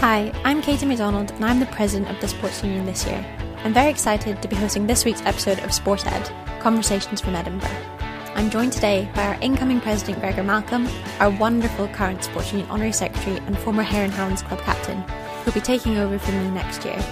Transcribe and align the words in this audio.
Hi, 0.00 0.30
I'm 0.44 0.62
Katie 0.62 0.86
Macdonald 0.86 1.32
and 1.32 1.44
I'm 1.44 1.58
the 1.58 1.66
president 1.66 2.08
of 2.08 2.20
the 2.20 2.28
Sports 2.28 2.62
Union 2.62 2.86
this 2.86 3.04
year. 3.04 3.26
I'm 3.64 3.74
very 3.74 3.90
excited 3.90 4.40
to 4.40 4.46
be 4.46 4.54
hosting 4.54 4.86
this 4.86 5.04
week's 5.04 5.22
episode 5.22 5.58
of 5.58 5.70
sportED 5.70 6.60
Conversations 6.60 7.20
from 7.20 7.34
Edinburgh. 7.34 7.68
I'm 8.36 8.48
joined 8.48 8.72
today 8.72 9.10
by 9.16 9.26
our 9.26 9.40
incoming 9.40 9.80
president 9.80 10.20
Gregor 10.20 10.44
Malcolm, 10.44 10.88
our 11.18 11.30
wonderful 11.30 11.88
current 11.88 12.22
Sports 12.22 12.52
Union 12.52 12.70
honorary 12.70 12.92
secretary 12.92 13.38
and 13.38 13.58
former 13.58 13.82
Hare 13.82 14.04
and 14.04 14.12
Hounds 14.12 14.42
club 14.42 14.60
captain, 14.60 15.00
who'll 15.42 15.52
be 15.52 15.60
taking 15.60 15.96
over 15.96 16.16
from 16.16 16.44
me 16.44 16.50
next 16.52 16.84
year. 16.84 17.04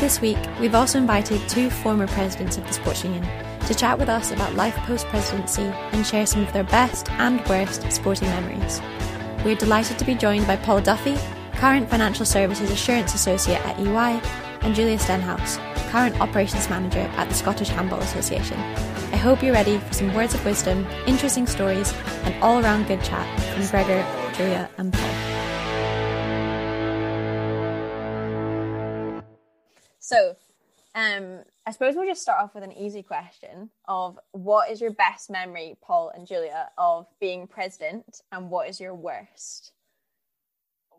This 0.00 0.20
week, 0.20 0.38
we've 0.58 0.74
also 0.74 0.98
invited 0.98 1.48
two 1.48 1.70
former 1.70 2.08
presidents 2.08 2.58
of 2.58 2.66
the 2.66 2.72
Sports 2.72 3.04
Union 3.04 3.22
to 3.60 3.74
chat 3.76 3.96
with 3.96 4.08
us 4.08 4.32
about 4.32 4.56
life 4.56 4.74
post 4.78 5.06
presidency 5.06 5.62
and 5.62 6.04
share 6.04 6.26
some 6.26 6.42
of 6.42 6.52
their 6.52 6.64
best 6.64 7.12
and 7.12 7.46
worst 7.48 7.88
sporting 7.92 8.26
memories. 8.30 8.82
We're 9.44 9.54
delighted 9.54 10.00
to 10.00 10.04
be 10.04 10.16
joined 10.16 10.48
by 10.48 10.56
Paul 10.56 10.80
Duffy, 10.80 11.16
current 11.58 11.90
Financial 11.90 12.24
Services 12.24 12.70
Assurance 12.70 13.14
Associate 13.14 13.58
at 13.66 13.80
EY, 13.80 14.20
and 14.62 14.76
Julia 14.76 14.96
Stenhouse, 14.96 15.56
current 15.90 16.20
Operations 16.20 16.70
Manager 16.70 17.00
at 17.16 17.28
the 17.28 17.34
Scottish 17.34 17.68
Handball 17.68 17.98
Association. 17.98 18.56
I 18.56 19.16
hope 19.16 19.42
you're 19.42 19.52
ready 19.52 19.78
for 19.78 19.92
some 19.92 20.14
words 20.14 20.34
of 20.34 20.44
wisdom, 20.44 20.86
interesting 21.08 21.48
stories, 21.48 21.92
and 22.22 22.40
all 22.44 22.62
around 22.62 22.86
good 22.86 23.02
chat 23.02 23.26
from 23.40 23.66
Gregor, 23.66 24.06
Julia, 24.34 24.70
and 24.78 24.92
Paul. 24.92 25.14
So, 29.98 30.36
um, 30.94 31.40
I 31.66 31.72
suppose 31.72 31.96
we'll 31.96 32.06
just 32.06 32.22
start 32.22 32.40
off 32.40 32.54
with 32.54 32.62
an 32.62 32.72
easy 32.72 33.02
question 33.02 33.70
of 33.88 34.16
what 34.30 34.70
is 34.70 34.80
your 34.80 34.92
best 34.92 35.28
memory, 35.28 35.76
Paul 35.82 36.12
and 36.14 36.24
Julia, 36.24 36.70
of 36.78 37.06
being 37.20 37.48
president, 37.48 38.22
and 38.30 38.48
what 38.48 38.68
is 38.68 38.80
your 38.80 38.94
worst? 38.94 39.72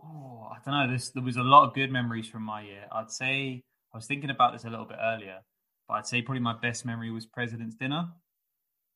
Oh, 0.03 0.49
I 0.51 0.57
don't 0.63 0.73
know. 0.73 0.93
This 0.93 1.09
there 1.09 1.23
was 1.23 1.37
a 1.37 1.43
lot 1.43 1.67
of 1.67 1.73
good 1.73 1.91
memories 1.91 2.27
from 2.27 2.43
my 2.43 2.61
year. 2.61 2.85
I'd 2.91 3.11
say 3.11 3.63
I 3.93 3.97
was 3.97 4.05
thinking 4.05 4.29
about 4.29 4.53
this 4.53 4.65
a 4.65 4.69
little 4.69 4.85
bit 4.85 4.97
earlier, 5.01 5.39
but 5.87 5.95
I'd 5.95 6.07
say 6.07 6.21
probably 6.21 6.41
my 6.41 6.55
best 6.59 6.85
memory 6.85 7.11
was 7.11 7.25
President's 7.25 7.75
Dinner. 7.75 8.09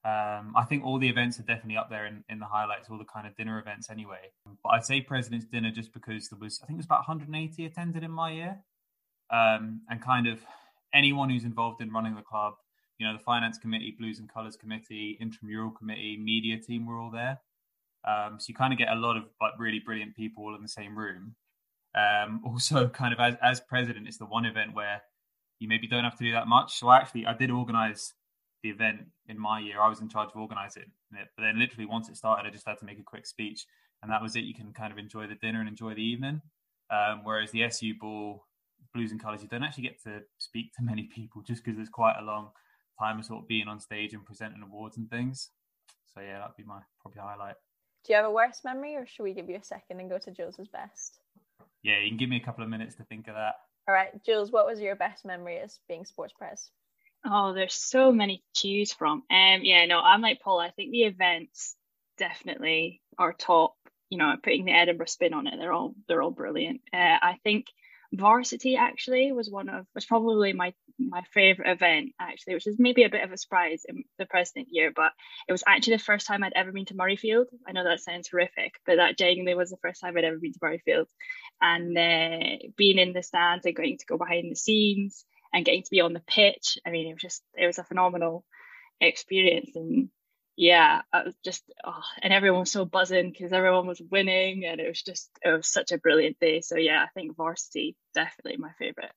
Um, 0.05 0.53
I 0.57 0.65
think 0.67 0.83
all 0.83 0.99
the 0.99 1.07
events 1.07 1.39
are 1.39 1.43
definitely 1.43 1.77
up 1.77 1.89
there 1.89 2.05
in, 2.05 2.25
in 2.27 2.39
the 2.39 2.45
highlights, 2.45 2.89
all 2.89 2.97
the 2.97 3.05
kind 3.05 3.25
of 3.25 3.35
dinner 3.37 3.57
events 3.57 3.89
anyway. 3.89 4.31
But 4.61 4.69
I'd 4.69 4.85
say 4.85 4.99
President's 4.99 5.45
Dinner 5.45 5.71
just 5.71 5.93
because 5.93 6.27
there 6.27 6.39
was, 6.39 6.59
I 6.61 6.65
think 6.65 6.75
it 6.75 6.83
was 6.83 6.85
about 6.85 7.07
180 7.07 7.65
attended 7.65 8.03
in 8.03 8.11
my 8.11 8.31
year. 8.31 8.59
Um, 9.31 9.81
and 9.89 10.01
kind 10.01 10.27
of 10.27 10.41
anyone 10.93 11.29
who's 11.29 11.45
involved 11.45 11.81
in 11.81 11.91
running 11.91 12.15
the 12.15 12.21
club, 12.21 12.55
you 12.97 13.07
know, 13.07 13.13
the 13.13 13.23
finance 13.23 13.57
committee, 13.57 13.95
blues 13.97 14.19
and 14.19 14.31
colours 14.31 14.57
committee, 14.57 15.17
intramural 15.21 15.71
committee, 15.71 16.17
media 16.21 16.57
team 16.57 16.85
were 16.85 16.99
all 16.99 17.09
there. 17.09 17.39
Um, 18.05 18.37
so 18.39 18.45
you 18.49 18.55
kind 18.55 18.73
of 18.73 18.79
get 18.79 18.89
a 18.89 18.95
lot 18.95 19.17
of 19.17 19.23
like 19.41 19.53
really 19.57 19.79
brilliant 19.79 20.15
people 20.15 20.43
all 20.43 20.55
in 20.55 20.61
the 20.61 20.67
same 20.67 20.97
room. 20.97 21.35
Um, 21.95 22.41
also, 22.45 22.87
kind 22.87 23.13
of 23.13 23.19
as, 23.19 23.35
as 23.41 23.59
president, 23.61 24.07
it's 24.07 24.17
the 24.17 24.25
one 24.25 24.45
event 24.45 24.73
where 24.73 25.01
you 25.59 25.67
maybe 25.67 25.87
don't 25.87 26.03
have 26.03 26.17
to 26.17 26.23
do 26.23 26.31
that 26.31 26.47
much. 26.47 26.79
So 26.79 26.91
actually, 26.91 27.25
I 27.25 27.33
did 27.33 27.51
organize 27.51 28.13
the 28.61 28.69
event 28.69 29.01
in 29.27 29.39
my 29.39 29.59
year. 29.59 29.81
I 29.81 29.89
was 29.89 30.01
in 30.01 30.09
charge 30.09 30.29
of 30.33 30.41
organizing 30.41 30.83
it, 30.83 31.27
but 31.35 31.43
then 31.43 31.59
literally 31.59 31.85
once 31.85 32.09
it 32.09 32.17
started, 32.17 32.47
I 32.47 32.51
just 32.51 32.67
had 32.67 32.79
to 32.79 32.85
make 32.85 32.99
a 32.99 33.03
quick 33.03 33.25
speech, 33.25 33.65
and 34.01 34.11
that 34.11 34.21
was 34.21 34.35
it. 34.35 34.43
You 34.43 34.53
can 34.53 34.73
kind 34.73 34.91
of 34.91 34.97
enjoy 34.97 35.27
the 35.27 35.35
dinner 35.35 35.59
and 35.59 35.69
enjoy 35.69 35.93
the 35.93 36.03
evening. 36.03 36.41
Um, 36.89 37.21
whereas 37.23 37.51
the 37.51 37.63
SU 37.63 37.95
ball, 37.99 38.45
blues 38.93 39.11
and 39.11 39.21
colours, 39.21 39.41
you 39.41 39.47
don't 39.47 39.63
actually 39.63 39.83
get 39.83 40.01
to 40.03 40.21
speak 40.37 40.73
to 40.75 40.83
many 40.83 41.03
people 41.03 41.41
just 41.41 41.63
because 41.63 41.77
there's 41.77 41.89
quite 41.89 42.15
a 42.19 42.23
long 42.23 42.49
time 42.99 43.19
of 43.19 43.25
sort 43.25 43.41
of 43.41 43.47
being 43.47 43.67
on 43.67 43.79
stage 43.79 44.13
and 44.13 44.25
presenting 44.25 44.61
awards 44.61 44.97
and 44.97 45.09
things. 45.09 45.49
So 46.13 46.21
yeah, 46.21 46.39
that'd 46.39 46.55
be 46.55 46.63
my 46.63 46.79
probably 47.01 47.21
highlight. 47.21 47.55
Do 48.05 48.11
you 48.13 48.17
have 48.17 48.25
a 48.25 48.31
worst 48.31 48.65
memory, 48.65 48.95
or 48.95 49.05
should 49.05 49.23
we 49.23 49.33
give 49.33 49.49
you 49.49 49.55
a 49.55 49.63
second 49.63 49.99
and 49.99 50.09
go 50.09 50.17
to 50.17 50.31
Jules's 50.31 50.67
best? 50.67 51.19
Yeah, 51.83 51.99
you 51.99 52.09
can 52.09 52.17
give 52.17 52.29
me 52.29 52.37
a 52.37 52.45
couple 52.45 52.63
of 52.63 52.69
minutes 52.69 52.95
to 52.95 53.03
think 53.03 53.27
of 53.27 53.35
that. 53.35 53.55
All 53.87 53.93
right, 53.93 54.23
Jules, 54.25 54.51
what 54.51 54.65
was 54.65 54.79
your 54.79 54.95
best 54.95 55.25
memory 55.25 55.59
as 55.59 55.79
being 55.87 56.05
sports 56.05 56.33
press? 56.33 56.69
Oh, 57.25 57.53
there's 57.53 57.73
so 57.73 58.11
many 58.11 58.37
to 58.37 58.61
choose 58.61 58.93
from. 58.93 59.23
Um, 59.29 59.61
yeah, 59.63 59.85
no, 59.85 59.99
I'm 59.99 60.21
like 60.21 60.41
Paul. 60.41 60.59
I 60.59 60.71
think 60.71 60.91
the 60.91 61.03
events 61.03 61.75
definitely 62.17 63.01
are 63.17 63.33
top. 63.33 63.75
You 64.09 64.17
know, 64.17 64.35
putting 64.41 64.65
the 64.65 64.73
Edinburgh 64.73 65.07
spin 65.07 65.33
on 65.33 65.47
it, 65.47 65.55
they're 65.57 65.73
all 65.73 65.95
they're 66.07 66.21
all 66.21 66.31
brilliant. 66.31 66.81
Uh, 66.93 66.97
I 67.21 67.39
think 67.43 67.67
varsity 68.13 68.75
actually 68.75 69.31
was 69.31 69.49
one 69.49 69.69
of 69.69 69.87
was 69.95 70.05
probably 70.05 70.53
my 70.53 70.73
my 70.99 71.23
favorite 71.33 71.69
event 71.69 72.11
actually 72.19 72.53
which 72.53 72.67
is 72.67 72.75
maybe 72.77 73.03
a 73.03 73.09
bit 73.09 73.23
of 73.23 73.31
a 73.31 73.37
surprise 73.37 73.83
in 73.89 74.03
the 74.19 74.25
president 74.27 74.67
year 74.69 74.91
but 74.95 75.11
it 75.47 75.51
was 75.51 75.63
actually 75.65 75.95
the 75.95 76.03
first 76.03 76.27
time 76.27 76.43
i'd 76.43 76.53
ever 76.55 76.71
been 76.71 76.85
to 76.85 76.93
murrayfield. 76.93 77.45
I 77.67 77.71
know 77.71 77.83
that 77.83 78.01
sounds 78.01 78.29
horrific 78.29 78.73
but 78.85 78.97
that 78.97 79.17
genuinely 79.17 79.55
was 79.55 79.71
the 79.71 79.77
first 79.77 79.99
time 79.99 80.15
i'd 80.15 80.23
ever 80.23 80.37
been 80.37 80.53
to 80.53 80.59
murrayfield. 80.59 81.05
And 81.59 81.97
uh, 81.97 82.57
being 82.77 82.99
in 82.99 83.13
the 83.13 83.23
stands 83.23 83.65
and 83.65 83.75
getting 83.75 83.97
to 83.97 84.05
go 84.05 84.17
behind 84.17 84.51
the 84.51 84.55
scenes 84.55 85.25
and 85.51 85.65
getting 85.65 85.83
to 85.83 85.89
be 85.91 86.01
on 86.01 86.13
the 86.13 86.23
pitch 86.27 86.77
i 86.85 86.91
mean 86.91 87.07
it 87.07 87.13
was 87.13 87.21
just 87.21 87.41
it 87.55 87.65
was 87.65 87.79
a 87.79 87.83
phenomenal 87.83 88.45
experience 89.01 89.71
and 89.75 90.09
yeah, 90.55 91.01
I 91.11 91.23
was 91.23 91.35
just, 91.43 91.63
oh, 91.83 92.01
and 92.21 92.31
everyone 92.31 92.61
was 92.61 92.71
so 92.71 92.85
buzzing 92.85 93.31
because 93.31 93.51
everyone 93.51 93.87
was 93.87 94.01
winning, 94.01 94.65
and 94.65 94.79
it 94.79 94.87
was 94.87 95.01
just, 95.01 95.29
it 95.43 95.49
was 95.49 95.67
such 95.67 95.91
a 95.91 95.97
brilliant 95.97 96.39
day. 96.39 96.61
So 96.61 96.77
yeah, 96.77 97.03
I 97.03 97.07
think 97.13 97.35
varsity 97.35 97.95
definitely 98.13 98.57
my 98.57 98.71
favorite. 98.77 99.11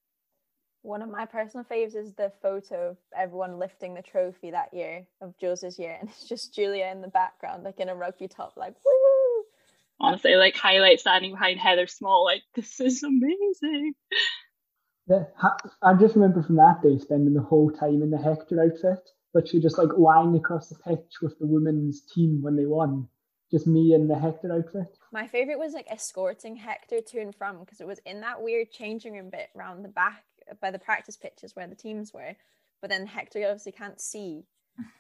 One 0.83 1.03
of 1.03 1.11
my 1.11 1.27
personal 1.27 1.65
faves 1.65 1.97
is 1.97 2.13
the 2.15 2.33
photo 2.41 2.91
of 2.91 2.97
everyone 3.17 3.59
lifting 3.59 3.95
the 3.95 4.03
trophy 4.03 4.53
that 4.53 4.73
year 4.73 5.07
of 5.21 5.35
Jose's 5.41 5.79
year, 5.79 5.97
and 6.01 6.09
it's 6.09 6.29
just 6.29 6.55
Julia 6.55 6.87
in 6.87 7.03
the 7.03 7.09
background, 7.09 7.65
like 7.65 7.81
in 7.81 7.89
a 7.89 7.95
rugby 7.95 8.29
top, 8.29 8.55
like 8.57 8.75
woo. 8.85 9.45
Honestly, 9.99 10.37
like 10.37 10.57
highlight 10.57 11.01
standing 11.01 11.33
behind 11.33 11.59
Heather 11.59 11.87
Small, 11.87 12.25
like 12.25 12.43
this 12.55 12.81
is 12.81 13.03
amazing. 13.03 13.95
Yeah, 15.09 15.25
I 15.83 15.95
just 15.95 16.15
remember 16.15 16.43
from 16.43 16.57
that 16.57 16.83
day 16.83 16.99
spending 16.99 17.35
the 17.35 17.43
whole 17.43 17.71
time 17.71 18.03
in 18.03 18.11
the 18.11 18.19
Hector 18.19 18.63
outfit 18.63 19.09
literally 19.37 19.63
just 19.63 19.79
like 19.79 19.91
lying 19.97 20.35
across 20.35 20.69
the 20.69 20.75
pitch 20.77 21.21
with 21.21 21.39
the 21.39 21.47
women's 21.47 22.01
team 22.01 22.41
when 22.43 22.57
they 22.57 22.67
won. 22.67 23.07
Just 23.51 23.67
me 23.67 23.95
in 23.95 24.09
the 24.09 24.19
Hector 24.19 24.53
outfit. 24.53 24.99
My 25.13 25.29
favorite 25.29 25.59
was 25.59 25.73
like 25.73 25.87
escorting 25.89 26.57
Hector 26.57 27.01
to 27.01 27.21
and 27.21 27.35
from 27.35 27.61
because 27.61 27.81
it 27.81 27.87
was 27.87 28.01
in 28.05 28.23
that 28.23 28.43
weird 28.43 28.73
changing 28.73 29.13
room 29.13 29.31
bit 29.31 29.51
around 29.57 29.83
the 29.83 29.89
back 29.89 30.25
by 30.61 30.71
the 30.73 30.79
practice 30.79 31.17
pitches 31.17 31.55
where 31.55 31.69
the 31.69 31.77
teams 31.77 32.13
were. 32.13 32.35
But 32.81 32.91
then 32.91 33.07
Hector 33.07 33.39
obviously 33.45 33.73
can't 33.73 34.01
see. 34.01 34.47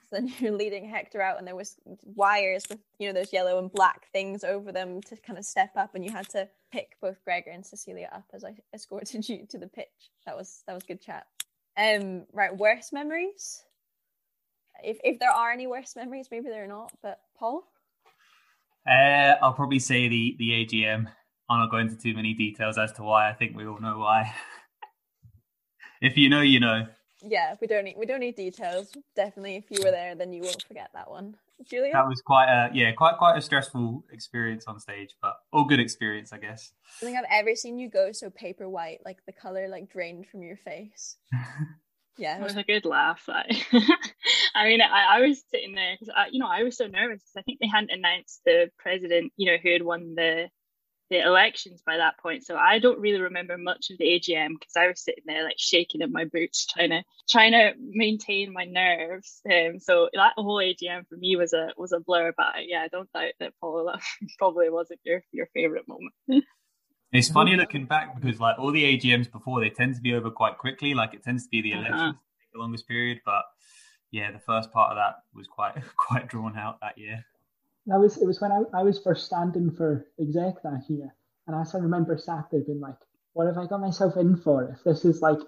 So 0.08 0.16
then 0.16 0.32
you're 0.38 0.52
leading 0.52 0.88
Hector 0.88 1.20
out, 1.20 1.38
and 1.38 1.46
there 1.46 1.56
was 1.56 1.76
wires 2.04 2.64
with 2.68 2.78
you 2.98 3.08
know 3.08 3.14
those 3.14 3.32
yellow 3.32 3.58
and 3.58 3.72
black 3.72 4.06
things 4.12 4.44
over 4.44 4.70
them 4.70 5.02
to 5.02 5.16
kind 5.16 5.38
of 5.38 5.44
step 5.44 5.72
up, 5.76 5.94
and 5.94 6.04
you 6.04 6.12
had 6.12 6.28
to 6.30 6.48
pick 6.70 6.96
both 7.00 7.22
Gregor 7.24 7.50
and 7.50 7.66
Cecilia 7.66 8.08
up 8.12 8.26
as 8.32 8.44
I 8.44 8.54
escorted 8.72 9.28
you 9.28 9.46
to 9.48 9.58
the 9.58 9.66
pitch. 9.66 10.12
That 10.24 10.36
was 10.36 10.62
that 10.66 10.74
was 10.74 10.84
good 10.84 11.00
chat. 11.00 11.26
Um, 11.76 12.24
right, 12.32 12.56
worst 12.56 12.92
memories 12.92 13.65
if 14.82 14.98
if 15.04 15.18
there 15.18 15.30
are 15.30 15.50
any 15.50 15.66
worst 15.66 15.96
memories, 15.96 16.28
maybe 16.30 16.48
they're 16.48 16.66
not. 16.66 16.92
But 17.02 17.20
Paul, 17.38 17.64
uh, 18.88 19.34
I'll 19.42 19.54
probably 19.54 19.78
say 19.78 20.08
the 20.08 20.36
the 20.38 20.50
AGM. 20.50 21.06
I'm 21.48 21.60
not 21.60 21.70
going 21.70 21.88
into 21.88 22.02
too 22.02 22.14
many 22.14 22.34
details 22.34 22.76
as 22.76 22.92
to 22.94 23.02
why. 23.02 23.30
I 23.30 23.32
think 23.32 23.56
we 23.56 23.66
all 23.66 23.80
know 23.80 23.98
why. 23.98 24.34
if 26.00 26.16
you 26.16 26.28
know, 26.28 26.40
you 26.40 26.60
know. 26.60 26.86
Yeah, 27.22 27.54
we 27.60 27.66
don't 27.66 27.84
need 27.84 27.96
we 27.96 28.06
don't 28.06 28.20
need 28.20 28.36
details. 28.36 28.92
Definitely, 29.14 29.56
if 29.56 29.70
you 29.70 29.82
were 29.84 29.90
there, 29.90 30.14
then 30.14 30.32
you 30.32 30.42
won't 30.42 30.64
forget 30.66 30.90
that 30.94 31.10
one. 31.10 31.36
Julia, 31.64 31.92
that 31.92 32.06
was 32.06 32.20
quite 32.20 32.48
a 32.48 32.70
yeah, 32.74 32.92
quite 32.92 33.16
quite 33.16 33.38
a 33.38 33.40
stressful 33.40 34.04
experience 34.12 34.64
on 34.66 34.78
stage, 34.78 35.16
but 35.22 35.36
all 35.52 35.64
good 35.64 35.80
experience, 35.80 36.32
I 36.32 36.38
guess. 36.38 36.72
I 37.00 37.06
think 37.06 37.16
I've 37.16 37.24
ever 37.30 37.54
seen 37.54 37.78
you 37.78 37.88
go 37.88 38.12
so 38.12 38.28
paper 38.28 38.68
white, 38.68 38.98
like 39.04 39.18
the 39.26 39.32
color 39.32 39.66
like 39.68 39.88
drained 39.90 40.26
from 40.26 40.42
your 40.42 40.56
face. 40.56 41.16
Yeah, 42.18 42.38
it 42.38 42.42
was 42.42 42.56
a 42.56 42.62
good 42.62 42.84
laugh. 42.84 43.28
Like, 43.28 43.66
I 44.56 44.64
mean, 44.64 44.80
I, 44.80 45.18
I 45.18 45.20
was 45.20 45.42
sitting 45.50 45.74
there 45.74 45.96
because 45.98 46.14
you 46.30 46.40
know 46.40 46.48
I 46.48 46.62
was 46.62 46.76
so 46.76 46.86
nervous 46.86 47.22
because 47.22 47.36
I 47.36 47.42
think 47.42 47.58
they 47.60 47.68
hadn't 47.68 47.92
announced 47.92 48.40
the 48.44 48.70
president, 48.78 49.32
you 49.36 49.50
know, 49.50 49.58
who 49.62 49.70
had 49.70 49.82
won 49.82 50.14
the 50.14 50.48
the 51.10 51.20
elections 51.20 51.82
by 51.86 51.98
that 51.98 52.18
point. 52.18 52.44
So 52.44 52.56
I 52.56 52.78
don't 52.78 52.98
really 52.98 53.20
remember 53.20 53.56
much 53.56 53.90
of 53.90 53.98
the 53.98 54.06
AGM 54.06 54.54
because 54.58 54.76
I 54.76 54.88
was 54.88 55.04
sitting 55.04 55.22
there 55.26 55.44
like 55.44 55.56
shaking 55.58 56.00
in 56.00 56.10
my 56.10 56.24
boots, 56.24 56.66
trying 56.66 56.90
to 56.90 57.02
trying 57.28 57.52
to 57.52 57.74
maintain 57.78 58.52
my 58.52 58.64
nerves. 58.64 59.40
Um, 59.50 59.78
so 59.78 60.08
that 60.14 60.32
whole 60.36 60.58
AGM 60.58 61.06
for 61.06 61.16
me 61.16 61.36
was 61.36 61.52
a 61.52 61.68
was 61.76 61.92
a 61.92 62.00
blur. 62.00 62.32
But 62.36 62.66
yeah, 62.66 62.82
I 62.82 62.88
don't 62.88 63.12
doubt 63.12 63.32
that 63.40 63.52
Paul 63.60 63.86
that 63.92 64.00
probably 64.38 64.70
wasn't 64.70 65.00
your 65.04 65.22
your 65.32 65.48
favorite 65.54 65.86
moment. 65.86 66.44
It's 67.12 67.30
funny 67.30 67.56
looking 67.56 67.86
back 67.86 68.20
because 68.20 68.40
like 68.40 68.58
all 68.58 68.72
the 68.72 68.84
AGMs 68.84 69.30
before, 69.30 69.60
they 69.60 69.70
tend 69.70 69.94
to 69.94 70.00
be 70.00 70.14
over 70.14 70.30
quite 70.30 70.58
quickly. 70.58 70.94
Like 70.94 71.14
it 71.14 71.22
tends 71.22 71.44
to 71.44 71.48
be 71.50 71.62
the 71.62 71.72
uh-huh. 71.72 71.80
elections 71.80 72.00
uh-huh. 72.00 72.12
take 72.12 72.52
the 72.52 72.58
longest 72.58 72.88
period, 72.88 73.20
but 73.24 73.42
yeah, 74.16 74.30
the 74.32 74.38
first 74.38 74.72
part 74.72 74.90
of 74.90 74.96
that 74.96 75.16
was 75.34 75.46
quite 75.46 75.74
quite 75.96 76.26
drawn 76.26 76.56
out 76.56 76.80
that 76.80 76.96
year. 76.96 77.24
That 77.86 78.00
was 78.00 78.16
it 78.16 78.26
was 78.26 78.40
when 78.40 78.50
I, 78.50 78.62
I 78.72 78.82
was 78.82 78.98
first 78.98 79.26
standing 79.26 79.70
for 79.70 80.06
exec 80.18 80.62
that 80.62 80.84
year, 80.88 81.14
and 81.46 81.54
I 81.54 81.64
still 81.64 81.82
remember 81.82 82.16
sat 82.16 82.46
there 82.50 82.62
being 82.62 82.80
like, 82.80 82.96
"What 83.34 83.46
have 83.46 83.58
I 83.58 83.66
got 83.66 83.80
myself 83.80 84.16
in 84.16 84.36
for? 84.36 84.64
If 84.74 84.82
this 84.84 85.04
is 85.04 85.20
like 85.20 85.38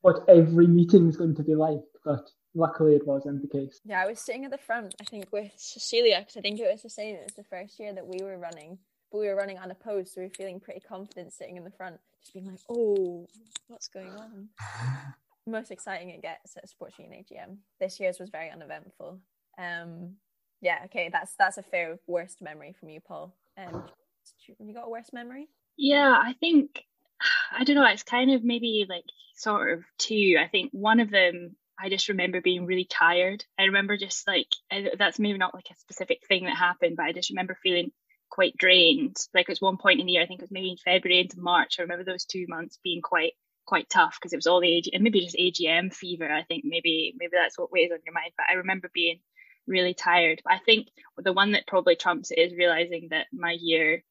what 0.00 0.24
every 0.26 0.66
meeting 0.66 1.06
is 1.06 1.18
going 1.18 1.36
to 1.36 1.42
be 1.42 1.54
like?" 1.54 1.84
But 2.02 2.30
luckily, 2.54 2.96
it 2.96 3.06
wasn't 3.06 3.42
the 3.42 3.48
case. 3.48 3.80
Yeah, 3.84 4.02
I 4.02 4.06
was 4.06 4.20
sitting 4.20 4.46
at 4.46 4.50
the 4.50 4.58
front, 4.58 4.94
I 5.00 5.04
think, 5.04 5.26
with 5.30 5.52
Cecilia 5.56 6.20
because 6.20 6.38
I 6.38 6.40
think 6.40 6.58
it 6.60 6.70
was 6.70 6.82
the 6.82 6.88
same. 6.88 7.16
It 7.16 7.24
was 7.24 7.34
the 7.34 7.44
first 7.44 7.78
year 7.78 7.92
that 7.92 8.06
we 8.06 8.24
were 8.24 8.38
running 8.38 8.78
but 9.14 9.20
we 9.20 9.28
were 9.28 9.36
running 9.36 9.58
unopposed, 9.58 10.12
so 10.12 10.20
we 10.20 10.26
were 10.26 10.34
feeling 10.36 10.58
pretty 10.58 10.80
confident 10.80 11.32
sitting 11.32 11.56
in 11.56 11.62
the 11.62 11.70
front, 11.70 12.00
just 12.20 12.32
being 12.34 12.46
like, 12.46 12.58
"Oh, 12.68 13.28
what's 13.68 13.86
going 13.86 14.10
on?" 14.10 14.48
Most 15.46 15.70
exciting 15.70 16.10
it 16.10 16.22
gets 16.22 16.56
at 16.56 16.68
Sports 16.68 16.98
Union 16.98 17.22
AGM. 17.22 17.56
This 17.80 18.00
year's 18.00 18.18
was 18.18 18.30
very 18.30 18.50
uneventful. 18.50 19.20
Um, 19.58 20.16
yeah, 20.60 20.78
okay, 20.86 21.10
that's 21.12 21.34
that's 21.38 21.58
a 21.58 21.62
fair 21.62 21.98
worst 22.06 22.40
memory 22.40 22.74
from 22.78 22.88
you, 22.88 23.00
Paul. 23.00 23.34
Um, 23.58 23.84
you 24.58 24.74
got 24.74 24.86
a 24.86 24.90
worst 24.90 25.12
memory? 25.12 25.48
Yeah, 25.76 26.10
I 26.16 26.34
think 26.40 26.84
I 27.52 27.64
don't 27.64 27.76
know. 27.76 27.86
It's 27.86 28.02
kind 28.02 28.32
of 28.32 28.42
maybe 28.42 28.86
like 28.88 29.04
sort 29.36 29.72
of 29.72 29.84
two. 29.98 30.36
I 30.40 30.48
think 30.48 30.70
one 30.72 31.00
of 31.00 31.10
them 31.10 31.56
I 31.78 31.88
just 31.88 32.08
remember 32.08 32.40
being 32.40 32.66
really 32.66 32.86
tired. 32.88 33.44
I 33.58 33.64
remember 33.64 33.96
just 33.96 34.26
like 34.26 34.48
that's 34.98 35.18
maybe 35.18 35.38
not 35.38 35.54
like 35.54 35.66
a 35.70 35.78
specific 35.78 36.20
thing 36.26 36.44
that 36.44 36.56
happened, 36.56 36.96
but 36.96 37.06
I 37.06 37.12
just 37.12 37.30
remember 37.30 37.58
feeling 37.62 37.90
quite 38.30 38.56
drained. 38.56 39.16
Like 39.34 39.48
it 39.48 39.52
was 39.52 39.60
one 39.60 39.76
point 39.76 40.00
in 40.00 40.06
the 40.06 40.12
year, 40.12 40.22
I 40.22 40.26
think 40.26 40.40
it 40.40 40.44
was 40.44 40.50
maybe 40.50 40.70
in 40.70 40.76
February 40.76 41.20
into 41.20 41.40
March. 41.40 41.76
I 41.78 41.82
remember 41.82 42.04
those 42.04 42.24
two 42.24 42.46
months 42.48 42.78
being 42.82 43.02
quite 43.02 43.32
quite 43.66 43.88
tough 43.90 44.16
because 44.20 44.32
it 44.32 44.36
was 44.36 44.46
all 44.46 44.60
the 44.60 44.72
AG 44.72 44.90
and 44.92 45.02
maybe 45.02 45.20
just 45.20 45.36
AGM 45.36 45.94
fever. 45.94 46.30
I 46.30 46.42
think 46.42 46.64
maybe 46.64 47.14
maybe 47.18 47.32
that's 47.32 47.58
what 47.58 47.72
weighs 47.72 47.90
on 47.92 47.98
your 48.04 48.14
mind. 48.14 48.32
But 48.36 48.46
I 48.50 48.54
remember 48.54 48.90
being 48.92 49.20
really 49.66 49.94
tired. 49.94 50.42
But 50.44 50.54
I 50.54 50.58
think 50.58 50.88
the 51.16 51.32
one 51.32 51.52
that 51.52 51.66
probably 51.66 51.96
trumps 51.96 52.30
it 52.30 52.38
is 52.38 52.52
realizing 52.52 53.08
that 53.10 53.26
my 53.32 53.56
year 53.58 54.02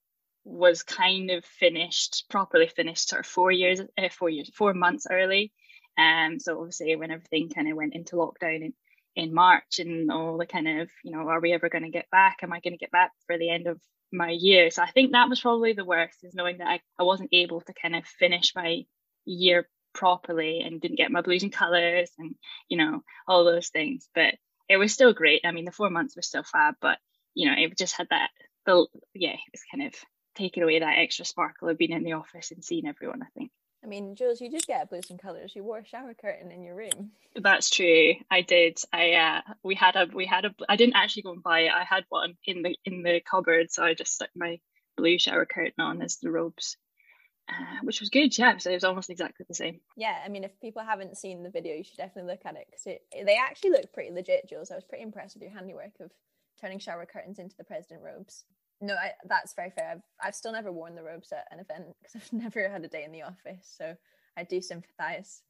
was 0.45 0.83
kind 0.83 1.31
of 1.31 1.45
finished, 1.45 2.25
properly 2.29 2.67
finished, 2.67 3.09
sort 3.09 3.21
of 3.21 3.25
four 3.25 3.51
years, 3.51 3.79
uh, 3.79 4.09
four 4.09 4.29
years, 4.29 4.49
four 4.53 4.73
months 4.73 5.07
early. 5.09 5.51
Um, 5.97 6.39
so 6.39 6.57
obviously 6.57 6.95
when 6.95 7.11
everything 7.11 7.49
kind 7.49 7.69
of 7.69 7.77
went 7.77 7.95
into 7.95 8.15
lockdown 8.15 8.65
in, 8.65 8.73
in 9.15 9.33
March 9.33 9.79
and 9.79 10.11
all 10.11 10.37
the 10.37 10.45
kind 10.45 10.81
of, 10.81 10.89
you 11.03 11.11
know, 11.11 11.29
are 11.29 11.39
we 11.39 11.53
ever 11.53 11.69
going 11.69 11.83
to 11.83 11.89
get 11.89 12.09
back? 12.09 12.37
Am 12.41 12.51
I 12.51 12.59
going 12.59 12.73
to 12.73 12.79
get 12.79 12.91
back 12.91 13.11
for 13.27 13.37
the 13.37 13.49
end 13.49 13.67
of 13.67 13.79
my 14.11 14.31
year? 14.31 14.69
So 14.71 14.81
I 14.81 14.89
think 14.89 15.11
that 15.11 15.29
was 15.29 15.39
probably 15.39 15.73
the 15.73 15.85
worst 15.85 16.23
is 16.23 16.33
knowing 16.33 16.57
that 16.57 16.67
I, 16.67 16.79
I 16.99 17.03
wasn't 17.03 17.29
able 17.31 17.61
to 17.61 17.73
kind 17.73 17.95
of 17.95 18.05
finish 18.05 18.53
my 18.55 18.83
year 19.25 19.67
properly 19.93 20.61
and 20.61 20.81
didn't 20.81 20.97
get 20.97 21.11
my 21.11 21.21
blues 21.21 21.43
and 21.43 21.53
colours 21.53 22.11
and, 22.17 22.35
you 22.69 22.77
know, 22.77 23.03
all 23.27 23.43
those 23.43 23.69
things. 23.69 24.09
But 24.15 24.35
it 24.69 24.77
was 24.77 24.93
still 24.93 25.13
great. 25.13 25.41
I 25.45 25.51
mean, 25.51 25.65
the 25.65 25.71
four 25.71 25.89
months 25.89 26.15
were 26.15 26.21
still 26.21 26.43
fab, 26.43 26.75
but, 26.81 26.97
you 27.33 27.49
know, 27.49 27.55
it 27.57 27.77
just 27.77 27.95
had 27.95 28.07
that, 28.09 28.29
the, 28.65 28.85
yeah, 29.13 29.35
it's 29.51 29.63
kind 29.71 29.85
of 29.87 29.93
taking 30.35 30.63
away 30.63 30.79
that 30.79 30.97
extra 30.97 31.25
sparkle 31.25 31.69
of 31.69 31.77
being 31.77 31.91
in 31.91 32.03
the 32.03 32.13
office 32.13 32.51
and 32.51 32.63
seeing 32.63 32.87
everyone, 32.87 33.21
I 33.21 33.27
think. 33.37 33.51
I 33.83 33.87
mean, 33.87 34.15
Jules, 34.15 34.39
you 34.39 34.49
did 34.49 34.65
get 34.65 34.89
blues 34.89 35.09
and 35.09 35.21
colours. 35.21 35.53
You 35.55 35.63
wore 35.63 35.79
a 35.79 35.85
shower 35.85 36.13
curtain 36.13 36.51
in 36.51 36.63
your 36.63 36.73
room. 36.73 37.11
That's 37.35 37.69
true. 37.69 38.13
I 38.31 38.41
did. 38.41 38.79
I 38.93 39.11
uh, 39.11 39.41
we 39.61 39.75
had 39.75 39.97
a 39.97 40.07
we 40.13 40.25
had 40.25 40.45
a. 40.45 40.55
I 40.69 40.77
didn't 40.77 40.95
actually 40.95 41.23
go 41.23 41.33
and 41.33 41.43
buy 41.43 41.61
it. 41.61 41.71
I 41.73 41.83
had 41.83 42.05
one 42.07 42.35
in 42.45 42.61
the 42.61 42.77
in 42.85 43.03
the 43.03 43.19
cupboard, 43.19 43.71
so 43.71 43.83
I 43.83 43.93
just 43.93 44.13
stuck 44.13 44.29
my 44.35 44.61
blue 44.95 45.19
shower 45.19 45.45
curtain 45.45 45.83
on 45.83 46.01
as 46.01 46.17
the 46.17 46.31
robes, 46.31 46.77
uh, 47.49 47.79
which 47.83 47.99
was 47.99 48.09
good. 48.09 48.37
Yeah, 48.37 48.57
so 48.57 48.69
it 48.69 48.75
was 48.75 48.83
almost 48.83 49.09
exactly 49.09 49.45
the 49.47 49.55
same. 49.55 49.79
Yeah, 49.97 50.17
I 50.23 50.29
mean, 50.29 50.43
if 50.43 50.59
people 50.61 50.83
haven't 50.83 51.17
seen 51.17 51.43
the 51.43 51.49
video, 51.49 51.75
you 51.75 51.83
should 51.83 51.97
definitely 51.97 52.31
look 52.31 52.45
at 52.45 52.55
it 52.55 52.67
because 52.69 52.83
they 53.25 53.37
actually 53.37 53.71
look 53.71 53.91
pretty 53.93 54.11
legit, 54.11 54.47
Jules. 54.49 54.71
I 54.71 54.75
was 54.75 54.85
pretty 54.85 55.03
impressed 55.03 55.35
with 55.35 55.43
your 55.43 55.51
handiwork 55.51 55.93
of 55.99 56.11
turning 56.59 56.79
shower 56.79 57.05
curtains 57.05 57.39
into 57.39 57.57
the 57.57 57.63
president 57.63 58.01
robes. 58.03 58.45
No, 58.81 58.95
I, 58.95 59.11
that's 59.27 59.53
very 59.53 59.71
fair. 59.71 59.91
I've, 59.91 60.27
I've 60.27 60.35
still 60.35 60.51
never 60.51 60.71
worn 60.71 60.95
the 60.95 61.03
robes 61.03 61.31
at 61.31 61.47
an 61.51 61.59
event 61.59 61.95
because 62.01 62.15
I've 62.33 62.33
never 62.33 62.69
had 62.69 62.83
a 62.83 62.87
day 62.87 63.03
in 63.03 63.11
the 63.11 63.23
office. 63.23 63.73
So 63.77 63.95
I 64.37 64.43
do 64.43 64.61
sympathize 64.61 65.41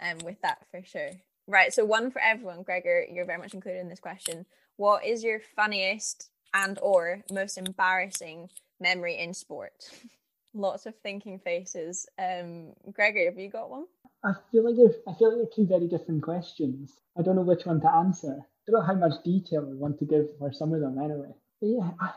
um, 0.00 0.18
with 0.24 0.40
that 0.42 0.58
for 0.70 0.82
sure. 0.84 1.10
Right. 1.48 1.72
So 1.72 1.84
one 1.84 2.10
for 2.10 2.20
everyone. 2.20 2.62
Gregor, 2.62 3.04
you're 3.10 3.24
very 3.24 3.38
much 3.38 3.54
included 3.54 3.80
in 3.80 3.88
this 3.88 4.00
question. 4.00 4.46
What 4.76 5.04
is 5.04 5.22
your 5.22 5.40
funniest 5.54 6.30
and 6.52 6.78
or 6.82 7.22
most 7.30 7.56
embarrassing 7.56 8.50
memory 8.80 9.18
in 9.18 9.32
sport? 9.32 9.72
Lots 10.54 10.86
of 10.86 10.94
thinking 11.02 11.38
faces. 11.38 12.06
Um, 12.18 12.72
Gregor, 12.92 13.26
have 13.26 13.38
you 13.38 13.50
got 13.50 13.70
one? 13.70 13.86
I 14.24 14.32
feel 14.50 14.64
like 14.64 14.76
they're, 14.76 14.94
I 15.06 15.16
feel 15.18 15.30
like 15.30 15.38
they're 15.38 15.54
two 15.54 15.66
very 15.66 15.86
different 15.86 16.22
questions. 16.22 16.94
I 17.18 17.22
don't 17.22 17.36
know 17.36 17.42
which 17.42 17.66
one 17.66 17.80
to 17.82 17.94
answer. 17.94 18.34
I 18.40 18.70
don't 18.70 18.80
know 18.80 18.86
how 18.86 18.94
much 18.94 19.22
detail 19.24 19.68
I 19.70 19.74
want 19.74 19.98
to 19.98 20.04
give 20.04 20.26
for 20.38 20.52
some 20.52 20.72
of 20.72 20.80
them 20.80 20.98
anyway. 20.98 21.32
But 21.60 21.66
yeah, 21.68 21.90
I, 22.00 22.10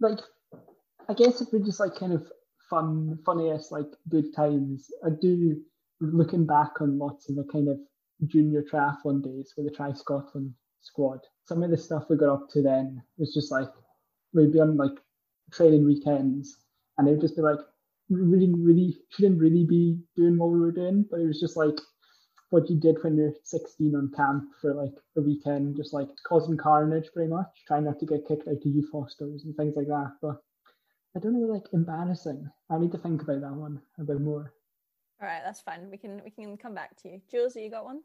like 0.00 0.18
I 1.08 1.14
guess 1.14 1.40
if 1.40 1.48
we're 1.52 1.64
just 1.64 1.80
like 1.80 1.96
kind 1.96 2.12
of 2.12 2.30
fun, 2.68 3.18
funniest, 3.26 3.72
like 3.72 3.88
good 4.08 4.34
times, 4.34 4.86
I 5.04 5.10
do 5.10 5.60
looking 6.00 6.46
back 6.46 6.80
on 6.80 6.98
lots 6.98 7.28
of 7.28 7.36
the 7.36 7.44
kind 7.44 7.68
of 7.68 7.78
junior 8.26 8.62
triathlon 8.62 9.22
days 9.22 9.54
with 9.56 9.66
the 9.66 9.74
Tri 9.74 9.92
Scotland 9.92 10.54
squad. 10.82 11.20
Some 11.46 11.62
of 11.62 11.70
the 11.70 11.76
stuff 11.76 12.04
we 12.08 12.16
got 12.16 12.32
up 12.32 12.48
to 12.50 12.62
then 12.62 13.02
was 13.18 13.34
just 13.34 13.50
like 13.50 13.68
we'd 14.32 14.52
be 14.52 14.60
on 14.60 14.76
like 14.76 14.96
training 15.50 15.84
weekends 15.84 16.56
and 17.00 17.08
they'd 17.08 17.20
just 17.20 17.36
be 17.36 17.42
like 17.42 17.58
we 18.10 18.20
really, 18.20 18.52
really 18.56 18.98
shouldn't 19.10 19.40
really 19.40 19.64
be 19.64 19.98
doing 20.16 20.36
what 20.36 20.50
we 20.50 20.58
were 20.58 20.72
doing, 20.72 21.06
but 21.10 21.20
it 21.20 21.26
was 21.26 21.40
just 21.40 21.56
like 21.56 21.78
what 22.50 22.68
you 22.68 22.78
did 22.78 22.96
when 23.02 23.16
you're 23.16 23.32
16 23.44 23.94
on 23.94 24.10
camp 24.16 24.44
for 24.60 24.74
like 24.74 24.92
a 25.16 25.20
weekend, 25.20 25.76
just 25.76 25.94
like 25.94 26.08
causing 26.26 26.56
carnage 26.56 27.08
pretty 27.14 27.30
much, 27.30 27.46
trying 27.66 27.84
not 27.84 28.00
to 28.00 28.06
get 28.06 28.26
kicked 28.26 28.48
out 28.48 28.60
to 28.60 28.68
youth 28.68 28.90
hostels 28.92 29.44
and 29.44 29.56
things 29.56 29.74
like 29.76 29.86
that. 29.86 30.12
But 30.20 30.42
I 31.16 31.20
don't 31.20 31.40
know, 31.40 31.46
like 31.46 31.66
embarrassing. 31.72 32.50
I 32.68 32.78
need 32.78 32.92
to 32.92 32.98
think 32.98 33.22
about 33.22 33.40
that 33.42 33.54
one 33.54 33.80
a 33.98 34.04
bit 34.04 34.20
more. 34.20 34.52
All 35.22 35.28
right, 35.28 35.42
that's 35.44 35.60
fine. 35.60 35.88
We 35.90 35.98
can 35.98 36.20
we 36.24 36.30
can 36.30 36.56
come 36.56 36.74
back 36.74 36.96
to 37.02 37.08
you. 37.08 37.20
Jules, 37.30 37.54
you 37.54 37.70
got 37.70 37.84
one? 37.84 38.00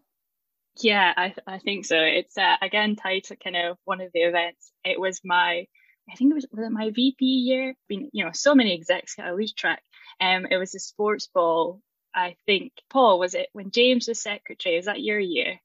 Yeah, 0.77 1.13
I 1.15 1.33
I 1.47 1.57
think 1.59 1.85
so. 1.85 1.97
It's 1.97 2.37
uh, 2.37 2.57
again 2.61 2.95
tied 2.95 3.23
to 3.25 3.35
kind 3.35 3.55
of 3.55 3.77
one 3.85 4.01
of 4.01 4.11
the 4.13 4.19
events. 4.19 4.71
It 4.83 4.99
was 4.99 5.21
my 5.23 5.65
I 6.09 6.15
think 6.15 6.31
it 6.31 6.35
was, 6.35 6.45
was 6.51 6.65
it 6.65 6.71
my 6.71 6.91
VP 6.91 7.25
year. 7.25 7.75
Been 7.87 8.09
you 8.13 8.25
know 8.25 8.31
so 8.33 8.55
many 8.55 8.73
execs 8.73 9.15
at 9.19 9.35
lose 9.35 9.53
Track. 9.53 9.83
Um, 10.21 10.45
it 10.49 10.57
was 10.57 10.75
a 10.75 10.79
sports 10.79 11.27
ball 11.33 11.81
I 12.15 12.37
think 12.45 12.71
Paul 12.89 13.19
was 13.19 13.35
it 13.35 13.49
when 13.51 13.71
James 13.71 14.07
was 14.07 14.21
secretary? 14.21 14.77
Is 14.77 14.85
that 14.85 15.01
your 15.01 15.19
year? 15.19 15.59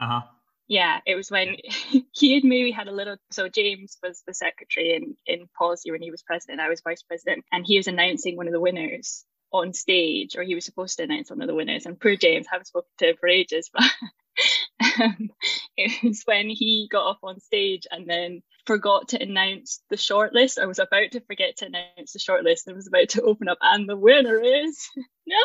Uh 0.00 0.06
huh. 0.06 0.20
Yeah, 0.66 1.00
it 1.06 1.16
was 1.16 1.30
when 1.30 1.56
he 2.12 2.34
had 2.34 2.44
maybe 2.44 2.70
had 2.70 2.88
a 2.88 2.92
little. 2.92 3.18
So 3.30 3.48
James 3.48 3.98
was 4.02 4.22
the 4.26 4.32
secretary 4.32 4.94
in 4.94 5.16
in 5.26 5.48
Paul's 5.56 5.82
year 5.84 5.94
when 5.94 6.02
he 6.02 6.10
was 6.10 6.22
president. 6.22 6.60
I 6.60 6.70
was 6.70 6.80
vice 6.80 7.02
president, 7.02 7.44
and 7.52 7.66
he 7.66 7.76
was 7.76 7.86
announcing 7.86 8.36
one 8.36 8.46
of 8.46 8.54
the 8.54 8.60
winners 8.60 9.24
on 9.52 9.74
stage, 9.74 10.34
or 10.34 10.42
he 10.42 10.54
was 10.54 10.64
supposed 10.64 10.96
to 10.96 11.02
announce 11.02 11.28
one 11.28 11.42
of 11.42 11.48
the 11.48 11.54
winners. 11.54 11.84
And 11.84 12.00
poor 12.00 12.16
James, 12.16 12.46
I 12.46 12.54
haven't 12.54 12.68
spoken 12.68 12.88
to 12.98 13.10
him 13.10 13.16
for 13.20 13.28
ages, 13.28 13.70
but 13.72 13.82
um, 15.02 15.30
it 15.76 16.02
was 16.02 16.22
when 16.24 16.48
he 16.48 16.88
got 16.90 17.10
up 17.10 17.18
on 17.22 17.38
stage 17.40 17.86
and 17.90 18.06
then 18.06 18.42
forgot 18.66 19.08
to 19.08 19.22
announce 19.22 19.82
the 19.90 19.96
shortlist. 19.96 20.58
I 20.58 20.66
was 20.66 20.78
about 20.78 21.12
to 21.12 21.20
forget 21.20 21.56
to 21.58 21.66
announce 21.66 22.12
the 22.12 22.18
shortlist 22.18 22.66
and 22.66 22.76
was 22.76 22.88
about 22.88 23.10
to 23.10 23.22
open 23.22 23.48
up, 23.48 23.58
and 23.60 23.88
the 23.88 23.96
winner 23.96 24.40
is 24.40 24.78
no. 25.26 25.36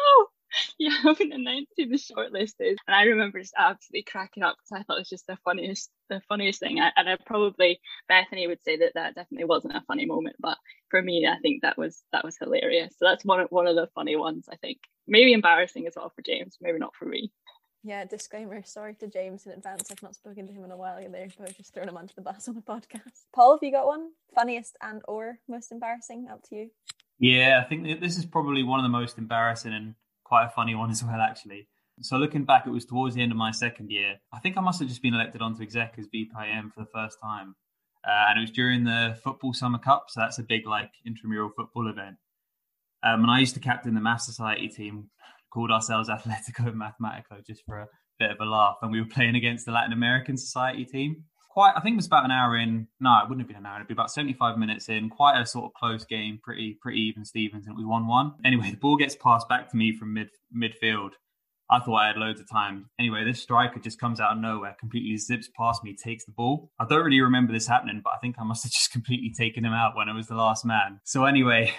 you 0.77 0.91
haven't 0.91 1.33
announced 1.33 1.71
who 1.77 1.87
the 1.87 1.95
shortlist 1.95 2.55
is. 2.59 2.77
And 2.87 2.95
I 2.95 3.03
remember 3.03 3.39
just 3.39 3.53
absolutely 3.57 4.03
cracking 4.03 4.43
up 4.43 4.55
because 4.57 4.79
I 4.79 4.83
thought 4.83 4.97
it 4.97 5.01
was 5.01 5.09
just 5.09 5.27
the 5.27 5.37
funniest, 5.43 5.89
the 6.09 6.21
funniest 6.29 6.59
thing. 6.59 6.79
I, 6.79 6.91
and 6.95 7.09
I 7.09 7.17
probably 7.25 7.79
Bethany 8.07 8.47
would 8.47 8.63
say 8.63 8.77
that 8.77 8.93
that 8.95 9.15
definitely 9.15 9.45
wasn't 9.45 9.75
a 9.75 9.83
funny 9.87 10.05
moment, 10.05 10.37
but 10.39 10.57
for 10.89 11.01
me, 11.01 11.27
I 11.27 11.39
think 11.39 11.61
that 11.61 11.77
was 11.77 12.01
that 12.11 12.23
was 12.23 12.37
hilarious. 12.37 12.93
So 12.97 13.05
that's 13.05 13.25
one 13.25 13.39
of 13.41 13.47
one 13.49 13.67
of 13.67 13.75
the 13.75 13.89
funny 13.95 14.15
ones. 14.15 14.47
I 14.51 14.55
think 14.57 14.79
maybe 15.07 15.33
embarrassing 15.33 15.87
as 15.87 15.93
well 15.95 16.11
for 16.15 16.21
James, 16.21 16.57
maybe 16.61 16.79
not 16.79 16.95
for 16.95 17.05
me. 17.05 17.31
Yeah, 17.83 18.05
disclaimer. 18.05 18.63
Sorry 18.65 18.95
to 18.95 19.07
James 19.07 19.45
in 19.45 19.53
advance. 19.53 19.91
I've 19.91 20.03
not 20.03 20.15
spoken 20.15 20.47
to 20.47 20.53
him 20.53 20.65
in 20.65 20.71
a 20.71 20.77
while 20.77 20.99
either, 20.99 21.27
but 21.37 21.49
I've 21.49 21.57
just 21.57 21.73
thrown 21.73 21.87
him 21.87 21.97
under 21.97 22.13
the 22.13 22.21
bus 22.21 22.47
on 22.47 22.57
a 22.57 22.61
podcast. 22.61 23.25
Paul, 23.33 23.53
have 23.53 23.63
you 23.63 23.71
got 23.71 23.85
one? 23.85 24.09
Funniest 24.35 24.75
and 24.81 25.01
or 25.07 25.39
most 25.47 25.71
embarrassing? 25.71 26.27
Up 26.31 26.43
to 26.49 26.55
you. 26.55 26.69
Yeah, 27.19 27.61
I 27.63 27.67
think 27.67 28.01
this 28.01 28.17
is 28.17 28.25
probably 28.25 28.63
one 28.63 28.79
of 28.79 28.83
the 28.83 28.89
most 28.89 29.17
embarrassing 29.17 29.73
and 29.73 29.95
quite 30.23 30.45
a 30.45 30.49
funny 30.49 30.75
one 30.75 30.91
as 30.91 31.03
well, 31.03 31.21
actually. 31.21 31.67
So 32.01 32.17
looking 32.17 32.45
back, 32.45 32.67
it 32.67 32.71
was 32.71 32.85
towards 32.85 33.15
the 33.15 33.23
end 33.23 33.31
of 33.31 33.37
my 33.37 33.51
second 33.51 33.89
year. 33.89 34.15
I 34.31 34.39
think 34.39 34.57
I 34.57 34.61
must 34.61 34.79
have 34.79 34.89
just 34.89 35.01
been 35.01 35.15
elected 35.15 35.41
onto 35.41 35.63
exec 35.63 35.95
as 35.97 36.07
BPM 36.07 36.71
for 36.73 36.81
the 36.81 36.89
first 36.93 37.19
time. 37.19 37.55
Uh, 38.07 38.25
and 38.29 38.37
it 38.37 38.41
was 38.41 38.51
during 38.51 38.83
the 38.83 39.17
football 39.23 39.53
summer 39.53 39.79
cup. 39.79 40.05
So 40.09 40.19
that's 40.19 40.37
a 40.37 40.43
big 40.43 40.67
like 40.67 40.91
intramural 41.05 41.49
football 41.55 41.89
event. 41.89 42.17
Um, 43.03 43.23
and 43.23 43.31
I 43.31 43.39
used 43.39 43.55
to 43.55 43.59
captain 43.59 43.95
the 43.95 44.01
math 44.01 44.21
society 44.21 44.67
team 44.67 45.09
called 45.57 45.71
ourselves 45.71 46.07
Atletico 46.09 46.71
Mathematico 46.71 47.43
just 47.45 47.63
for 47.65 47.79
a 47.79 47.87
bit 48.19 48.29
of 48.29 48.37
a 48.39 48.45
laugh. 48.45 48.75
And 48.83 48.91
we 48.91 49.01
were 49.01 49.07
playing 49.07 49.35
against 49.35 49.65
the 49.65 49.71
Latin 49.71 49.91
American 49.91 50.37
society 50.37 50.85
team 50.85 51.23
quite. 51.49 51.73
I 51.75 51.81
think 51.81 51.93
it 51.93 51.97
was 51.97 52.05
about 52.05 52.25
an 52.25 52.31
hour 52.31 52.55
in. 52.55 52.87
No, 52.99 53.17
it 53.17 53.27
wouldn't 53.27 53.41
have 53.41 53.47
been 53.47 53.57
an 53.57 53.65
hour. 53.65 53.77
It'd 53.77 53.87
be 53.87 53.95
about 53.95 54.11
seventy-five 54.11 54.59
minutes 54.59 54.89
in. 54.89 55.09
Quite 55.09 55.41
a 55.41 55.45
sort 55.47 55.65
of 55.65 55.73
close 55.73 56.05
game, 56.05 56.39
pretty 56.43 56.77
pretty 56.79 56.99
even 56.99 57.25
Stevens, 57.25 57.65
and 57.65 57.75
we 57.75 57.83
won 57.83 58.07
one. 58.07 58.33
Anyway, 58.45 58.69
the 58.69 58.77
ball 58.77 58.97
gets 58.97 59.15
passed 59.15 59.49
back 59.49 59.71
to 59.71 59.77
me 59.77 59.97
from 59.97 60.13
mid 60.13 60.29
midfield. 60.55 61.13
I 61.69 61.79
thought 61.79 61.95
I 61.95 62.07
had 62.07 62.17
loads 62.17 62.39
of 62.39 62.47
time. 62.49 62.91
Anyway, 62.97 63.25
this 63.25 63.41
striker 63.41 63.79
just 63.79 63.99
comes 63.99 64.21
out 64.21 64.33
of 64.33 64.37
nowhere, 64.37 64.77
completely 64.79 65.17
zips 65.17 65.49
past 65.57 65.83
me, 65.83 65.95
takes 66.01 66.23
the 66.23 66.31
ball. 66.31 66.71
I 66.79 66.85
don't 66.85 67.03
really 67.03 67.19
remember 67.19 67.51
this 67.51 67.67
happening, 67.67 68.01
but 68.01 68.13
I 68.13 68.19
think 68.19 68.35
I 68.39 68.43
must 68.45 68.63
have 68.63 68.71
just 68.71 68.91
completely 68.97 69.33
taken 69.37 69.65
him 69.65 69.73
out 69.73 69.95
when 69.95 70.07
I 70.07 70.13
was 70.13 70.27
the 70.27 70.35
last 70.35 70.63
man. 70.63 71.01
So 71.03 71.25
anyway, 71.25 71.73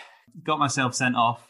got 0.44 0.58
myself 0.58 0.94
sent 0.94 1.14
off 1.14 1.48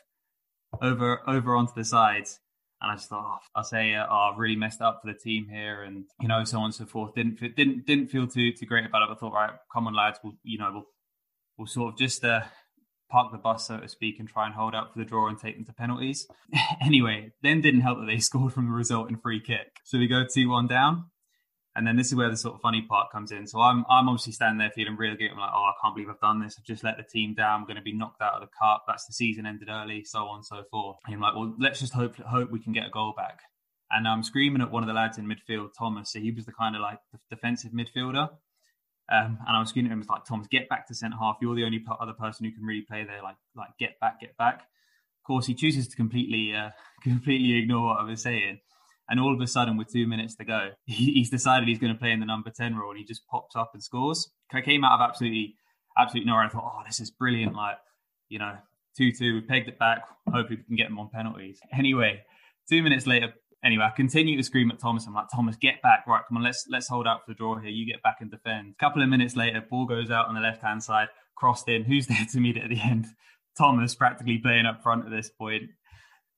over 0.82 1.20
over 1.28 1.56
onto 1.56 1.72
the 1.74 1.84
sides. 1.84 2.40
And 2.80 2.92
I 2.92 2.94
just 2.94 3.08
thought, 3.08 3.24
oh, 3.26 3.46
I'll 3.56 3.64
say, 3.64 3.94
uh, 3.94 4.06
oh, 4.08 4.30
I've 4.32 4.38
really 4.38 4.54
messed 4.54 4.80
up 4.80 5.00
for 5.02 5.12
the 5.12 5.18
team 5.18 5.48
here, 5.50 5.82
and 5.82 6.04
you 6.20 6.28
know, 6.28 6.44
so 6.44 6.58
on 6.58 6.66
and 6.66 6.74
so 6.74 6.86
forth. 6.86 7.14
Didn't 7.14 7.40
didn't 7.56 7.86
didn't 7.86 8.08
feel 8.08 8.28
too 8.28 8.52
too 8.52 8.66
great 8.66 8.86
about 8.86 9.02
it. 9.02 9.12
I 9.12 9.14
thought, 9.16 9.32
right, 9.32 9.50
come 9.72 9.88
on, 9.88 9.94
lads, 9.94 10.20
we'll 10.22 10.34
you 10.44 10.58
know 10.58 10.70
we'll 10.72 10.86
we'll 11.56 11.66
sort 11.66 11.92
of 11.92 11.98
just 11.98 12.24
uh, 12.24 12.42
park 13.10 13.32
the 13.32 13.38
bus, 13.38 13.66
so 13.66 13.78
to 13.78 13.88
speak, 13.88 14.20
and 14.20 14.28
try 14.28 14.46
and 14.46 14.54
hold 14.54 14.74
out 14.74 14.92
for 14.92 14.98
the 14.98 15.04
draw 15.04 15.28
and 15.28 15.38
take 15.38 15.56
them 15.56 15.64
to 15.64 15.72
penalties. 15.72 16.26
anyway, 16.80 17.32
then 17.42 17.60
didn't 17.60 17.80
help 17.80 17.98
that 17.98 18.06
they 18.06 18.18
scored 18.20 18.52
from 18.52 18.66
the 18.66 18.72
resulting 18.72 19.18
free 19.18 19.40
kick. 19.40 19.80
So 19.84 19.98
we 19.98 20.06
go 20.06 20.24
2 20.32 20.48
1 20.48 20.66
down. 20.68 21.06
And 21.78 21.86
then 21.86 21.94
this 21.94 22.08
is 22.08 22.16
where 22.16 22.28
the 22.28 22.36
sort 22.36 22.56
of 22.56 22.60
funny 22.60 22.82
part 22.82 23.12
comes 23.12 23.30
in. 23.30 23.46
So 23.46 23.60
I'm 23.60 23.84
I'm 23.88 24.08
obviously 24.08 24.32
standing 24.32 24.58
there 24.58 24.72
feeling 24.74 24.96
really 24.96 25.16
good. 25.16 25.30
I'm 25.30 25.38
like, 25.38 25.52
oh, 25.54 25.70
I 25.70 25.72
can't 25.80 25.94
believe 25.94 26.10
I've 26.10 26.18
done 26.18 26.40
this. 26.40 26.56
I've 26.58 26.64
just 26.64 26.82
let 26.82 26.96
the 26.96 27.04
team 27.04 27.34
down. 27.34 27.60
I'm 27.60 27.66
going 27.66 27.76
to 27.76 27.82
be 27.82 27.92
knocked 27.92 28.20
out 28.20 28.34
of 28.34 28.40
the 28.40 28.48
cup. 28.60 28.82
That's 28.88 29.06
the 29.06 29.12
season 29.12 29.46
ended 29.46 29.68
early, 29.70 30.02
so 30.02 30.26
on 30.26 30.38
and 30.38 30.44
so 30.44 30.64
forth. 30.72 30.96
And 31.06 31.14
I'm 31.14 31.20
like, 31.20 31.36
well, 31.36 31.54
let's 31.56 31.78
just 31.78 31.92
hope 31.92 32.16
hope 32.16 32.50
we 32.50 32.58
can 32.58 32.72
get 32.72 32.88
a 32.88 32.90
goal 32.90 33.14
back. 33.16 33.42
And 33.92 34.08
I'm 34.08 34.24
screaming 34.24 34.60
at 34.60 34.72
one 34.72 34.82
of 34.82 34.88
the 34.88 34.92
lads 34.92 35.18
in 35.18 35.26
midfield, 35.26 35.68
Thomas. 35.78 36.12
So 36.12 36.18
he 36.18 36.32
was 36.32 36.46
the 36.46 36.52
kind 36.52 36.74
of 36.74 36.82
like 36.82 36.98
defensive 37.30 37.70
midfielder. 37.70 38.28
Um, 39.10 39.38
and 39.46 39.56
I 39.56 39.60
was 39.60 39.68
screaming 39.68 39.92
at 39.92 39.94
him, 39.94 40.00
was 40.00 40.08
like, 40.08 40.24
Thomas, 40.24 40.48
get 40.48 40.68
back 40.68 40.88
to 40.88 40.96
centre 40.96 41.16
half. 41.16 41.36
You're 41.40 41.54
the 41.54 41.64
only 41.64 41.84
other 42.00 42.12
person 42.12 42.44
who 42.44 42.50
can 42.50 42.64
really 42.64 42.82
play 42.82 43.04
there. 43.04 43.22
Like, 43.22 43.36
like 43.54 43.70
get 43.78 44.00
back, 44.00 44.20
get 44.20 44.36
back. 44.36 44.62
Of 44.62 45.26
course, 45.26 45.46
he 45.46 45.54
chooses 45.54 45.86
to 45.86 45.96
completely, 45.96 46.56
uh, 46.56 46.70
completely 47.04 47.56
ignore 47.56 47.86
what 47.86 48.00
I 48.00 48.02
was 48.02 48.20
saying. 48.20 48.58
And 49.08 49.18
all 49.18 49.32
of 49.32 49.40
a 49.40 49.46
sudden, 49.46 49.76
with 49.76 49.90
two 49.90 50.06
minutes 50.06 50.34
to 50.36 50.44
go, 50.44 50.70
he's 50.86 51.30
decided 51.30 51.68
he's 51.68 51.78
going 51.78 51.92
to 51.92 51.98
play 51.98 52.12
in 52.12 52.20
the 52.20 52.26
number 52.26 52.50
10 52.50 52.76
role 52.76 52.90
and 52.90 52.98
he 52.98 53.04
just 53.04 53.26
pops 53.28 53.56
up 53.56 53.70
and 53.72 53.82
scores. 53.82 54.30
I 54.52 54.60
came 54.60 54.84
out 54.84 55.00
of 55.00 55.08
absolutely, 55.08 55.54
absolutely 55.96 56.30
nowhere. 56.30 56.44
I 56.44 56.48
thought, 56.48 56.64
oh, 56.64 56.82
this 56.86 57.00
is 57.00 57.10
brilliant. 57.10 57.54
Like, 57.54 57.76
you 58.28 58.38
know, 58.38 58.56
2 58.96 59.12
2, 59.12 59.34
we 59.34 59.40
pegged 59.42 59.68
it 59.68 59.78
back. 59.78 60.02
Hopefully, 60.26 60.58
we 60.58 60.64
can 60.64 60.76
get 60.76 60.88
him 60.88 60.98
on 60.98 61.08
penalties. 61.12 61.60
Anyway, 61.72 62.20
two 62.68 62.82
minutes 62.82 63.06
later, 63.06 63.32
anyway, 63.64 63.84
I 63.84 63.90
continue 63.94 64.36
to 64.36 64.42
scream 64.42 64.70
at 64.70 64.78
Thomas. 64.78 65.06
I'm 65.06 65.14
like, 65.14 65.28
Thomas, 65.34 65.56
get 65.56 65.80
back. 65.82 66.06
Right, 66.06 66.22
come 66.28 66.36
on, 66.36 66.42
let's 66.42 66.66
let's 66.70 66.88
hold 66.88 67.06
out 67.06 67.24
for 67.24 67.32
the 67.32 67.36
draw 67.36 67.58
here. 67.58 67.70
You 67.70 67.86
get 67.86 68.02
back 68.02 68.16
and 68.20 68.30
defend. 68.30 68.74
A 68.78 68.84
couple 68.84 69.02
of 69.02 69.08
minutes 69.08 69.36
later, 69.36 69.62
ball 69.68 69.86
goes 69.86 70.10
out 70.10 70.26
on 70.26 70.34
the 70.34 70.40
left 70.40 70.62
hand 70.62 70.82
side, 70.82 71.08
crossed 71.36 71.68
in. 71.68 71.84
Who's 71.84 72.06
there 72.08 72.26
to 72.32 72.40
meet 72.40 72.56
it 72.56 72.64
at 72.64 72.70
the 72.70 72.80
end? 72.80 73.06
Thomas 73.56 73.94
practically 73.94 74.38
playing 74.38 74.66
up 74.66 74.82
front 74.82 75.04
at 75.04 75.10
this 75.10 75.30
point. 75.30 75.64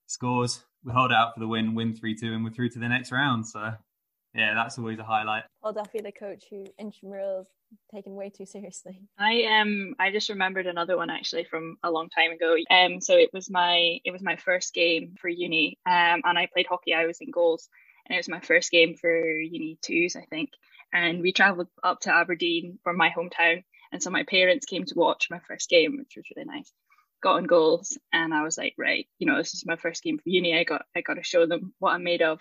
Scores 0.07 0.65
we 0.85 0.93
hold 0.93 1.13
out 1.13 1.35
for 1.35 1.41
the 1.41 1.49
win, 1.49 1.75
win 1.75 1.95
3 1.95 2.15
2, 2.15 2.33
and 2.33 2.45
we're 2.45 2.51
through 2.51 2.71
to 2.71 2.79
the 2.79 2.89
next 2.89 3.13
round. 3.13 3.47
So, 3.47 3.73
yeah, 4.35 4.55
that's 4.55 4.79
always 4.79 4.99
a 4.99 5.05
highlight. 5.05 5.45
Well, 5.63 5.73
Duffy, 5.73 6.01
the 6.01 6.13
coach 6.13 6.45
who 6.51 6.65
intramurals 6.81 7.47
taken 7.95 8.15
way 8.15 8.31
too 8.31 8.47
seriously. 8.47 9.01
I 9.19 9.61
um 9.61 9.95
I 9.99 10.11
just 10.11 10.29
remembered 10.29 10.67
another 10.67 10.97
one 10.97 11.11
actually 11.11 11.45
from 11.45 11.77
a 11.83 11.91
long 11.91 12.09
time 12.09 12.33
ago. 12.33 12.57
Um 12.71 13.01
so 13.01 13.17
it 13.17 13.31
was 13.33 13.51
my 13.51 13.99
it 14.05 14.11
was 14.11 14.23
my 14.23 14.37
first 14.37 14.75
game 14.75 15.15
for 15.21 15.29
uni. 15.29 15.79
Um 15.87 16.23
and 16.25 16.39
I 16.39 16.49
played 16.53 16.67
hockey, 16.67 16.95
I 16.95 17.07
was 17.07 17.21
in 17.21 17.31
goals 17.31 17.69
and 18.07 18.17
it 18.17 18.19
was 18.19 18.29
my 18.29 18.41
first 18.41 18.71
game 18.71 18.97
for 18.97 19.15
uni 19.15 19.79
twos, 19.83 20.17
I 20.17 20.25
think. 20.31 20.51
And 20.93 21.23
we 21.23 21.33
travelled 21.33 21.69
up 21.85 22.01
to 22.01 22.15
Aberdeen 22.15 22.79
from 22.83 22.97
my 22.97 23.11
hometown. 23.11 23.63
And 23.93 24.03
so 24.03 24.11
my 24.11 24.25
parents 24.25 24.67
came 24.67 24.85
to 24.87 24.95
watch 24.97 25.29
my 25.31 25.41
first 25.47 25.69
game, 25.69 25.97
which 25.99 26.15
was 26.17 26.27
really 26.35 26.47
nice 26.47 26.73
got 27.23 27.37
on 27.37 27.45
goals 27.45 27.99
and 28.13 28.33
I 28.33 28.43
was 28.43 28.59
like, 28.59 28.75
right, 28.79 29.07
you 29.19 29.27
know, 29.27 29.37
this 29.37 29.55
is 29.55 29.67
my 29.67 29.77
first 29.77 30.03
game 30.03 30.19
for 30.19 30.29
uni. 30.29 30.59
I 30.59 30.65
got 30.65 30.87
I 30.97 31.01
got 31.01 31.15
to 31.15 31.23
show 31.23 31.47
them 31.47 31.73
what 31.79 31.93
I'm 31.93 32.05
made 32.05 32.23
of. 32.23 32.41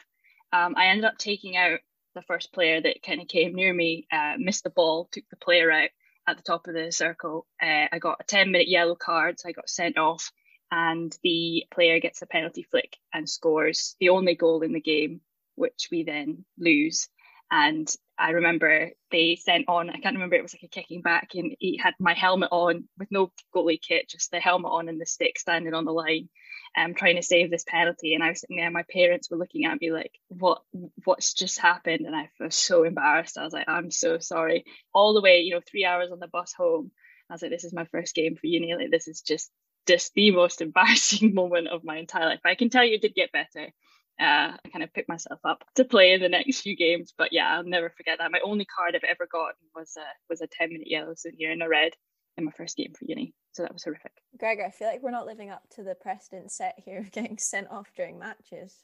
Um, 0.52 0.76
I 0.78 0.88
ended 0.88 1.06
up 1.06 1.18
taking 1.18 1.58
out 1.58 1.80
the 2.16 2.22
first 2.24 2.52
player 2.54 2.82
that 2.82 3.04
kind 3.04 3.22
of 3.22 3.28
came 3.28 3.54
near 3.54 3.74
me, 3.74 4.08
uh, 4.12 4.34
missed 4.38 4.64
the 4.64 4.70
ball, 4.70 5.08
took 5.12 5.24
the 5.30 5.38
player 5.38 5.72
out 5.72 5.90
at 6.28 6.38
the 6.38 6.44
top 6.44 6.68
of 6.68 6.74
the 6.74 6.92
circle. 6.92 7.46
Uh, 7.62 7.88
I 7.92 8.00
got 8.00 8.22
a 8.22 8.24
10 8.24 8.52
minute 8.52 8.68
yellow 8.68 8.96
card, 8.96 9.40
so 9.40 9.50
I 9.50 9.52
got 9.52 9.70
sent 9.70 9.98
off, 9.98 10.32
and 10.72 11.16
the 11.24 11.66
player 11.72 12.00
gets 12.00 12.22
a 12.22 12.28
penalty 12.28 12.64
flick 12.64 12.98
and 13.14 13.30
scores 13.30 13.96
the 14.00 14.10
only 14.10 14.36
goal 14.36 14.62
in 14.62 14.74
the 14.74 14.82
game, 14.82 15.22
which 15.56 15.90
we 15.92 16.04
then 16.04 16.46
lose. 16.58 17.10
And 17.52 17.92
I 18.18 18.32
remember 18.32 18.92
they 19.12 19.36
sent 19.36 19.66
on, 19.68 19.90
I 19.90 20.00
can't 20.00 20.16
remember, 20.16 20.36
it 20.36 20.44
was 20.44 20.54
like 20.54 20.64
a 20.64 20.68
kicking 20.68 21.02
back, 21.02 21.30
and 21.34 21.56
he 21.60 21.78
had 21.78 21.96
my 22.00 22.14
helmet 22.14 22.50
on 22.52 22.88
with 22.98 23.10
no 23.12 23.32
goalie 23.56 23.82
kit, 23.82 24.10
just 24.10 24.30
the 24.30 24.40
helmet 24.40 24.72
on 24.72 24.90
and 24.90 25.02
the 25.02 25.06
stick 25.06 25.40
standing 25.40 25.74
on 25.74 25.86
the 25.86 25.92
line, 25.92 26.30
um, 26.78 26.94
trying 26.94 27.16
to 27.16 27.24
save 27.24 27.50
this 27.50 27.64
penalty. 27.68 28.14
And 28.14 28.24
I 28.24 28.30
was 28.30 28.42
sitting 28.42 28.58
there, 28.58 28.70
my 28.70 28.84
parents 28.92 29.32
were 29.32 29.38
looking 29.38 29.66
at 29.66 29.82
me 29.82 29.92
like, 29.92 30.12
what, 30.28 30.62
what's 31.06 31.34
just 31.34 31.60
happened? 31.60 32.06
And 32.06 32.16
I 32.16 32.30
was 32.40 32.56
so 32.56 32.84
embarrassed. 32.84 33.38
I 33.38 33.44
was 33.44 33.54
like, 33.54 33.68
I'm 33.68 33.90
so 33.90 34.20
sorry. 34.20 34.66
All 34.94 35.14
the 35.16 35.22
way, 35.22 35.40
you 35.40 35.56
know, 35.56 35.62
three 35.66 35.86
hours 35.86 36.12
on 36.12 36.20
the 36.20 36.28
bus 36.28 36.54
home. 36.54 36.92
I 37.30 37.34
was 37.34 37.42
like, 37.42 37.52
this 37.52 37.64
is 37.64 37.74
my 37.74 37.86
first 37.86 38.16
game 38.16 38.36
for 38.36 38.48
uni. 38.48 38.76
Like, 38.76 38.92
this 38.92 39.08
is 39.08 39.22
just, 39.22 39.50
just 39.88 40.14
the 40.14 40.32
most 40.32 40.62
embarrassing 40.62 41.34
moment 41.34 41.70
of 41.70 41.84
my 41.84 41.98
entire 41.98 42.26
life. 42.26 42.40
But 42.44 42.52
I 42.52 42.56
can 42.56 42.70
tell 42.70 42.86
you 42.86 42.96
it 42.96 43.02
did 43.02 43.16
get 43.16 43.32
better 43.32 43.72
uh, 44.20 44.52
I 44.64 44.70
kind 44.72 44.84
of 44.84 44.94
picked 44.94 45.10
myself 45.10 45.40
up 45.46 45.64
to 45.76 45.86
play 45.86 46.14
in 46.14 46.22
the 46.22 46.30
next 46.30 46.62
few 46.62 46.76
games. 46.76 47.14
But 47.18 47.32
yeah, 47.32 47.56
I'll 47.56 47.64
never 47.64 47.90
forget 47.90 48.18
that. 48.20 48.32
My 48.32 48.42
only 48.44 48.66
card 48.66 48.96
I've 48.96 49.04
ever 49.10 49.28
gotten 49.32 49.56
was 49.76 49.94
a 49.98 50.06
was 50.30 50.42
a 50.42 50.48
ten 50.48 50.74
minute 50.74 50.90
yellow 50.90 51.14
souvenir 51.16 51.52
and 51.52 51.64
a 51.64 51.70
red 51.70 51.94
in 52.38 52.46
my 52.46 52.52
first 52.52 52.78
game 52.78 52.94
for 52.98 53.06
uni. 53.06 53.34
So 53.54 53.64
that 53.64 53.74
was 53.74 53.84
horrific. 53.84 54.12
Gregor, 54.38 54.66
I 54.66 54.72
feel 54.72 54.88
like 54.88 55.02
we're 55.02 55.12
not 55.12 55.26
living 55.26 55.50
up 55.50 55.64
to 55.76 55.84
the 55.84 55.96
precedent 55.96 56.52
set 56.52 56.76
here 56.78 57.00
of 57.00 57.12
getting 57.12 57.38
sent 57.38 57.70
off 57.70 57.88
during 57.96 58.20
matches. 58.20 58.76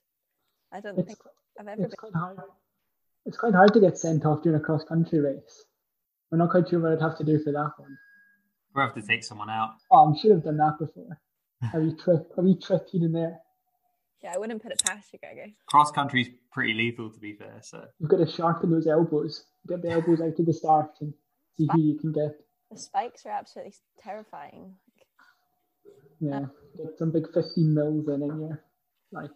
I 0.72 0.80
don't 0.80 0.98
it's, 0.98 1.08
think 1.08 1.20
I've 1.60 1.68
ever 1.68 1.84
it's 1.84 1.96
been. 1.96 2.12
Quite 2.12 2.20
hard. 2.20 2.38
It's 3.25 3.38
quite 3.38 3.54
hard 3.54 3.74
to 3.74 3.80
get 3.80 3.98
sent 3.98 4.25
off 4.25 4.44
during 4.44 4.60
a 4.60 4.63
cross 4.63 4.84
country 4.84 5.20
race. 5.20 5.65
We're 6.32 6.38
not 6.38 6.51
quite 6.51 6.70
sure 6.70 6.80
what 6.80 6.92
I'd 6.92 7.01
have 7.01 7.18
to 7.18 7.24
do 7.24 7.39
for 7.44 7.51
that 7.51 7.72
one. 7.77 7.98
We'll 8.74 8.86
have 8.86 8.96
to 8.96 9.01
take 9.01 9.24
someone 9.24 9.50
out. 9.50 9.72
Oh, 9.92 10.13
I 10.13 10.18
should 10.18 10.32
have 10.32 10.44
done 10.44 10.58
that 10.58 10.77
before. 10.80 11.18
Have 11.62 11.84
you 11.84 11.96
tripped? 11.96 12.34
Have 12.36 12.46
you 12.46 12.56
tripped 12.56 12.94
in 12.94 13.12
there? 13.12 13.39
Yeah, 14.25 14.34
I 14.34 14.39
wouldn't 14.39 14.63
put 14.63 14.72
it 14.72 14.82
past 14.84 15.13
you, 15.13 15.20
Gregor. 15.20 15.51
Cross 15.67 15.91
country's 15.91 16.29
pretty 16.51 16.74
lethal, 16.74 17.12
to 17.12 17.20
be 17.20 17.34
fair. 17.34 17.60
So 17.62 17.86
you've 18.00 18.10
got 18.10 18.17
to 18.17 18.25
sharpen 18.25 18.72
those 18.72 18.88
elbows. 18.88 19.46
Get 19.67 19.84
the 19.84 19.91
elbows 19.91 20.20
out 20.20 20.36
to 20.38 20.44
the 20.44 20.51
start 20.51 20.89
and 21.00 21.13
see 21.55 21.67
who 21.72 21.79
you 21.79 22.00
can 22.00 22.12
get. 22.12 22.36
The 22.72 22.79
spikes 22.79 23.27
are 23.27 23.29
absolutely 23.29 23.75
terrifying. 24.01 24.74
Yeah, 26.20 26.38
uh, 26.38 26.46
get 26.75 26.98
some 26.98 27.12
big 27.12 27.32
fifteen 27.36 27.75
mils 27.75 28.08
in 28.08 28.24
in 28.24 28.39
you. 28.41 28.58
Like, 29.12 29.29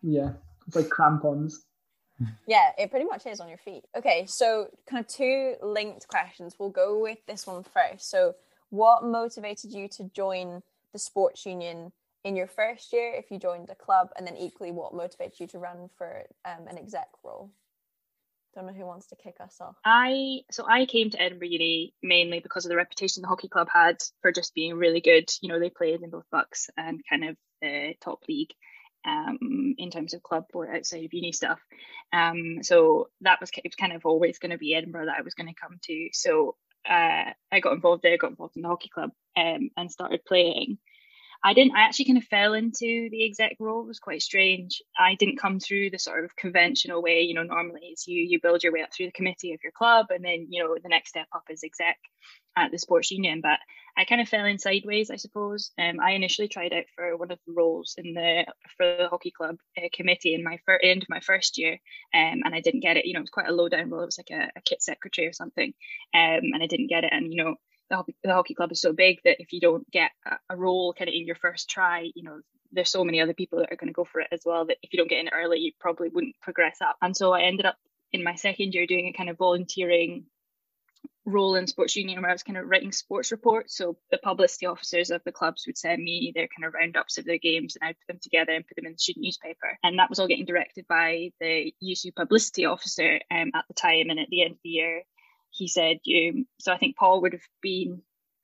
yeah, 0.00 0.34
it's 0.68 0.76
like 0.76 0.90
crampons. 0.90 1.64
Yeah, 2.46 2.70
it 2.78 2.92
pretty 2.92 3.06
much 3.06 3.26
is 3.26 3.40
on 3.40 3.48
your 3.48 3.58
feet. 3.58 3.82
Okay, 3.96 4.26
so 4.28 4.68
kind 4.88 5.04
of 5.04 5.10
two 5.10 5.56
linked 5.60 6.06
questions. 6.06 6.54
We'll 6.56 6.70
go 6.70 7.00
with 7.00 7.18
this 7.26 7.48
one 7.48 7.64
first. 7.64 8.08
So, 8.08 8.36
what 8.70 9.02
motivated 9.02 9.72
you 9.72 9.88
to 9.88 10.04
join 10.14 10.62
the 10.92 11.00
sports 11.00 11.44
union 11.44 11.90
in 12.24 12.36
your 12.36 12.46
first 12.46 12.92
year 12.92 13.12
if 13.14 13.30
you 13.30 13.38
joined 13.38 13.70
a 13.70 13.74
club, 13.74 14.08
and 14.16 14.26
then 14.26 14.36
equally 14.36 14.72
what 14.72 14.92
motivates 14.92 15.38
you 15.40 15.46
to 15.48 15.58
run 15.58 15.88
for 15.96 16.24
um, 16.44 16.66
an 16.68 16.78
exec 16.78 17.08
role? 17.22 17.50
Don't 18.54 18.66
know 18.66 18.72
who 18.72 18.86
wants 18.86 19.08
to 19.08 19.16
kick 19.16 19.36
us 19.40 19.56
off. 19.60 19.74
I 19.84 20.40
so 20.50 20.64
I 20.66 20.86
came 20.86 21.10
to 21.10 21.20
Edinburgh 21.20 21.48
Uni 21.48 21.92
mainly 22.02 22.38
because 22.38 22.64
of 22.64 22.68
the 22.70 22.76
reputation 22.76 23.22
the 23.22 23.28
hockey 23.28 23.48
club 23.48 23.68
had 23.72 23.96
for 24.22 24.30
just 24.30 24.54
being 24.54 24.74
really 24.76 25.00
good. 25.00 25.28
You 25.40 25.48
know, 25.48 25.58
they 25.58 25.70
played 25.70 26.02
in 26.02 26.10
both 26.10 26.26
BUCS 26.32 26.70
and 26.76 27.02
kind 27.08 27.24
of 27.24 27.36
the 27.60 27.94
top 28.00 28.20
league 28.28 28.52
um, 29.04 29.74
in 29.76 29.90
terms 29.90 30.14
of 30.14 30.22
club 30.22 30.44
or 30.54 30.72
outside 30.72 31.04
of 31.04 31.12
uni 31.12 31.32
stuff. 31.32 31.60
Um, 32.12 32.62
so 32.62 33.08
that 33.22 33.40
was 33.40 33.50
it 33.56 33.64
was 33.64 33.74
kind 33.74 33.92
of 33.92 34.06
always 34.06 34.38
going 34.38 34.52
to 34.52 34.58
be 34.58 34.74
Edinburgh 34.74 35.06
that 35.06 35.18
I 35.18 35.22
was 35.22 35.34
going 35.34 35.48
to 35.48 35.60
come 35.60 35.78
to. 35.84 36.08
So 36.12 36.56
uh, 36.88 37.32
I 37.50 37.60
got 37.60 37.72
involved 37.72 38.02
there, 38.02 38.16
got 38.18 38.30
involved 38.30 38.56
in 38.56 38.62
the 38.62 38.68
hockey 38.68 38.88
club, 38.88 39.10
um, 39.36 39.70
and 39.76 39.90
started 39.90 40.24
playing. 40.24 40.78
I 41.46 41.52
didn't. 41.52 41.76
I 41.76 41.82
actually 41.82 42.06
kind 42.06 42.16
of 42.16 42.24
fell 42.24 42.54
into 42.54 43.10
the 43.10 43.26
exec 43.26 43.56
role. 43.60 43.82
It 43.82 43.88
was 43.88 43.98
quite 43.98 44.22
strange. 44.22 44.80
I 44.98 45.14
didn't 45.14 45.38
come 45.38 45.60
through 45.60 45.90
the 45.90 45.98
sort 45.98 46.24
of 46.24 46.34
conventional 46.36 47.02
way. 47.02 47.20
You 47.20 47.34
know, 47.34 47.42
normally 47.42 47.88
is 47.92 48.06
you 48.06 48.22
you 48.22 48.40
build 48.40 48.62
your 48.64 48.72
way 48.72 48.80
up 48.80 48.88
through 48.94 49.06
the 49.06 49.12
committee 49.12 49.52
of 49.52 49.60
your 49.62 49.72
club, 49.72 50.06
and 50.08 50.24
then 50.24 50.46
you 50.48 50.64
know 50.64 50.74
the 50.82 50.88
next 50.88 51.10
step 51.10 51.26
up 51.34 51.42
is 51.50 51.62
exec 51.62 51.98
at 52.56 52.70
the 52.70 52.78
sports 52.78 53.10
union. 53.10 53.42
But 53.42 53.58
I 53.94 54.06
kind 54.06 54.22
of 54.22 54.28
fell 54.28 54.46
in 54.46 54.58
sideways, 54.58 55.10
I 55.10 55.16
suppose. 55.16 55.70
Um, 55.78 56.00
I 56.00 56.12
initially 56.12 56.48
tried 56.48 56.72
out 56.72 56.84
for 56.96 57.14
one 57.18 57.30
of 57.30 57.38
the 57.46 57.52
roles 57.52 57.94
in 57.98 58.14
the 58.14 58.46
for 58.78 58.96
the 58.96 59.08
hockey 59.08 59.30
club 59.30 59.56
uh, 59.76 59.88
committee 59.92 60.34
in 60.34 60.42
my 60.42 60.58
fir- 60.64 60.80
end 60.82 61.04
my 61.10 61.20
first 61.20 61.58
year, 61.58 61.74
um, 62.14 62.40
and 62.42 62.54
I 62.54 62.60
didn't 62.60 62.80
get 62.80 62.96
it. 62.96 63.04
You 63.04 63.12
know, 63.12 63.20
it 63.20 63.24
was 63.24 63.30
quite 63.30 63.48
a 63.48 63.54
low 63.54 63.68
down 63.68 63.90
role. 63.90 64.02
It 64.02 64.06
was 64.06 64.18
like 64.18 64.30
a, 64.30 64.50
a 64.56 64.62
kit 64.62 64.82
secretary 64.82 65.28
or 65.28 65.34
something, 65.34 65.74
um, 66.14 66.40
and 66.54 66.62
I 66.62 66.66
didn't 66.66 66.88
get 66.88 67.04
it. 67.04 67.12
And 67.12 67.30
you 67.30 67.44
know 67.44 67.56
the 67.90 67.96
hockey, 67.96 68.16
the 68.22 68.32
hockey 68.32 68.54
club 68.54 68.72
is 68.72 68.80
so 68.80 68.92
big 68.92 69.20
that 69.24 69.40
if 69.40 69.52
you 69.52 69.60
don't 69.60 69.88
get 69.90 70.10
a, 70.48 70.56
role 70.56 70.94
kind 70.94 71.08
of 71.08 71.14
in 71.14 71.26
your 71.26 71.36
first 71.36 71.68
try, 71.68 72.10
you 72.14 72.22
know, 72.22 72.40
there's 72.72 72.90
so 72.90 73.04
many 73.04 73.20
other 73.20 73.34
people 73.34 73.58
that 73.60 73.72
are 73.72 73.76
going 73.76 73.88
to 73.88 73.94
go 73.94 74.04
for 74.04 74.20
it 74.20 74.28
as 74.32 74.42
well 74.44 74.66
that 74.66 74.78
if 74.82 74.92
you 74.92 74.98
don't 74.98 75.10
get 75.10 75.20
in 75.20 75.28
early, 75.28 75.58
you 75.58 75.72
probably 75.78 76.08
wouldn't 76.08 76.40
progress 76.40 76.78
up. 76.80 76.96
And 77.02 77.16
so 77.16 77.32
I 77.32 77.42
ended 77.42 77.66
up 77.66 77.76
in 78.12 78.24
my 78.24 78.34
second 78.34 78.74
year 78.74 78.86
doing 78.86 79.08
a 79.08 79.12
kind 79.12 79.28
of 79.28 79.38
volunteering 79.38 80.24
role 81.26 81.54
in 81.54 81.66
sports 81.66 81.96
union 81.96 82.20
where 82.20 82.30
I 82.30 82.34
was 82.34 82.42
kind 82.42 82.58
of 82.58 82.66
writing 82.66 82.92
sports 82.92 83.32
reports. 83.32 83.76
So 83.76 83.96
the 84.10 84.18
publicity 84.18 84.66
officers 84.66 85.10
of 85.10 85.22
the 85.24 85.32
clubs 85.32 85.64
would 85.66 85.78
send 85.78 86.02
me 86.02 86.32
their 86.34 86.48
kind 86.48 86.66
of 86.66 86.74
roundups 86.74 87.18
of 87.18 87.24
their 87.24 87.38
games 87.38 87.76
and 87.76 87.88
I'd 87.88 87.96
put 88.00 88.14
them 88.14 88.20
together 88.22 88.52
and 88.52 88.66
put 88.66 88.76
them 88.76 88.86
in 88.86 88.92
the 88.92 88.98
student 88.98 89.24
newspaper. 89.24 89.78
And 89.82 89.98
that 89.98 90.10
was 90.10 90.18
all 90.18 90.28
getting 90.28 90.44
directed 90.44 90.86
by 90.86 91.30
the 91.40 91.72
USU 91.80 92.12
publicity 92.12 92.66
officer 92.66 93.20
um, 93.30 93.50
at 93.54 93.64
the 93.68 93.74
time. 93.74 94.10
And 94.10 94.20
at 94.20 94.28
the 94.30 94.42
end 94.42 94.52
of 94.52 94.58
the 94.62 94.70
year, 94.70 95.02
he 95.54 95.68
said 95.68 95.98
you 96.04 96.44
so 96.60 96.72
i 96.72 96.78
think 96.78 96.96
paul 96.96 97.22
would 97.22 97.32
have 97.32 97.46
been 97.62 98.02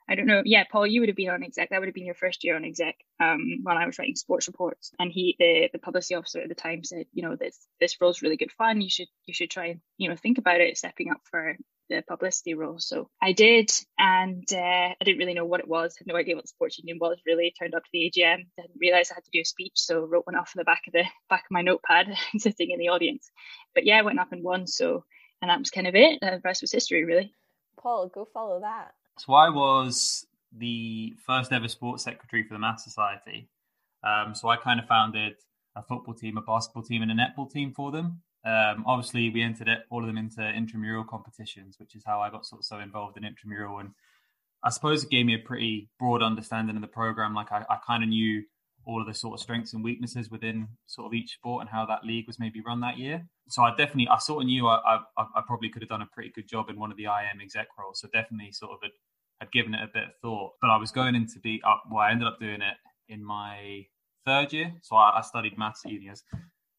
i 0.08 0.14
don't 0.14 0.26
know 0.26 0.42
yeah 0.44 0.64
paul 0.70 0.86
you 0.86 1.00
would 1.00 1.08
have 1.08 1.16
been 1.16 1.30
on 1.30 1.42
exec 1.42 1.70
that 1.70 1.80
would 1.80 1.88
have 1.88 1.94
been 1.94 2.06
your 2.06 2.14
first 2.14 2.44
year 2.44 2.56
on 2.56 2.64
exec 2.64 2.96
um, 3.20 3.60
when 3.62 3.76
i 3.76 3.86
was 3.86 3.98
writing 3.98 4.16
sports 4.16 4.46
reports 4.46 4.92
and 4.98 5.12
he 5.12 5.36
the, 5.38 5.68
the 5.72 5.78
publicity 5.78 6.14
officer 6.14 6.40
at 6.40 6.48
the 6.48 6.54
time 6.54 6.84
said 6.84 7.06
you 7.12 7.22
know 7.22 7.36
this 7.36 7.58
this 7.80 8.00
role's 8.00 8.22
really 8.22 8.36
good 8.36 8.52
fun 8.52 8.80
you 8.80 8.90
should 8.90 9.08
you 9.26 9.34
should 9.34 9.50
try 9.50 9.66
and 9.66 9.80
you 9.98 10.08
know 10.08 10.16
think 10.16 10.38
about 10.38 10.60
it 10.60 10.76
stepping 10.78 11.10
up 11.10 11.20
for 11.30 11.56
the 11.90 12.02
publicity 12.06 12.54
role. 12.54 12.78
So 12.78 13.10
I 13.20 13.32
did, 13.32 13.70
and 13.98 14.50
uh, 14.52 14.56
I 14.56 15.04
didn't 15.04 15.18
really 15.18 15.34
know 15.34 15.44
what 15.44 15.60
it 15.60 15.68
was. 15.68 15.96
Had 15.98 16.06
no 16.06 16.16
idea 16.16 16.36
what 16.36 16.44
the 16.44 16.48
sports 16.48 16.78
union 16.78 16.98
was. 16.98 17.18
Really 17.26 17.52
turned 17.58 17.74
up 17.74 17.82
to 17.82 17.90
the 17.92 18.10
AGM, 18.10 18.46
didn't 18.56 18.78
realize 18.80 19.10
I 19.10 19.16
had 19.16 19.24
to 19.24 19.30
do 19.32 19.40
a 19.40 19.44
speech, 19.44 19.72
so 19.74 20.00
wrote 20.00 20.26
one 20.26 20.36
off 20.36 20.52
in 20.54 20.60
the 20.60 20.64
back 20.64 20.82
of 20.86 20.94
the 20.94 21.04
back 21.28 21.40
of 21.40 21.50
my 21.50 21.60
notepad, 21.60 22.14
sitting 22.38 22.70
in 22.70 22.78
the 22.78 22.88
audience. 22.88 23.28
But 23.74 23.84
yeah, 23.84 23.98
I 23.98 24.02
went 24.02 24.20
up 24.20 24.32
and 24.32 24.42
won. 24.42 24.66
So 24.66 25.04
and 25.42 25.50
that 25.50 25.58
was 25.58 25.70
kind 25.70 25.86
of 25.86 25.94
it. 25.94 26.20
The 26.20 26.40
rest 26.44 26.62
was 26.62 26.72
history, 26.72 27.04
really. 27.04 27.32
Paul, 27.78 28.08
go 28.08 28.26
follow 28.32 28.60
that. 28.60 28.92
So 29.18 29.34
I 29.34 29.48
was 29.48 30.26
the 30.56 31.14
first 31.26 31.52
ever 31.52 31.68
sports 31.68 32.04
secretary 32.04 32.42
for 32.42 32.54
the 32.54 32.60
Math 32.60 32.80
Society. 32.80 33.48
Um, 34.02 34.34
so 34.34 34.48
I 34.48 34.56
kind 34.56 34.80
of 34.80 34.86
founded 34.86 35.34
a 35.76 35.82
football 35.82 36.14
team, 36.14 36.36
a 36.36 36.42
basketball 36.42 36.82
team, 36.82 37.02
and 37.02 37.10
a 37.10 37.14
netball 37.14 37.50
team 37.50 37.72
for 37.72 37.90
them. 37.90 38.22
Um, 38.44 38.84
obviously, 38.86 39.30
we 39.30 39.42
entered 39.42 39.68
it, 39.68 39.80
all 39.90 40.00
of 40.00 40.06
them 40.06 40.16
into 40.16 40.46
intramural 40.48 41.04
competitions, 41.04 41.76
which 41.78 41.94
is 41.94 42.02
how 42.04 42.20
I 42.20 42.30
got 42.30 42.46
sort 42.46 42.60
of 42.60 42.64
so 42.64 42.78
involved 42.78 43.16
in 43.16 43.24
intramural. 43.24 43.78
And 43.78 43.90
I 44.64 44.70
suppose 44.70 45.04
it 45.04 45.10
gave 45.10 45.26
me 45.26 45.34
a 45.34 45.38
pretty 45.38 45.88
broad 45.98 46.22
understanding 46.22 46.76
of 46.76 46.82
the 46.82 46.88
program. 46.88 47.34
Like 47.34 47.52
I, 47.52 47.64
I 47.68 47.76
kind 47.86 48.02
of 48.02 48.08
knew 48.08 48.42
all 48.90 49.00
of 49.00 49.06
the 49.06 49.14
sort 49.14 49.34
of 49.34 49.40
strengths 49.40 49.72
and 49.72 49.84
weaknesses 49.84 50.30
within 50.30 50.66
sort 50.86 51.06
of 51.06 51.14
each 51.14 51.34
sport 51.34 51.60
and 51.60 51.70
how 51.70 51.86
that 51.86 52.04
league 52.04 52.26
was 52.26 52.40
maybe 52.40 52.60
run 52.60 52.80
that 52.80 52.98
year. 52.98 53.24
So 53.48 53.62
I 53.62 53.70
definitely, 53.70 54.08
I 54.08 54.18
sort 54.18 54.42
of 54.42 54.46
knew 54.46 54.66
I, 54.66 54.98
I, 55.16 55.22
I 55.36 55.42
probably 55.46 55.68
could 55.68 55.82
have 55.82 55.88
done 55.88 56.02
a 56.02 56.08
pretty 56.12 56.32
good 56.34 56.48
job 56.48 56.68
in 56.68 56.78
one 56.78 56.90
of 56.90 56.96
the 56.96 57.04
IM 57.04 57.40
exec 57.40 57.68
roles. 57.78 58.00
So 58.00 58.08
definitely 58.12 58.50
sort 58.50 58.72
of 58.72 58.78
had, 58.82 58.90
had 59.40 59.52
given 59.52 59.74
it 59.74 59.82
a 59.84 59.90
bit 59.94 60.04
of 60.04 60.10
thought. 60.20 60.54
But 60.60 60.70
I 60.70 60.76
was 60.76 60.90
going 60.90 61.14
into 61.14 61.38
be 61.38 61.62
uh, 61.64 61.76
well, 61.88 62.00
I 62.00 62.10
ended 62.10 62.26
up 62.26 62.40
doing 62.40 62.62
it 62.62 62.76
in 63.08 63.24
my 63.24 63.84
third 64.26 64.52
year. 64.52 64.72
So 64.82 64.96
I, 64.96 65.18
I 65.18 65.20
studied 65.20 65.56
maths 65.56 65.82
at 65.86 65.92
uni 65.92 66.10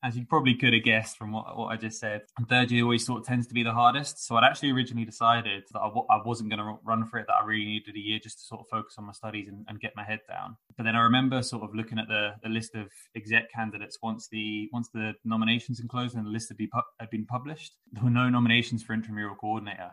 you 0.10 0.25
probably 0.25 0.55
could 0.55 0.74
have 0.74 0.84
guessed 0.84 1.17
from 1.17 1.31
what, 1.31 1.58
what 1.58 1.67
I 1.67 1.77
just 1.77 2.00
said, 2.00 2.22
third 2.50 2.72
year 2.72 2.84
always 2.84 3.05
sort 3.05 3.22
of 3.22 3.27
tends 3.27 3.46
to 3.48 3.53
be 3.53 3.63
the 3.63 3.72
hardest. 3.72 4.25
So 4.25 4.36
I'd 4.36 4.43
actually 4.43 4.72
originally 4.72 5.05
decided 5.05 5.63
that 5.72 5.79
I 5.79 5.88
w- 5.88 6.08
I 6.10 6.20
wasn't 6.25 6.50
going 6.50 6.60
to 6.60 6.77
run 6.84 7.05
for 7.05 7.20
it, 7.20 7.27
that 7.27 7.36
I 7.41 7.46
really 7.46 7.65
needed 7.65 7.96
a 7.96 8.00
year 8.00 8.20
just 8.20 8.39
to 8.39 8.46
sort 8.46 8.62
of 8.62 8.67
focus 8.70 8.96
on 8.98 9.05
my 9.05 9.12
studies 9.12 9.48
and, 9.48 9.63
and, 9.67 9.79
get 9.79 9.93
my 9.96 10.03
head 10.03 10.20
down. 10.27 10.58
But 10.77 10.86
then 10.86 10.96
I 10.96 11.01
remember 11.01 11.41
sort 11.41 11.63
of 11.63 11.74
looking 11.75 11.98
at 12.00 12.08
the, 12.08 12.34
the 12.43 12.50
list 12.50 12.75
of 12.75 12.88
exec 13.15 13.51
candidates 13.51 13.98
once 14.01 14.27
the 14.27 14.70
once 14.72 14.89
the 14.93 15.13
nominations 15.24 15.79
had 15.79 15.89
closed 15.89 16.15
and 16.15 16.25
the 16.25 16.29
list 16.29 16.50
had, 16.50 16.58
be 16.58 16.67
pu- 16.67 16.81
had 17.00 17.10
been 17.10 17.25
published. 17.25 17.74
There 17.91 18.03
were 18.03 18.10
no 18.10 18.29
nominations 18.29 18.84
for 18.84 18.93
intramural 18.93 19.36
coordinator. 19.36 19.91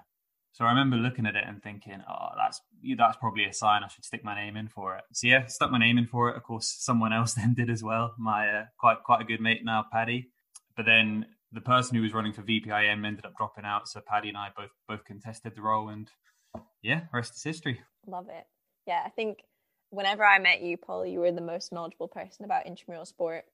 So 0.59 0.65
I 0.65 0.71
remember 0.71 0.97
looking 0.97 1.25
at 1.25 1.37
it 1.37 1.45
and 1.47 1.63
thinking, 1.63 2.03
oh, 2.11 2.31
that's 2.37 2.61
that's 2.97 3.17
probably 3.17 3.45
a 3.45 3.53
sign 3.53 3.85
I 3.85 3.87
should 3.87 4.05
stick 4.05 4.25
my 4.25 4.35
name 4.35 4.57
in 4.57 4.67
for 4.67 4.97
it. 4.97 5.05
So 5.13 5.29
yeah, 5.29 5.47
stuck 5.47 5.71
my 5.71 5.79
name 5.79 5.99
in 5.99 6.07
for 6.07 6.31
it. 6.31 6.37
Of 6.37 6.43
course, 6.43 6.67
someone 6.67 7.13
else 7.13 7.35
then 7.35 7.55
did 7.55 7.71
as 7.71 7.85
well. 7.85 8.13
My 8.19 8.49
uh, 8.49 8.65
quite 8.77 9.05
quite 9.05 9.21
a 9.21 9.25
good 9.25 9.41
mate 9.41 9.65
now, 9.65 9.87
Paddy. 9.93 10.31
But 10.77 10.85
then 10.85 11.27
the 11.53 11.61
person 11.61 11.95
who 11.95 12.03
was 12.03 12.13
running 12.13 12.33
for 12.33 12.43
VPIM 12.43 13.07
ended 13.07 13.25
up 13.25 13.37
dropping 13.37 13.67
out. 13.67 13.87
So 13.87 14.01
Paddy 14.05 14.31
and 14.31 14.37
I 14.37 14.49
both 14.57 14.73
both 14.89 15.05
contested 15.05 15.55
the 15.55 15.63
role, 15.63 15.91
and 15.91 16.11
yeah, 16.83 17.03
rest 17.13 17.37
is 17.37 17.43
history. 17.45 17.81
Love 18.09 18.27
it. 18.29 18.45
Yeah, 18.85 19.03
I 19.07 19.11
think 19.11 19.45
whenever 19.91 20.25
I 20.25 20.41
met 20.41 20.61
you, 20.61 20.77
Paul, 20.77 21.07
you 21.07 21.21
were 21.21 21.31
the 21.31 21.41
most 21.41 21.71
knowledgeable 21.71 22.09
person 22.09 22.45
about 22.45 22.67
intramural 22.67 23.07
sport 23.07 23.45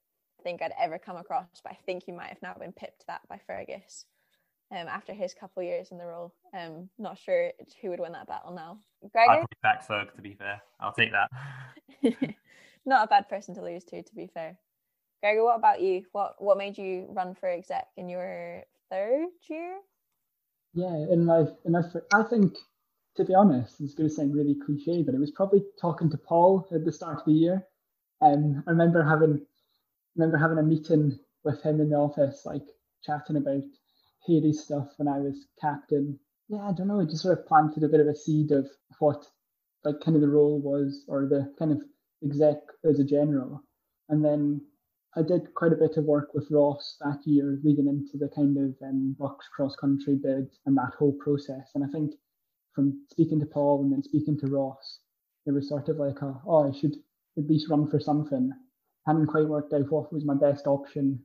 I 0.41 0.43
think 0.43 0.63
I'd 0.63 0.73
ever 0.81 0.99
come 0.99 1.19
across. 1.19 1.49
But 1.63 1.73
I 1.73 1.79
think 1.85 2.05
you 2.07 2.15
might 2.15 2.29
have 2.29 2.41
now 2.41 2.55
been 2.59 2.73
pipped 2.73 3.05
that 3.09 3.21
by 3.29 3.43
Fergus 3.47 4.07
um, 4.75 4.89
after 4.89 5.13
his 5.13 5.35
couple 5.35 5.63
years 5.63 5.91
in 5.91 5.99
the 5.99 6.07
role. 6.07 6.35
Um, 6.59 6.89
not 6.99 7.19
sure 7.19 7.53
who 7.81 7.91
would 7.91 8.01
win 8.01 8.13
that 8.13 8.27
battle 8.27 8.55
now. 8.55 8.79
Gregor? 9.13 9.43
I'd 9.43 9.47
back 9.63 9.87
Ferg, 9.87 10.15
to 10.15 10.23
be 10.23 10.35
fair. 10.35 10.61
I'll 10.81 10.93
take 10.93 11.11
that. 11.13 11.31
not 12.87 13.05
a 13.05 13.09
bad 13.09 13.29
person 13.29 13.55
to 13.55 13.63
lose 13.63 13.85
to, 13.85 14.03
to 14.03 14.15
be 14.15 14.29
fair. 14.33 14.59
Gregor, 15.23 15.45
what 15.45 15.59
about 15.59 15.81
you? 15.81 16.05
What 16.13 16.35
what 16.39 16.59
made 16.59 16.77
you 16.77 17.07
run 17.11 17.35
for 17.35 17.49
exec 17.49 17.87
in 17.97 18.09
your 18.09 18.63
third 18.91 19.29
year? 19.49 19.79
Yeah, 20.75 21.07
in 21.11 21.25
my 21.25 21.47
in 21.65 21.73
my 21.73 21.83
I 22.15 22.23
think 22.25 22.55
to 23.17 23.25
be 23.25 23.35
honest, 23.35 23.81
it's 23.81 23.95
going 23.95 24.09
to 24.09 24.15
sound 24.15 24.35
really 24.35 24.57
cliche, 24.67 25.03
but 25.03 25.15
it 25.15 25.21
was 25.21 25.31
probably 25.31 25.63
talking 25.81 26.11
to 26.11 26.19
Paul 26.19 26.67
at 26.75 26.85
the 26.85 26.93
start 26.93 27.21
of 27.21 27.25
the 27.27 27.33
year. 27.33 27.65
Um, 28.21 28.65
I 28.67 28.71
remember 28.71 29.03
having 29.03 29.47
remember 30.17 30.37
having 30.37 30.59
a 30.59 30.63
meeting 30.63 31.19
with 31.45 31.63
him 31.63 31.81
in 31.81 31.91
the 31.91 31.97
office, 31.97 32.43
like 32.45 32.67
chatting 33.03 33.37
about 33.37 33.63
Hairy 34.27 34.53
stuff 34.53 34.89
when 34.97 35.09
I 35.09 35.19
was 35.19 35.47
captain. 35.61 36.19
Yeah, 36.49 36.69
I 36.69 36.73
don't 36.73 36.89
know. 36.89 37.01
It 37.01 37.11
just 37.11 37.23
sort 37.23 37.39
of 37.39 37.47
planted 37.47 37.83
a 37.85 37.89
bit 37.89 38.01
of 38.01 38.07
a 38.07 38.15
seed 38.15 38.53
of 38.53 38.67
what 38.99 39.27
like 39.85 40.01
kind 40.01 40.17
of 40.17 40.23
the 40.23 40.29
role 40.29 40.61
was 40.61 41.05
or 41.09 41.27
the 41.27 41.53
kind 41.59 41.73
of 41.73 41.81
exec 42.25 42.59
as 42.89 42.99
a 42.99 43.05
general. 43.05 43.63
And 44.09 44.25
then 44.25 44.61
I 45.17 45.23
did 45.23 45.55
quite 45.55 45.73
a 45.73 45.77
bit 45.77 45.97
of 45.97 46.05
work 46.05 46.35
with 46.35 46.51
Ross 46.51 46.97
that 47.01 47.21
year 47.25 47.59
leading 47.63 47.87
into 47.87 48.19
the 48.19 48.29
kind 48.35 48.57
of 48.57 48.75
um, 48.83 49.15
BUCS 49.19 49.49
cross 49.55 49.77
country 49.77 50.17
bid 50.17 50.49
and 50.67 50.77
that 50.77 50.95
whole 50.99 51.13
process. 51.13 51.71
And 51.75 51.85
I 51.85 51.89
think 51.89 52.15
from 52.75 53.05
speaking 53.11 53.39
to 53.41 53.47
Paul 53.47 53.83
and 53.83 53.93
then 53.93 54.03
speaking 54.03 54.39
to 54.41 54.49
Ross, 54.49 55.01
it 55.47 55.53
was 55.53 55.69
sort 55.69 55.89
of 55.89 55.99
like, 55.99 56.21
a, 56.23 56.41
oh, 56.47 56.69
I 56.69 56.77
should 56.77 56.97
at 57.39 57.47
least 57.47 57.69
run 57.69 57.89
for 57.89 58.01
something. 58.01 58.51
I 59.07 59.11
hadn't 59.11 59.29
quite 59.29 59.47
worked 59.47 59.73
out 59.73 59.91
what 59.91 60.13
was 60.13 60.25
my 60.25 60.35
best 60.35 60.67
option 60.67 61.21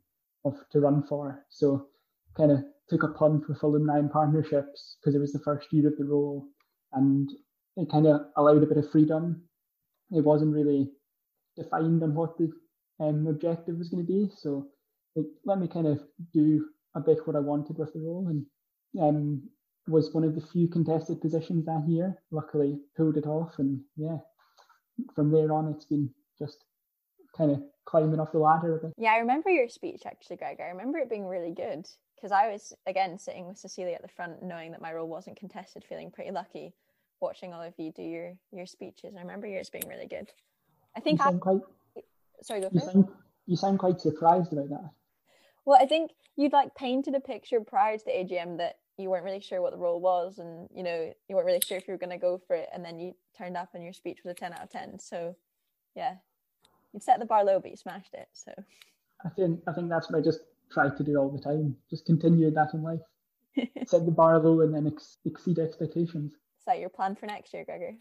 of 0.46 0.56
to 0.72 0.80
run 0.82 1.04
for. 1.04 1.46
So 1.50 1.88
kind 2.36 2.52
of 2.52 2.64
took 2.90 3.04
a 3.04 3.08
punt 3.10 3.48
with 3.48 3.62
alumni 3.64 4.02
partnerships 4.12 4.98
because 5.00 5.16
it 5.16 5.20
was 5.20 5.34
the 5.34 5.40
first 5.40 5.68
year 5.72 5.88
of 5.88 5.98
the 5.98 6.06
role 6.06 6.48
and 6.94 7.30
it 7.78 7.90
kind 7.92 8.08
of 8.08 8.22
allowed 8.38 8.64
a 8.64 8.66
bit 8.66 8.78
of 8.78 8.92
freedom. 8.92 9.42
It 10.12 10.24
wasn't 10.24 10.54
really 10.54 10.92
defined 11.56 12.02
on 12.04 12.16
what 12.16 12.38
the 12.38 12.52
um, 13.00 13.28
objective 13.28 13.78
was 13.78 13.90
going 13.90 14.06
to 14.06 14.12
be. 14.12 14.30
So 14.36 14.68
it 15.16 15.26
let 15.46 15.60
me 15.60 15.68
kind 15.68 15.88
of 15.88 16.00
do 16.34 16.66
a 16.96 17.00
bit 17.00 17.26
what 17.26 17.36
I 17.36 17.40
wanted 17.40 17.78
with 17.78 17.94
the 17.94 18.00
role 18.00 18.28
and 18.28 18.46
um, 19.02 19.44
was 19.88 20.14
one 20.14 20.24
of 20.24 20.36
the 20.36 20.42
few 20.42 20.68
contested 20.68 21.22
positions 21.22 21.66
that 21.66 21.86
year. 21.88 22.16
Luckily 22.32 22.80
pulled 22.98 23.18
it 23.18 23.26
off 23.28 23.54
and 23.60 23.80
yeah, 23.96 24.18
from 25.16 25.32
there 25.32 25.52
on 25.54 25.68
it's 25.68 25.86
been 25.86 26.10
just 26.38 26.66
kind 27.40 27.52
of 27.52 27.64
climbing 27.86 28.20
up 28.20 28.32
the 28.32 28.38
ladder 28.38 28.76
a 28.76 28.80
bit. 28.80 28.94
Yeah, 28.98 29.14
I 29.14 29.18
remember 29.18 29.50
your 29.50 29.70
speech 29.70 30.04
actually, 30.06 30.36
Greg. 30.36 30.60
I 30.60 30.68
remember 30.68 31.00
it 31.00 31.10
being 31.10 31.26
really 31.26 31.54
good 31.54 31.88
because 32.16 32.32
I 32.32 32.52
was 32.52 32.74
again 32.86 33.18
sitting 33.18 33.48
with 33.48 33.58
Cecilia 33.58 33.96
at 33.96 34.02
the 34.02 34.10
front, 34.10 34.44
knowing 34.44 34.72
that 34.72 34.82
my 34.82 34.94
role 34.94 35.08
wasn't 35.08 35.38
contested, 35.38 35.84
feeling 35.88 36.12
pretty 36.12 36.32
lucky, 36.32 36.74
watching 37.22 37.54
all 37.54 37.64
of 37.64 37.74
you 37.78 37.92
do 37.92 38.04
your 38.04 38.34
your 38.52 38.68
speeches. 38.68 39.16
I 39.18 39.22
remember 39.22 39.48
yours 39.48 39.70
being 39.70 39.88
really 39.88 40.08
good. 40.08 40.30
I 40.96 41.00
think 41.00 41.20
you 41.20 41.26
sound 41.26 41.42
quite. 41.42 41.62
Sorry, 42.44 42.62
go 42.62 42.70
you 42.72 42.80
sound, 42.80 43.08
you 43.48 43.56
sound 43.56 43.80
quite 43.80 44.00
surprised 44.00 44.54
about 44.54 44.70
that. 44.70 44.90
Well, 45.66 45.80
I 45.82 45.86
think 45.86 46.12
you'd 46.36 46.54
like 46.54 46.76
painted 46.76 47.16
a 47.16 47.20
picture 47.20 47.62
prior 47.62 47.98
to 47.98 48.06
the 48.06 48.12
AGM 48.12 48.58
that 48.58 48.78
you 48.98 49.10
weren't 49.10 49.26
really 49.26 49.40
sure 49.40 49.62
what 49.62 49.72
the 49.72 49.78
role 49.78 50.02
was, 50.02 50.38
and 50.40 50.68
you 50.74 50.84
know 50.84 51.14
you 51.28 51.36
weren't 51.36 51.48
really 51.48 51.62
sure 51.66 51.78
if 51.78 51.88
you 51.88 51.94
were 51.94 51.98
going 51.98 52.12
to 52.12 52.18
go 52.18 52.42
for 52.46 52.56
it, 52.56 52.70
and 52.74 52.84
then 52.84 53.00
you 53.00 53.14
turned 53.38 53.56
up 53.58 53.70
and 53.74 53.84
your 53.84 53.94
speech 53.94 54.20
was 54.24 54.32
a 54.32 54.36
ten 54.36 54.54
out 54.54 54.64
of 54.64 54.70
ten. 54.70 55.00
So, 55.00 55.36
yeah, 55.96 56.16
you 56.94 57.00
set 57.00 57.20
the 57.20 57.26
bar 57.26 57.44
low, 57.44 57.60
but 57.60 57.72
you 57.72 57.78
smashed 57.78 58.14
it. 58.14 58.28
So, 58.34 58.52
I 59.26 59.30
think 59.30 59.62
I 59.68 59.74
think 59.74 59.90
that's 59.90 60.10
what 60.10 60.18
I 60.20 60.22
just 60.22 60.42
try 60.72 60.90
to 60.90 61.04
do 61.04 61.18
all 61.18 61.30
the 61.30 61.42
time. 61.42 61.76
Just 61.90 62.06
continue 62.06 62.52
that 62.52 62.74
in 62.74 62.84
life. 62.84 63.02
Set 63.88 64.06
the 64.06 64.12
bar 64.12 64.40
low 64.40 64.62
and 64.62 64.74
then 64.74 64.88
ex- 64.88 65.18
exceed 65.26 65.60
expectations. 65.60 66.34
Is 66.34 66.66
that 66.68 66.80
your 66.80 66.90
plan 66.90 67.16
for 67.16 67.26
next 67.26 67.54
year, 67.54 67.66
Gregor? 67.66 67.96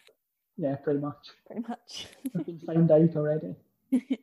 Yeah, 0.57 0.77
pretty 0.77 1.01
much. 1.01 1.31
Pretty 1.46 1.64
much. 1.66 2.07
I've 2.38 2.44
been 2.44 2.61
found 2.61 2.90
out 2.90 3.16
already. 3.16 3.57
I 3.94 4.18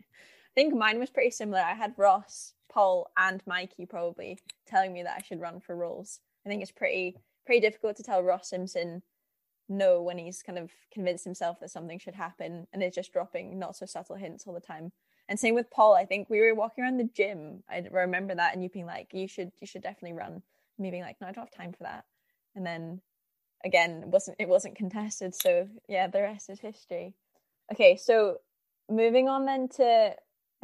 think 0.54 0.76
mine 0.76 1.00
was 1.00 1.10
pretty 1.10 1.32
similar. 1.32 1.60
I 1.62 1.74
had 1.74 1.94
Ross, 1.98 2.54
Paul, 2.70 3.10
and 3.18 3.42
Mikey 3.48 3.86
probably 3.86 4.38
telling 4.68 4.94
me 4.94 5.04
that 5.04 5.18
I 5.18 5.24
should 5.24 5.42
run 5.42 5.60
for 5.60 5.76
roles. 5.76 6.20
I 6.46 6.50
think 6.50 6.62
it's 6.62 6.72
pretty 6.72 7.18
pretty 7.46 7.62
difficult 7.62 7.96
to 7.98 8.04
tell 8.04 8.24
Ross 8.24 8.50
Simpson 8.50 9.02
no 9.68 10.02
when 10.02 10.18
he's 10.18 10.44
kind 10.44 10.58
of 10.58 10.72
convinced 10.92 11.24
himself 11.24 11.60
that 11.60 11.72
something 11.72 12.00
should 12.00 12.16
happen 12.16 12.68
and 12.72 12.84
is 12.84 12.96
just 12.96 13.14
dropping 13.14 13.58
not 13.58 13.76
so 13.76 13.86
subtle 13.86 14.16
hints 14.16 14.46
all 14.46 14.54
the 14.54 14.60
time. 14.60 14.92
And 15.28 15.40
same 15.40 15.56
with 15.56 15.72
Paul. 15.72 15.96
I 15.96 16.06
think 16.06 16.30
we 16.30 16.40
were 16.40 16.54
walking 16.54 16.84
around 16.84 16.98
the 16.98 17.10
gym. 17.16 17.64
I 17.70 17.84
remember 17.92 18.36
that, 18.36 18.54
and 18.54 18.62
you 18.62 18.70
being 18.70 18.86
like, 18.86 19.10
"You 19.12 19.28
should, 19.28 19.52
you 19.60 19.68
should 19.68 19.82
definitely 19.82 20.18
run." 20.18 20.44
Me 20.78 20.92
being 20.92 21.02
like, 21.02 21.20
"No, 21.20 21.28
I 21.28 21.32
don't 21.32 21.46
have 21.46 21.52
time 21.52 21.74
for 21.74 21.84
that." 21.84 22.06
And 22.56 22.66
then 22.66 23.02
again, 23.64 24.04
it 24.04 24.08
wasn't 24.08 24.38
it 24.40 24.48
wasn't 24.48 24.76
contested. 24.76 25.34
So 25.34 25.68
yeah, 25.90 26.08
the 26.08 26.22
rest 26.22 26.50
is 26.50 26.60
history. 26.60 27.16
Okay, 27.72 27.98
so 27.98 28.38
moving 28.90 29.28
on 29.28 29.46
then 29.46 29.68
to, 29.70 30.16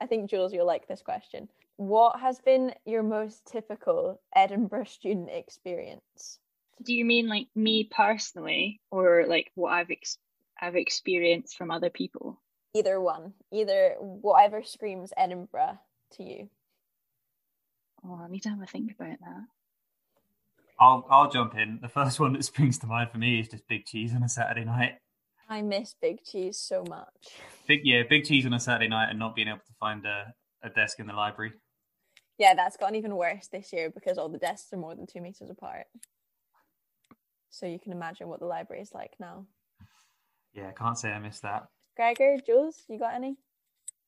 I 0.00 0.06
think 0.06 0.28
Jules, 0.28 0.52
you'll 0.52 0.66
like 0.66 0.86
this 0.86 1.02
question. 1.02 1.48
What 1.76 2.20
has 2.20 2.40
been 2.40 2.74
your 2.84 3.02
most 3.02 3.46
typical 3.46 4.20
Edinburgh 4.36 4.84
student 4.84 5.30
experience? 5.30 6.38
Do 6.82 6.92
you 6.92 7.04
mean 7.04 7.28
like 7.28 7.48
me 7.54 7.84
personally, 7.84 8.80
or 8.90 9.24
like 9.26 9.50
what 9.54 9.72
I've 9.72 9.90
ex- 9.90 10.18
I've 10.60 10.76
experienced 10.76 11.56
from 11.56 11.70
other 11.70 11.90
people? 11.90 12.40
Either 12.74 13.00
one, 13.00 13.34
either 13.52 13.94
whatever 14.00 14.62
screams 14.62 15.12
Edinburgh 15.16 15.78
to 16.16 16.22
you. 16.22 16.48
Oh, 18.04 18.20
I 18.22 18.28
need 18.28 18.42
to 18.42 18.50
have 18.50 18.60
a 18.60 18.66
think 18.66 18.92
about 18.98 19.18
that. 19.20 19.44
I'll 20.78 21.06
I'll 21.08 21.30
jump 21.30 21.54
in. 21.56 21.78
The 21.80 21.88
first 21.88 22.18
one 22.18 22.32
that 22.32 22.44
springs 22.44 22.78
to 22.78 22.86
mind 22.86 23.10
for 23.10 23.18
me 23.18 23.40
is 23.40 23.48
just 23.48 23.66
big 23.68 23.86
cheese 23.86 24.14
on 24.14 24.22
a 24.22 24.28
Saturday 24.28 24.64
night. 24.64 24.94
I 25.48 25.62
miss 25.62 25.94
big 26.00 26.24
cheese 26.24 26.58
so 26.58 26.84
much. 26.88 27.08
Big 27.66 27.80
yeah, 27.84 28.02
big 28.08 28.24
cheese 28.24 28.46
on 28.46 28.54
a 28.54 28.60
Saturday 28.60 28.88
night 28.88 29.10
and 29.10 29.18
not 29.18 29.36
being 29.36 29.48
able 29.48 29.58
to 29.58 29.74
find 29.78 30.04
a, 30.06 30.34
a 30.62 30.70
desk 30.70 30.98
in 30.98 31.06
the 31.06 31.12
library. 31.12 31.52
Yeah, 32.38 32.54
that's 32.54 32.76
gotten 32.76 32.96
even 32.96 33.14
worse 33.14 33.48
this 33.48 33.72
year 33.72 33.90
because 33.90 34.18
all 34.18 34.28
the 34.28 34.38
desks 34.38 34.72
are 34.72 34.78
more 34.78 34.94
than 34.94 35.06
two 35.06 35.20
meters 35.20 35.50
apart. 35.50 35.86
So 37.54 37.66
you 37.66 37.78
can 37.78 37.92
imagine 37.92 38.26
what 38.26 38.40
the 38.40 38.46
library 38.46 38.82
is 38.82 38.92
like 38.92 39.12
now. 39.20 39.46
Yeah, 40.54 40.72
can't 40.72 40.98
say 40.98 41.10
I 41.10 41.20
missed 41.20 41.42
that. 41.42 41.68
Gregor, 41.96 42.36
Jules, 42.44 42.82
you 42.88 42.98
got 42.98 43.14
any? 43.14 43.36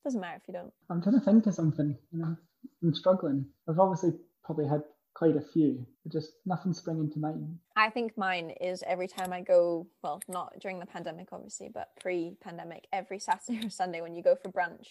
Doesn't 0.02 0.20
matter 0.20 0.36
if 0.36 0.48
you 0.48 0.54
don't. 0.54 0.72
I'm 0.90 1.00
trying 1.00 1.18
to 1.18 1.24
think 1.24 1.46
of 1.46 1.54
something. 1.54 1.96
You 2.12 2.18
know, 2.18 2.36
I'm 2.82 2.94
struggling. 2.94 3.46
I've 3.68 3.78
obviously 3.78 4.18
probably 4.44 4.66
had 4.66 4.82
quite 5.14 5.36
a 5.36 5.40
few, 5.40 5.86
but 6.02 6.12
just 6.12 6.32
nothing 6.44 6.72
springing 6.72 7.10
to 7.12 7.20
mind. 7.20 7.58
I 7.76 7.88
think 7.88 8.18
mine 8.18 8.50
is 8.60 8.82
every 8.84 9.06
time 9.06 9.32
I 9.32 9.42
go, 9.42 9.86
well, 10.02 10.20
not 10.28 10.54
during 10.60 10.80
the 10.80 10.86
pandemic, 10.86 11.28
obviously, 11.30 11.70
but 11.72 11.90
pre 12.00 12.36
pandemic, 12.42 12.88
every 12.92 13.18
Saturday 13.20 13.64
or 13.64 13.70
Sunday 13.70 14.00
when 14.00 14.16
you 14.16 14.24
go 14.24 14.34
for 14.34 14.50
brunch 14.50 14.86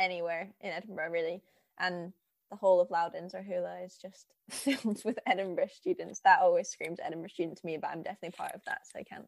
anywhere 0.00 0.50
in 0.60 0.72
Edinburgh, 0.72 1.10
really, 1.10 1.40
and 1.78 2.12
the 2.52 2.58
whole 2.58 2.80
of 2.80 2.90
Loudons 2.90 3.34
or 3.34 3.42
Hula 3.42 3.80
is 3.82 3.96
just 3.96 4.26
filled 4.50 5.02
with 5.04 5.18
Edinburgh 5.26 5.70
students. 5.72 6.20
That 6.24 6.40
always 6.40 6.68
screams 6.68 6.98
Edinburgh 7.02 7.30
student 7.30 7.58
to 7.58 7.66
me, 7.66 7.78
but 7.80 7.90
I'm 7.90 8.02
definitely 8.02 8.36
part 8.36 8.52
of 8.54 8.60
that, 8.66 8.80
so 8.84 8.98
I 8.98 9.04
can't 9.04 9.26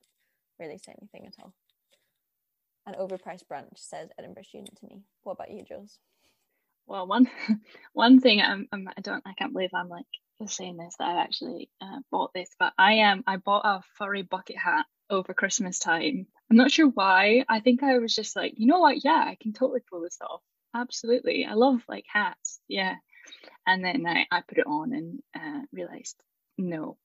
really 0.60 0.78
say 0.78 0.94
anything 1.00 1.26
at 1.26 1.42
all. 1.42 1.54
An 2.86 2.94
overpriced 3.00 3.44
brunch 3.50 3.78
says 3.78 4.10
Edinburgh 4.18 4.42
student 4.44 4.76
to 4.76 4.86
me. 4.86 5.00
What 5.22 5.32
about 5.32 5.50
you, 5.50 5.64
Jules? 5.64 5.98
Well, 6.86 7.06
one 7.06 7.30
one 7.94 8.20
thing 8.20 8.42
I'm, 8.42 8.68
I'm 8.70 8.88
I 8.94 9.00
don't 9.00 9.22
I 9.26 9.32
can't 9.32 9.54
believe 9.54 9.70
I'm 9.74 9.88
like 9.88 10.04
saying 10.46 10.76
this 10.76 10.96
that 10.98 11.08
I 11.08 11.22
actually 11.22 11.70
uh, 11.80 12.00
bought 12.10 12.34
this, 12.34 12.50
but 12.58 12.74
I 12.76 12.94
am 12.94 13.18
um, 13.18 13.24
I 13.26 13.38
bought 13.38 13.64
a 13.64 13.80
furry 13.96 14.20
bucket 14.20 14.58
hat 14.58 14.84
over 15.08 15.32
Christmas 15.32 15.78
time. 15.78 16.26
I'm 16.50 16.58
not 16.58 16.70
sure 16.70 16.88
why. 16.88 17.46
I 17.48 17.60
think 17.60 17.82
I 17.82 17.96
was 17.98 18.14
just 18.14 18.36
like, 18.36 18.52
you 18.58 18.66
know 18.66 18.80
what? 18.80 19.02
Yeah, 19.02 19.24
I 19.26 19.38
can 19.40 19.54
totally 19.54 19.80
pull 19.90 20.02
this 20.02 20.18
off. 20.20 20.42
Absolutely, 20.74 21.46
I 21.46 21.54
love 21.54 21.80
like 21.88 22.04
hats. 22.12 22.60
Yeah, 22.68 22.96
and 23.66 23.84
then 23.84 24.06
I, 24.06 24.26
I 24.30 24.42
put 24.46 24.58
it 24.58 24.66
on 24.66 24.92
and 24.92 25.22
uh, 25.34 25.62
realized, 25.72 26.16
no, 26.58 26.96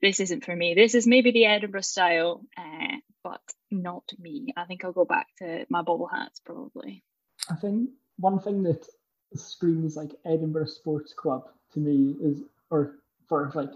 this 0.00 0.20
isn't 0.20 0.44
for 0.44 0.54
me. 0.54 0.74
This 0.74 0.94
is 0.94 1.06
maybe 1.06 1.30
the 1.30 1.46
Edinburgh 1.46 1.82
style, 1.82 2.42
uh, 2.58 2.96
but 3.22 3.40
not 3.70 4.04
me. 4.18 4.52
I 4.56 4.64
think 4.64 4.84
I'll 4.84 4.92
go 4.92 5.04
back 5.04 5.28
to 5.38 5.64
my 5.70 5.82
bobble 5.82 6.08
hats 6.08 6.40
probably. 6.40 7.04
I 7.50 7.54
think 7.54 7.90
one 8.18 8.40
thing 8.40 8.62
that 8.64 8.86
screams 9.34 9.96
like 9.96 10.10
Edinburgh 10.24 10.66
Sports 10.66 11.14
Club 11.14 11.44
to 11.72 11.80
me 11.80 12.16
is, 12.20 12.42
or 12.70 12.96
for 13.28 13.50
like 13.54 13.70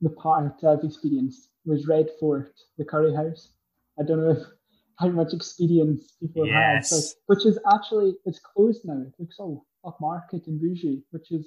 the 0.00 0.10
part 0.10 0.64
I've 0.64 0.84
experienced 0.84 1.48
was 1.64 1.86
Red 1.86 2.08
Fort, 2.18 2.52
the 2.78 2.84
curry 2.84 3.14
house. 3.14 3.50
I 3.98 4.04
don't 4.04 4.20
know 4.20 4.30
if 4.30 4.42
how 4.98 5.08
much 5.08 5.32
experience 5.32 6.12
people 6.20 6.44
have 6.44 6.52
yes. 6.52 6.90
had, 6.90 7.00
but, 7.26 7.34
which 7.34 7.46
is 7.46 7.58
actually 7.72 8.14
it's 8.24 8.38
closed 8.38 8.84
now. 8.84 9.02
It 9.06 9.14
looks 9.18 9.36
all 9.38 9.66
upmarket 9.84 10.46
and 10.46 10.60
bougie, 10.60 11.02
which 11.10 11.32
is 11.32 11.46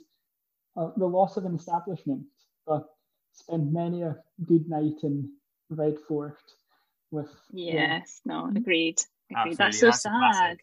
uh, 0.78 0.90
the 0.98 1.06
loss 1.06 1.38
of 1.38 1.46
an 1.46 1.56
establishment. 1.56 2.24
But 2.66 2.88
spent 3.34 3.72
many 3.72 4.02
a 4.04 4.18
good 4.46 4.70
night 4.70 5.04
in 5.04 5.32
Red 5.70 5.98
Fort 6.08 6.38
with. 7.12 7.30
Yes, 7.52 8.22
no, 8.26 8.50
agreed. 8.56 9.02
agreed. 9.32 9.58
That's 9.58 9.80
so 9.80 9.88
That's 9.88 10.04
sad. 10.04 10.58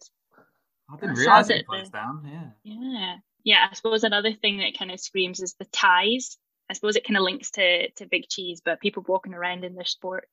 I 0.91 0.97
didn't 0.97 1.15
realize 1.15 1.49
it 1.49 1.65
closed 1.65 1.93
down. 1.93 2.23
Yeah. 2.25 2.49
Yeah. 2.63 3.15
Yeah. 3.43 3.67
I 3.71 3.73
suppose 3.73 4.03
another 4.03 4.33
thing 4.33 4.57
that 4.57 4.77
kind 4.77 4.91
of 4.91 4.99
screams 4.99 5.39
is 5.39 5.55
the 5.55 5.65
ties. 5.65 6.37
I 6.69 6.73
suppose 6.73 6.95
it 6.95 7.05
kind 7.05 7.17
of 7.17 7.23
links 7.23 7.51
to 7.51 7.89
to 7.91 8.05
Big 8.05 8.27
Cheese, 8.29 8.61
but 8.63 8.81
people 8.81 9.03
walking 9.07 9.33
around 9.33 9.63
in 9.63 9.75
their 9.75 9.85
sport 9.85 10.27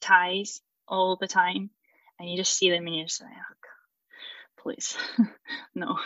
ties 0.00 0.60
all 0.86 1.16
the 1.16 1.26
time, 1.26 1.70
and 2.18 2.30
you 2.30 2.36
just 2.36 2.56
see 2.56 2.70
them 2.70 2.86
and 2.86 2.96
you're 2.96 3.06
just 3.06 3.22
like, 3.22 3.30
oh, 3.32 3.54
God, 3.62 4.62
please, 4.62 4.96
no, 5.74 5.98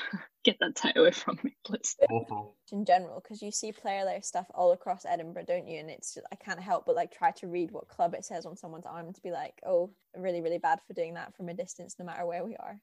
get 0.50 0.58
that 0.60 0.74
tie 0.74 0.92
away 0.96 1.10
from 1.10 1.38
me, 1.42 1.56
please. 1.64 1.96
Awful. 2.10 2.56
In 2.72 2.84
general, 2.84 3.20
because 3.20 3.42
you 3.42 3.50
see 3.50 3.72
player 3.72 4.04
layer 4.04 4.22
stuff 4.22 4.46
all 4.54 4.72
across 4.72 5.04
Edinburgh, 5.04 5.44
don't 5.46 5.68
you? 5.68 5.78
And 5.78 5.90
it's 5.90 6.14
just, 6.14 6.26
I 6.32 6.36
can't 6.36 6.60
help 6.60 6.86
but 6.86 6.96
like 6.96 7.12
try 7.12 7.30
to 7.32 7.46
read 7.46 7.70
what 7.70 7.88
club 7.88 8.14
it 8.14 8.24
says 8.24 8.46
on 8.46 8.56
someone's 8.56 8.86
arm 8.86 9.12
to 9.12 9.20
be 9.20 9.30
like, 9.30 9.54
oh, 9.66 9.90
really, 10.16 10.40
really 10.40 10.58
bad 10.58 10.80
for 10.86 10.94
doing 10.94 11.14
that 11.14 11.34
from 11.36 11.48
a 11.48 11.54
distance, 11.54 11.96
no 11.98 12.04
matter 12.04 12.26
where 12.26 12.44
we 12.44 12.56
are. 12.56 12.80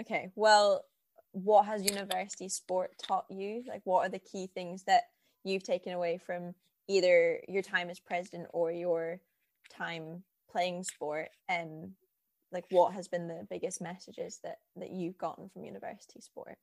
Okay, 0.00 0.30
well, 0.34 0.84
what 1.32 1.66
has 1.66 1.84
university 1.84 2.48
sport 2.48 2.92
taught 3.02 3.26
you? 3.30 3.64
Like, 3.68 3.82
what 3.84 4.06
are 4.06 4.10
the 4.10 4.18
key 4.18 4.48
things 4.54 4.84
that 4.84 5.02
you've 5.44 5.64
taken 5.64 5.92
away 5.92 6.18
from 6.18 6.54
either 6.88 7.40
your 7.48 7.62
time 7.62 7.90
as 7.90 8.00
president 8.00 8.48
or 8.52 8.72
your 8.72 9.20
time 9.70 10.22
playing 10.50 10.84
sport 10.84 11.28
and 11.48 11.92
like 12.52 12.66
what 12.70 12.92
has 12.92 13.08
been 13.08 13.26
the 13.26 13.46
biggest 13.48 13.80
messages 13.80 14.38
that 14.44 14.58
that 14.76 14.90
you've 14.90 15.16
gotten 15.16 15.48
from 15.48 15.64
university 15.64 16.20
sport 16.20 16.58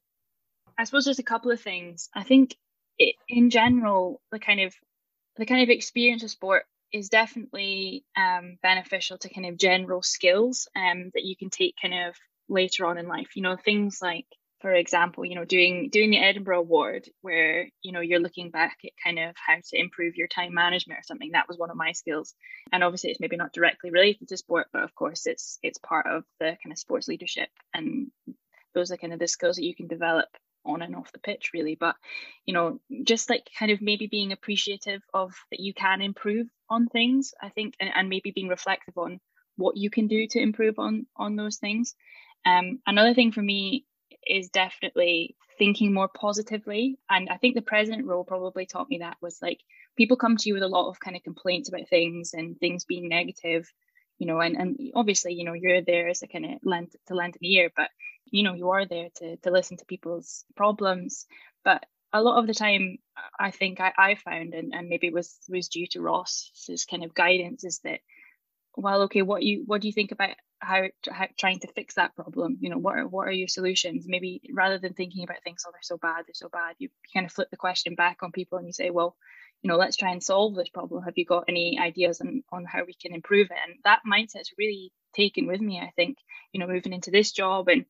i 0.80 0.86
suppose 0.86 1.06
there's 1.06 1.20
a 1.20 1.24
couple 1.24 1.52
of 1.52 1.62
things. 1.62 2.10
I 2.16 2.24
think 2.24 2.56
it, 2.98 3.16
in 3.28 3.50
general 3.50 4.22
the 4.32 4.40
kind 4.40 4.62
of 4.62 4.74
the 5.36 5.46
kind 5.46 5.62
of 5.62 5.70
experience 5.70 6.24
of 6.24 6.32
sport 6.32 6.64
is 6.92 7.10
definitely 7.10 8.04
um, 8.18 8.58
beneficial 8.64 9.18
to 9.20 9.30
kind 9.30 9.46
of 9.46 9.58
general 9.58 10.02
skills 10.02 10.68
um, 10.76 11.12
that 11.14 11.24
you 11.24 11.36
can 11.36 11.50
take 11.50 11.76
kind 11.80 11.94
of 12.08 12.16
later 12.48 12.86
on 12.88 12.98
in 12.98 13.08
life. 13.08 13.36
You 13.36 13.44
know 13.44 13.58
things 13.58 14.00
like 14.02 14.26
for 14.62 14.74
example 14.74 15.24
you 15.26 15.36
know 15.36 15.46
doing 15.46 15.90
doing 15.90 16.12
the 16.12 16.18
edinburgh 16.18 16.60
award 16.60 17.08
where 17.22 17.70
you 17.82 17.92
know 17.92 18.02
you're 18.02 18.20
looking 18.20 18.50
back 18.50 18.78
at 18.84 18.92
kind 19.02 19.20
of 19.20 19.36
how 19.36 19.56
to 19.56 19.80
improve 19.80 20.16
your 20.16 20.28
time 20.28 20.54
management 20.54 21.00
or 21.00 21.04
something. 21.04 21.32
That 21.34 21.50
was 21.50 21.58
one 21.58 21.70
of 21.72 21.78
my 21.78 21.92
skills. 21.92 22.34
And 22.72 22.84
obviously 22.86 23.12
it's 23.12 23.20
maybe 23.20 23.38
not 23.38 23.54
directly 23.54 23.92
related 23.92 24.30
to 24.30 24.38
sport 24.38 24.68
but 24.72 24.84
of 24.84 24.96
course 24.96 25.28
it's 25.28 25.60
it's 25.62 25.78
part 25.78 26.08
of 26.08 26.24
the 26.40 26.58
kind 26.64 26.72
of 26.72 26.80
sports 26.80 27.10
leadership 27.10 27.50
and 27.74 28.12
those 28.74 28.92
are 28.92 28.98
kind 28.98 29.14
of 29.14 29.20
the 29.20 29.28
skills 29.28 29.58
that 29.58 29.66
you 29.66 29.76
can 29.76 29.88
develop 29.88 30.28
on 30.70 30.82
and 30.82 30.96
off 30.96 31.12
the 31.12 31.20
pitch 31.20 31.52
really 31.54 31.76
but 31.76 31.96
you 32.46 32.54
know 32.54 32.80
just 33.04 33.30
like 33.30 33.50
kind 33.58 33.72
of 33.72 33.82
maybe 33.82 34.08
being 34.08 34.32
appreciative 34.32 35.02
of 35.14 35.34
that 35.52 35.60
you 35.60 35.74
can 35.74 36.02
improve 36.02 36.48
on 36.70 36.88
things 36.88 37.34
i 37.42 37.50
think 37.50 37.74
and, 37.80 37.90
and 37.96 38.10
maybe 38.10 38.32
being 38.32 38.48
reflective 38.48 38.98
on 38.98 39.20
what 39.58 39.76
you 39.76 39.90
can 39.90 40.08
do 40.08 40.28
to 40.28 40.40
improve 40.40 40.80
on 40.80 41.06
on 41.16 41.36
those 41.36 41.58
things 41.58 41.96
um, 42.46 42.80
another 42.88 43.14
thing 43.14 43.32
for 43.32 43.42
me 43.42 43.86
is 44.26 44.50
definitely 44.50 45.36
thinking 45.58 45.94
more 45.94 46.08
positively. 46.08 46.98
And 47.10 47.30
I 47.30 47.38
think 47.38 47.56
the 47.56 47.62
president 47.62 48.08
role 48.08 48.24
probably 48.24 48.66
taught 48.66 48.90
me 48.90 49.00
that 49.00 49.18
was 49.22 49.40
like 49.42 49.60
people 49.98 50.18
come 50.18 50.38
to 50.38 50.50
you 50.50 50.54
with 50.54 50.64
a 50.64 50.68
lot 50.68 50.90
of 50.90 51.00
kind 51.00 51.16
of 51.16 51.24
complaints 51.24 51.70
about 51.70 51.90
things 51.90 52.32
and 52.34 52.58
things 52.58 52.86
being 52.86 53.10
negative, 53.10 53.72
you 54.18 54.28
know, 54.28 54.40
and, 54.40 54.56
and 54.56 54.80
obviously, 54.96 55.34
you 55.34 55.44
know, 55.44 55.54
you're 55.54 55.82
there 55.82 56.08
as 56.08 56.24
a 56.24 56.28
kind 56.28 56.46
of 56.46 56.52
lend 56.64 56.92
to 57.08 57.16
lend 57.16 57.36
an 57.36 57.46
ear, 57.46 57.70
but 57.76 57.90
you 58.32 58.44
know, 58.44 58.54
you 58.54 58.70
are 58.70 58.86
there 58.86 59.10
to 59.16 59.38
to 59.38 59.52
listen 59.52 59.78
to 59.78 59.86
people's 59.86 60.46
problems. 60.56 61.26
But 61.64 61.86
a 62.14 62.22
lot 62.22 62.40
of 62.40 62.48
the 62.48 62.54
time 62.54 62.98
I 63.40 63.52
think 63.52 63.80
I, 63.80 63.94
I 63.98 64.16
found 64.16 64.54
and, 64.54 64.74
and 64.74 64.90
maybe 64.90 65.08
it 65.08 65.14
was 65.14 65.38
was 65.50 65.70
due 65.70 65.88
to 65.88 66.02
Ross's 66.02 66.86
kind 66.86 67.04
of 67.04 67.14
guidance 67.14 67.64
is 67.64 67.80
that 67.84 68.00
well 68.76 69.04
okay 69.04 69.22
what 69.22 69.44
you 69.44 69.64
what 69.66 69.82
do 69.82 69.88
you 69.88 69.94
think 69.94 70.12
about 70.12 70.36
how, 70.62 70.84
how, 71.10 71.28
trying 71.38 71.60
to 71.62 71.72
fix 71.72 71.96
that 71.96 72.16
problem? 72.16 72.58
You 72.60 72.70
know 72.70 72.78
what 72.78 72.98
are, 72.98 73.08
what 73.08 73.28
are 73.28 73.32
your 73.32 73.48
solutions? 73.48 74.06
Maybe 74.08 74.42
rather 74.54 74.78
than 74.78 74.94
thinking 74.94 75.24
about 75.24 75.44
things 75.44 75.64
oh 75.68 75.72
they're 75.72 75.82
so 75.82 75.98
bad 75.98 76.26
they're 76.28 76.34
so 76.34 76.50
bad 76.50 76.76
you 76.80 76.90
kind 77.14 77.26
of 77.26 77.32
flip 77.32 77.50
the 77.52 77.58
question 77.58 77.96
back 77.96 78.18
on 78.24 78.32
people 78.32 78.58
and 78.58 78.68
you 78.68 78.74
say 78.74 78.90
well 78.90 79.16
you 79.62 79.70
know 79.70 79.78
let's 79.78 79.98
try 79.98 80.12
and 80.12 80.24
solve 80.24 80.56
this 80.56 80.70
problem. 80.70 81.04
Have 81.04 81.18
you 81.18 81.26
got 81.26 81.46
any 81.48 81.80
ideas 81.80 82.22
on, 82.22 82.44
on 82.52 82.66
how 82.66 82.84
we 82.86 82.94
can 82.94 83.14
improve 83.14 83.48
it? 83.52 83.58
And 83.68 83.78
that 83.84 84.02
mindset's 84.10 84.54
really 84.58 84.92
taken 85.16 85.48
with 85.48 85.60
me 85.60 85.80
i 85.80 85.92
think 85.96 86.18
you 86.52 86.60
know 86.60 86.68
moving 86.68 86.94
into 86.94 87.12
this 87.12 87.32
job 87.32 87.68
and 87.68 87.86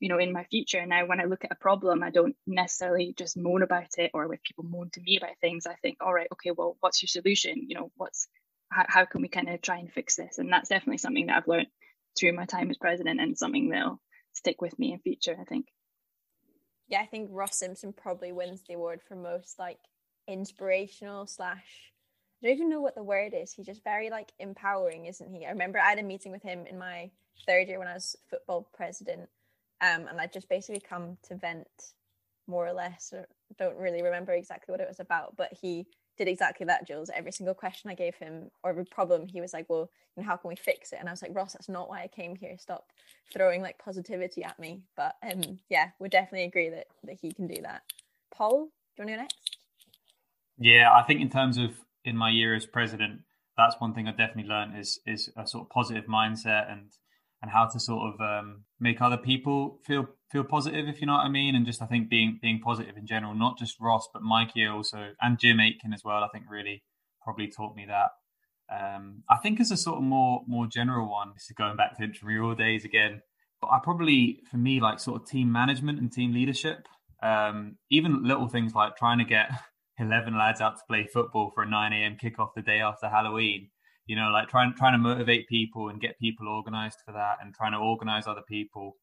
you 0.00 0.08
know 0.08 0.18
in 0.18 0.32
my 0.32 0.44
future 0.44 0.84
now 0.86 1.06
when 1.06 1.20
i 1.20 1.24
look 1.24 1.44
at 1.44 1.52
a 1.52 1.56
problem 1.56 2.02
i 2.02 2.10
don't 2.10 2.36
necessarily 2.46 3.14
just 3.16 3.36
moan 3.36 3.62
about 3.62 3.98
it 3.98 4.10
or 4.14 4.28
when 4.28 4.38
people 4.44 4.64
moan 4.64 4.90
to 4.90 5.00
me 5.00 5.16
about 5.16 5.38
things 5.40 5.66
i 5.66 5.74
think 5.82 5.98
all 6.00 6.12
right 6.12 6.28
okay 6.32 6.50
well 6.50 6.76
what's 6.80 7.02
your 7.02 7.08
solution 7.08 7.64
you 7.68 7.74
know 7.74 7.90
what's 7.96 8.28
how, 8.70 8.84
how 8.88 9.04
can 9.04 9.22
we 9.22 9.28
kind 9.28 9.48
of 9.48 9.60
try 9.60 9.78
and 9.78 9.92
fix 9.92 10.16
this 10.16 10.38
and 10.38 10.52
that's 10.52 10.68
definitely 10.68 10.98
something 10.98 11.26
that 11.26 11.36
i've 11.36 11.48
learned 11.48 11.68
through 12.18 12.32
my 12.32 12.44
time 12.44 12.70
as 12.70 12.78
president 12.78 13.20
and 13.20 13.38
something 13.38 13.70
that'll 13.70 14.00
stick 14.32 14.60
with 14.60 14.78
me 14.78 14.92
in 14.92 14.98
future, 14.98 15.36
I 15.40 15.44
think. 15.44 15.66
Yeah, 16.88 17.00
I 17.00 17.06
think 17.06 17.30
Ross 17.32 17.56
Simpson 17.56 17.92
probably 17.92 18.32
wins 18.32 18.62
the 18.66 18.74
award 18.74 19.00
for 19.06 19.16
most 19.16 19.58
like 19.58 19.78
inspirational 20.28 21.26
slash 21.26 21.92
I 22.42 22.48
don't 22.48 22.56
even 22.56 22.70
know 22.70 22.80
what 22.80 22.96
the 22.96 23.04
word 23.04 23.34
is. 23.34 23.52
He's 23.52 23.66
just 23.66 23.84
very 23.84 24.10
like 24.10 24.32
empowering, 24.40 25.06
isn't 25.06 25.32
he? 25.32 25.46
I 25.46 25.50
remember 25.50 25.78
I 25.78 25.90
had 25.90 26.00
a 26.00 26.02
meeting 26.02 26.32
with 26.32 26.42
him 26.42 26.66
in 26.66 26.78
my 26.78 27.10
third 27.46 27.68
year 27.68 27.78
when 27.78 27.88
I 27.88 27.94
was 27.94 28.16
football 28.28 28.68
president. 28.74 29.28
Um, 29.82 30.06
and 30.08 30.20
I 30.20 30.26
just 30.26 30.48
basically 30.48 30.80
come 30.80 31.18
to 31.24 31.34
vent 31.34 31.66
more 32.46 32.66
or 32.66 32.72
less. 32.72 33.12
Don't 33.58 33.76
really 33.76 34.02
remember 34.02 34.32
exactly 34.32 34.72
what 34.72 34.80
it 34.80 34.88
was 34.88 35.00
about, 35.00 35.36
but 35.36 35.52
he 35.60 35.86
did 36.16 36.28
exactly 36.28 36.66
that, 36.66 36.86
Jules. 36.86 37.10
Every 37.14 37.32
single 37.32 37.54
question 37.54 37.90
I 37.90 37.94
gave 37.94 38.14
him 38.14 38.50
or 38.62 38.70
every 38.70 38.84
problem, 38.84 39.26
he 39.26 39.40
was 39.40 39.52
like, 39.52 39.66
Well, 39.68 39.90
you 40.16 40.22
know, 40.22 40.28
how 40.28 40.36
can 40.36 40.48
we 40.48 40.56
fix 40.56 40.92
it? 40.92 40.98
And 41.00 41.08
I 41.08 41.12
was 41.12 41.22
like, 41.22 41.34
Ross, 41.34 41.54
that's 41.54 41.68
not 41.68 41.88
why 41.88 42.02
I 42.02 42.08
came 42.08 42.36
here. 42.36 42.56
Stop 42.58 42.86
throwing 43.32 43.62
like 43.62 43.78
positivity 43.78 44.44
at 44.44 44.58
me. 44.58 44.82
But 44.96 45.16
um 45.22 45.58
yeah, 45.68 45.90
we 45.98 46.08
definitely 46.08 46.44
agree 46.44 46.70
that 46.70 46.86
that 47.04 47.18
he 47.20 47.32
can 47.32 47.46
do 47.46 47.62
that. 47.62 47.82
Paul, 48.34 48.68
do 48.96 49.02
you 49.02 49.06
want 49.06 49.08
to 49.08 49.14
go 49.16 49.20
next? 49.22 49.36
Yeah, 50.58 50.92
I 50.92 51.02
think 51.02 51.20
in 51.20 51.30
terms 51.30 51.58
of 51.58 51.70
in 52.04 52.16
my 52.16 52.30
year 52.30 52.54
as 52.54 52.66
president, 52.66 53.22
that's 53.56 53.76
one 53.78 53.94
thing 53.94 54.06
I 54.06 54.10
definitely 54.12 54.50
learned 54.50 54.78
is 54.78 55.00
is 55.06 55.30
a 55.36 55.46
sort 55.46 55.64
of 55.64 55.70
positive 55.70 56.04
mindset 56.04 56.70
and 56.70 56.90
and 57.42 57.50
how 57.50 57.66
to 57.66 57.80
sort 57.80 58.14
of 58.14 58.20
um, 58.20 58.64
make 58.80 59.02
other 59.02 59.16
people 59.16 59.80
feel 59.84 60.06
feel 60.30 60.44
positive, 60.44 60.88
if 60.88 61.00
you 61.00 61.06
know 61.06 61.14
what 61.14 61.26
I 61.26 61.28
mean, 61.28 61.54
and 61.54 61.66
just 61.66 61.82
I 61.82 61.86
think 61.86 62.08
being 62.08 62.38
being 62.40 62.60
positive 62.60 62.96
in 62.96 63.06
general, 63.06 63.34
not 63.34 63.58
just 63.58 63.80
Ross 63.80 64.08
but 64.12 64.22
Mikey 64.22 64.66
also 64.66 65.10
and 65.20 65.38
Jim 65.38 65.60
Aitken 65.60 65.92
as 65.92 66.02
well. 66.04 66.22
I 66.22 66.28
think 66.28 66.44
really 66.48 66.82
probably 67.22 67.48
taught 67.48 67.76
me 67.76 67.86
that. 67.88 68.10
Um, 68.72 69.22
I 69.28 69.36
think 69.36 69.60
as 69.60 69.70
a 69.70 69.76
sort 69.76 69.98
of 69.98 70.04
more 70.04 70.42
more 70.46 70.66
general 70.66 71.10
one, 71.10 71.32
this 71.34 71.44
is 71.44 71.56
going 71.56 71.76
back 71.76 71.96
to 71.98 72.04
intramural 72.04 72.54
days 72.54 72.84
again. 72.84 73.20
But 73.60 73.70
I 73.70 73.78
probably, 73.82 74.40
for 74.50 74.56
me, 74.56 74.80
like 74.80 74.98
sort 74.98 75.20
of 75.20 75.28
team 75.28 75.52
management 75.52 76.00
and 76.00 76.12
team 76.12 76.32
leadership. 76.32 76.86
Um, 77.22 77.76
even 77.90 78.24
little 78.24 78.48
things 78.48 78.74
like 78.74 78.96
trying 78.96 79.18
to 79.18 79.24
get 79.24 79.48
11 79.98 80.36
lads 80.36 80.60
out 80.60 80.76
to 80.76 80.82
play 80.88 81.06
football 81.06 81.52
for 81.54 81.62
a 81.62 81.68
9 81.68 81.92
a.m. 81.92 82.16
kickoff 82.20 82.48
the 82.56 82.62
day 82.62 82.80
after 82.80 83.08
Halloween. 83.08 83.68
You 84.06 84.16
know, 84.16 84.30
like 84.30 84.48
trying 84.48 84.74
trying 84.74 84.92
to 84.92 84.98
motivate 84.98 85.48
people 85.48 85.88
and 85.88 86.00
get 86.00 86.18
people 86.18 86.48
organized 86.48 86.98
for 87.04 87.12
that, 87.12 87.38
and 87.42 87.54
trying 87.54 87.72
to 87.72 87.78
organize 87.78 88.26
other 88.26 88.42
people 88.48 88.96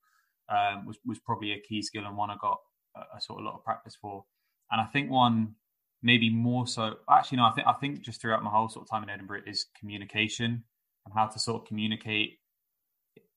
um, 0.49 0.85
was 0.85 0.97
was 1.05 1.19
probably 1.19 1.53
a 1.53 1.59
key 1.59 1.81
skill 1.81 2.05
and 2.05 2.17
one 2.17 2.29
I 2.29 2.35
got 2.41 2.59
a, 2.95 3.17
a 3.17 3.21
sort 3.21 3.39
of 3.39 3.45
lot 3.45 3.55
of 3.55 3.63
practice 3.63 3.95
for. 3.99 4.25
And 4.71 4.79
I 4.81 4.85
think 4.85 5.09
one 5.09 5.55
maybe 6.01 6.29
more 6.29 6.65
so 6.65 6.95
actually 7.09 7.37
no 7.37 7.43
i 7.43 7.51
think 7.51 7.67
i 7.67 7.73
think 7.73 8.01
just 8.01 8.21
throughout 8.21 8.43
my 8.43 8.49
whole 8.49 8.69
sort 8.69 8.83
of 8.83 8.89
time 8.89 9.03
in 9.03 9.09
edinburgh 9.09 9.41
is 9.45 9.65
communication 9.77 10.63
and 11.05 11.13
how 11.13 11.27
to 11.27 11.39
sort 11.39 11.61
of 11.61 11.67
communicate 11.67 12.39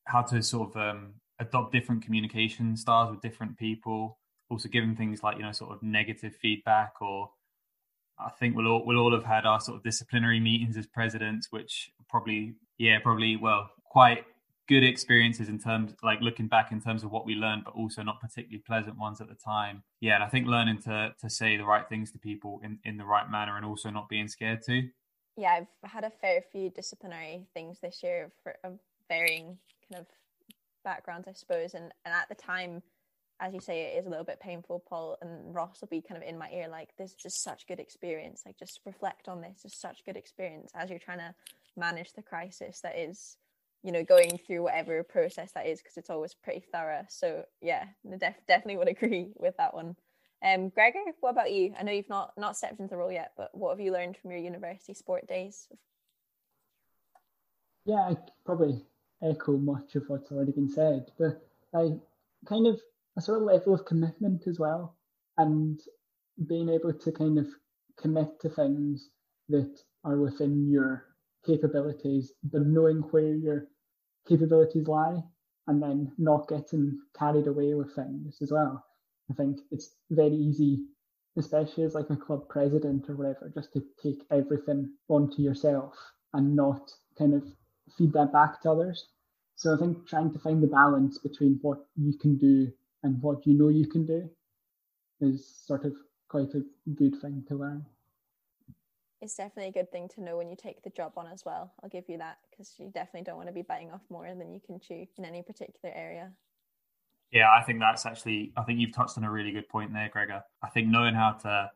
how 0.06 0.22
to 0.22 0.42
sort 0.42 0.70
of 0.70 0.76
um, 0.76 1.14
adopt 1.40 1.72
different 1.72 2.04
communication 2.04 2.76
styles 2.76 3.10
with 3.10 3.20
different 3.20 3.56
people 3.56 4.18
also 4.50 4.68
giving 4.68 4.94
things 4.94 5.22
like 5.22 5.36
you 5.36 5.42
know 5.42 5.52
sort 5.52 5.72
of 5.72 5.82
negative 5.82 6.34
feedback 6.40 6.92
or 7.00 7.30
i 8.18 8.30
think 8.38 8.56
we'll 8.56 8.66
all 8.66 8.84
we'll 8.84 8.98
all 8.98 9.12
have 9.12 9.24
had 9.24 9.46
our 9.46 9.60
sort 9.60 9.76
of 9.76 9.82
disciplinary 9.82 10.40
meetings 10.40 10.76
as 10.76 10.86
presidents 10.86 11.48
which 11.50 11.90
probably 12.08 12.54
yeah 12.78 12.98
probably 12.98 13.36
well 13.36 13.70
quite 13.84 14.24
good 14.68 14.84
experiences 14.84 15.48
in 15.48 15.58
terms 15.58 15.92
like 16.02 16.20
looking 16.20 16.46
back 16.46 16.72
in 16.72 16.80
terms 16.80 17.02
of 17.02 17.10
what 17.10 17.26
we 17.26 17.34
learned 17.34 17.64
but 17.64 17.74
also 17.74 18.02
not 18.02 18.20
particularly 18.20 18.62
pleasant 18.66 18.96
ones 18.96 19.20
at 19.20 19.28
the 19.28 19.34
time. 19.34 19.82
Yeah 20.00 20.14
and 20.14 20.24
i 20.24 20.28
think 20.28 20.46
learning 20.46 20.78
to 20.82 21.12
to 21.20 21.28
say 21.28 21.56
the 21.56 21.64
right 21.64 21.88
things 21.88 22.10
to 22.12 22.18
people 22.18 22.60
in 22.62 22.78
in 22.84 22.96
the 22.96 23.04
right 23.04 23.30
manner 23.30 23.56
and 23.56 23.66
also 23.66 23.90
not 23.90 24.08
being 24.08 24.28
scared 24.28 24.62
to. 24.62 24.88
Yeah 25.36 25.60
i've 25.60 25.90
had 25.90 26.04
a 26.04 26.10
fair 26.10 26.42
few 26.52 26.70
disciplinary 26.70 27.46
things 27.54 27.80
this 27.80 28.02
year 28.02 28.30
for 28.42 28.54
of 28.64 28.78
varying 29.08 29.58
kind 29.90 30.00
of 30.00 30.06
backgrounds 30.84 31.28
i 31.28 31.32
suppose 31.32 31.74
and 31.74 31.92
and 32.04 32.14
at 32.14 32.28
the 32.28 32.34
time 32.34 32.82
as 33.42 33.52
you 33.52 33.60
say 33.60 33.82
it 33.82 33.98
is 33.98 34.06
a 34.06 34.08
little 34.08 34.24
bit 34.24 34.40
painful 34.40 34.82
paul 34.88 35.18
and 35.20 35.54
ross 35.54 35.80
will 35.80 35.88
be 35.88 36.00
kind 36.00 36.22
of 36.22 36.26
in 36.26 36.38
my 36.38 36.48
ear 36.50 36.68
like 36.68 36.90
this 36.96 37.10
is 37.10 37.16
just 37.16 37.42
such 37.42 37.66
good 37.66 37.80
experience 37.80 38.42
like 38.46 38.56
just 38.56 38.80
reflect 38.86 39.28
on 39.28 39.40
this 39.40 39.60
it's 39.64 39.76
such 39.78 40.04
good 40.06 40.16
experience 40.16 40.70
as 40.74 40.88
you're 40.88 40.98
trying 40.98 41.18
to 41.18 41.34
manage 41.76 42.12
the 42.12 42.22
crisis 42.22 42.80
that 42.80 42.96
is 42.96 43.36
you 43.82 43.92
know 43.92 44.04
going 44.04 44.38
through 44.38 44.62
whatever 44.62 45.02
process 45.02 45.52
that 45.52 45.66
is 45.66 45.80
because 45.80 45.96
it's 45.96 46.10
always 46.10 46.34
pretty 46.34 46.64
thorough. 46.72 47.04
So 47.08 47.44
yeah 47.60 47.84
def- 48.18 48.46
definitely 48.46 48.76
would 48.78 48.88
agree 48.88 49.32
with 49.36 49.56
that 49.58 49.74
one. 49.74 49.96
Um 50.44 50.68
gregor 50.70 51.00
what 51.20 51.30
about 51.30 51.52
you? 51.52 51.74
I 51.78 51.82
know 51.82 51.92
you've 51.92 52.08
not 52.08 52.32
not 52.36 52.56
stepped 52.56 52.80
into 52.80 52.90
the 52.90 52.96
role 52.96 53.12
yet 53.12 53.32
but 53.36 53.50
what 53.56 53.70
have 53.70 53.80
you 53.80 53.92
learned 53.92 54.16
from 54.16 54.30
your 54.30 54.40
university 54.40 54.94
sport 54.94 55.26
days? 55.26 55.68
Yeah 57.84 58.10
i 58.10 58.16
probably 58.44 58.84
echo 59.22 59.56
much 59.56 59.94
of 59.94 60.04
what's 60.08 60.30
already 60.32 60.52
been 60.52 60.68
said 60.68 61.10
but 61.18 61.48
i 61.74 61.92
kind 62.46 62.66
of 62.66 62.80
a 63.16 63.20
sort 63.20 63.38
of 63.38 63.44
level 63.44 63.74
of 63.74 63.84
commitment 63.84 64.46
as 64.46 64.58
well 64.58 64.96
and 65.38 65.80
being 66.46 66.68
able 66.68 66.92
to 66.92 67.12
kind 67.12 67.38
of 67.38 67.46
commit 67.98 68.40
to 68.40 68.48
things 68.48 69.10
that 69.48 69.78
are 70.04 70.18
within 70.18 70.68
your 70.70 71.04
capabilities, 71.46 72.32
but 72.44 72.62
knowing 72.62 72.98
where 73.10 73.34
your 73.34 73.66
capabilities 74.28 74.88
lie 74.88 75.22
and 75.66 75.82
then 75.82 76.12
not 76.18 76.48
getting 76.48 76.98
carried 77.18 77.46
away 77.46 77.74
with 77.74 77.94
things 77.94 78.38
as 78.40 78.50
well. 78.50 78.84
I 79.30 79.34
think 79.34 79.60
it's 79.70 79.90
very 80.10 80.34
easy, 80.34 80.84
especially 81.36 81.84
as 81.84 81.94
like 81.94 82.10
a 82.10 82.16
club 82.16 82.48
president 82.48 83.08
or 83.08 83.16
whatever, 83.16 83.50
just 83.54 83.72
to 83.74 83.84
take 84.02 84.24
everything 84.30 84.90
onto 85.08 85.42
yourself 85.42 85.94
and 86.34 86.56
not 86.56 86.90
kind 87.18 87.34
of 87.34 87.44
feed 87.96 88.12
that 88.14 88.32
back 88.32 88.60
to 88.62 88.70
others. 88.70 89.08
So 89.56 89.74
I 89.74 89.78
think 89.78 90.08
trying 90.08 90.32
to 90.32 90.38
find 90.38 90.62
the 90.62 90.66
balance 90.66 91.18
between 91.18 91.58
what 91.62 91.78
you 91.96 92.16
can 92.18 92.36
do 92.36 92.72
and 93.02 93.20
what 93.22 93.46
you 93.46 93.54
know 93.54 93.68
you 93.68 93.86
can 93.86 94.06
do 94.06 94.28
is 95.20 95.46
sort 95.66 95.84
of 95.84 95.94
quite 96.28 96.54
a 96.54 96.62
good 96.94 97.20
thing 97.20 97.44
to 97.48 97.54
learn 97.54 97.84
it's 99.22 99.36
definitely 99.36 99.68
a 99.68 99.72
good 99.72 99.90
thing 99.92 100.08
to 100.16 100.22
know 100.22 100.36
when 100.36 100.48
you 100.48 100.56
take 100.56 100.82
the 100.82 100.90
job 100.90 101.12
on 101.16 101.28
as 101.28 101.44
well. 101.46 101.72
I'll 101.82 101.88
give 101.88 102.08
you 102.08 102.18
that 102.18 102.38
because 102.50 102.74
you 102.78 102.90
definitely 102.92 103.22
don't 103.22 103.36
want 103.36 103.48
to 103.48 103.54
be 103.54 103.62
biting 103.62 103.92
off 103.92 104.02
more 104.10 104.26
than 104.34 104.52
you 104.52 104.60
can 104.60 104.80
chew 104.80 105.06
in 105.16 105.24
any 105.24 105.42
particular 105.42 105.94
area. 105.94 106.32
Yeah, 107.30 107.48
I 107.50 107.62
think 107.62 107.78
that's 107.78 108.04
actually, 108.04 108.52
I 108.56 108.62
think 108.62 108.80
you've 108.80 108.92
touched 108.92 109.16
on 109.16 109.24
a 109.24 109.30
really 109.30 109.52
good 109.52 109.68
point 109.68 109.92
there, 109.92 110.10
Gregor. 110.12 110.42
I 110.62 110.68
think 110.70 110.88
knowing 110.88 111.14
how 111.14 111.32
to, 111.42 111.70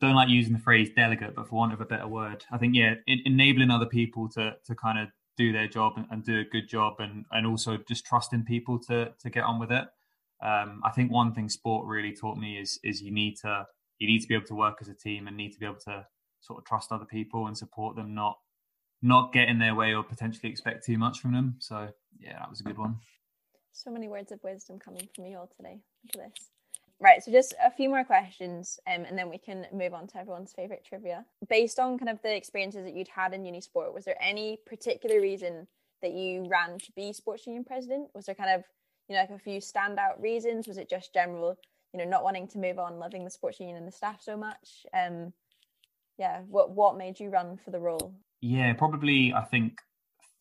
don't 0.00 0.14
like 0.14 0.28
using 0.28 0.52
the 0.52 0.58
phrase 0.58 0.90
delegate, 0.94 1.34
but 1.34 1.48
for 1.48 1.56
want 1.56 1.72
of 1.72 1.80
a 1.80 1.86
better 1.86 2.06
word, 2.06 2.44
I 2.52 2.58
think, 2.58 2.76
yeah, 2.76 2.94
in, 3.06 3.20
enabling 3.24 3.70
other 3.70 3.86
people 3.86 4.28
to, 4.30 4.54
to 4.66 4.74
kind 4.74 4.98
of 4.98 5.08
do 5.38 5.52
their 5.52 5.66
job 5.66 5.94
and, 5.96 6.06
and, 6.10 6.22
do 6.22 6.40
a 6.40 6.44
good 6.44 6.68
job 6.68 6.96
and, 6.98 7.24
and 7.32 7.46
also 7.46 7.78
just 7.88 8.04
trusting 8.04 8.44
people 8.44 8.78
to, 8.80 9.12
to 9.20 9.30
get 9.30 9.42
on 9.42 9.58
with 9.58 9.72
it. 9.72 9.88
Um, 10.44 10.80
I 10.84 10.90
think 10.90 11.10
one 11.10 11.32
thing 11.32 11.48
sport 11.48 11.86
really 11.86 12.12
taught 12.14 12.36
me 12.36 12.58
is, 12.58 12.78
is 12.84 13.00
you 13.00 13.10
need 13.10 13.36
to, 13.38 13.66
you 13.98 14.06
need 14.06 14.20
to 14.20 14.28
be 14.28 14.34
able 14.34 14.46
to 14.46 14.54
work 14.54 14.78
as 14.80 14.88
a 14.88 14.94
team 14.94 15.26
and 15.26 15.36
need 15.36 15.52
to 15.52 15.58
be 15.58 15.66
able 15.66 15.80
to 15.86 16.06
sort 16.40 16.58
of 16.58 16.64
trust 16.66 16.92
other 16.92 17.06
people 17.06 17.46
and 17.46 17.56
support 17.56 17.96
them, 17.96 18.14
not 18.14 18.36
not 19.02 19.34
get 19.34 19.48
in 19.48 19.58
their 19.58 19.74
way 19.74 19.92
or 19.92 20.02
potentially 20.02 20.50
expect 20.50 20.84
too 20.84 20.96
much 20.96 21.20
from 21.20 21.34
them. 21.34 21.56
So 21.58 21.88
yeah, 22.18 22.38
that 22.38 22.48
was 22.48 22.60
a 22.60 22.64
good 22.64 22.78
one. 22.78 22.96
So 23.72 23.90
many 23.90 24.08
words 24.08 24.32
of 24.32 24.42
wisdom 24.42 24.78
coming 24.78 25.06
from 25.14 25.26
you 25.26 25.36
all 25.36 25.50
today. 25.56 25.80
Look 26.04 26.24
at 26.24 26.32
this. 26.32 26.48
Right, 27.00 27.22
so 27.22 27.30
just 27.30 27.54
a 27.62 27.70
few 27.70 27.88
more 27.88 28.04
questions, 28.04 28.78
um, 28.86 29.04
and 29.04 29.18
then 29.18 29.28
we 29.28 29.36
can 29.36 29.66
move 29.72 29.92
on 29.92 30.06
to 30.06 30.16
everyone's 30.16 30.52
favorite 30.52 30.86
trivia. 30.88 31.26
Based 31.50 31.78
on 31.78 31.98
kind 31.98 32.08
of 32.08 32.22
the 32.22 32.34
experiences 32.34 32.84
that 32.84 32.94
you'd 32.94 33.08
had 33.08 33.34
in 33.34 33.42
Unisport, 33.42 33.92
was 33.92 34.04
there 34.04 34.16
any 34.22 34.58
particular 34.64 35.20
reason 35.20 35.66
that 36.02 36.12
you 36.12 36.46
ran 36.48 36.78
to 36.78 36.92
be 36.92 37.12
sports 37.12 37.46
union 37.46 37.64
president? 37.64 38.08
Was 38.14 38.26
there 38.26 38.34
kind 38.34 38.54
of 38.54 38.64
you 39.08 39.14
know 39.14 39.20
like 39.20 39.30
a 39.30 39.38
few 39.38 39.60
standout 39.60 40.20
reasons? 40.20 40.66
Was 40.66 40.78
it 40.78 40.88
just 40.88 41.12
general, 41.12 41.56
you 41.92 41.98
know, 41.98 42.04
not 42.04 42.24
wanting 42.24 42.48
to 42.48 42.58
move 42.58 42.78
on, 42.78 42.98
loving 42.98 43.24
the 43.24 43.30
sports 43.30 43.60
union 43.60 43.76
and 43.76 43.86
the 43.86 43.92
staff 43.92 44.20
so 44.22 44.36
much? 44.36 44.86
Um, 44.96 45.32
yeah 46.18 46.40
what 46.48 46.70
what 46.70 46.96
made 46.96 47.18
you 47.18 47.30
run 47.30 47.58
for 47.64 47.70
the 47.70 47.80
role? 47.80 48.14
Yeah 48.40 48.72
probably 48.74 49.32
i 49.34 49.42
think 49.42 49.78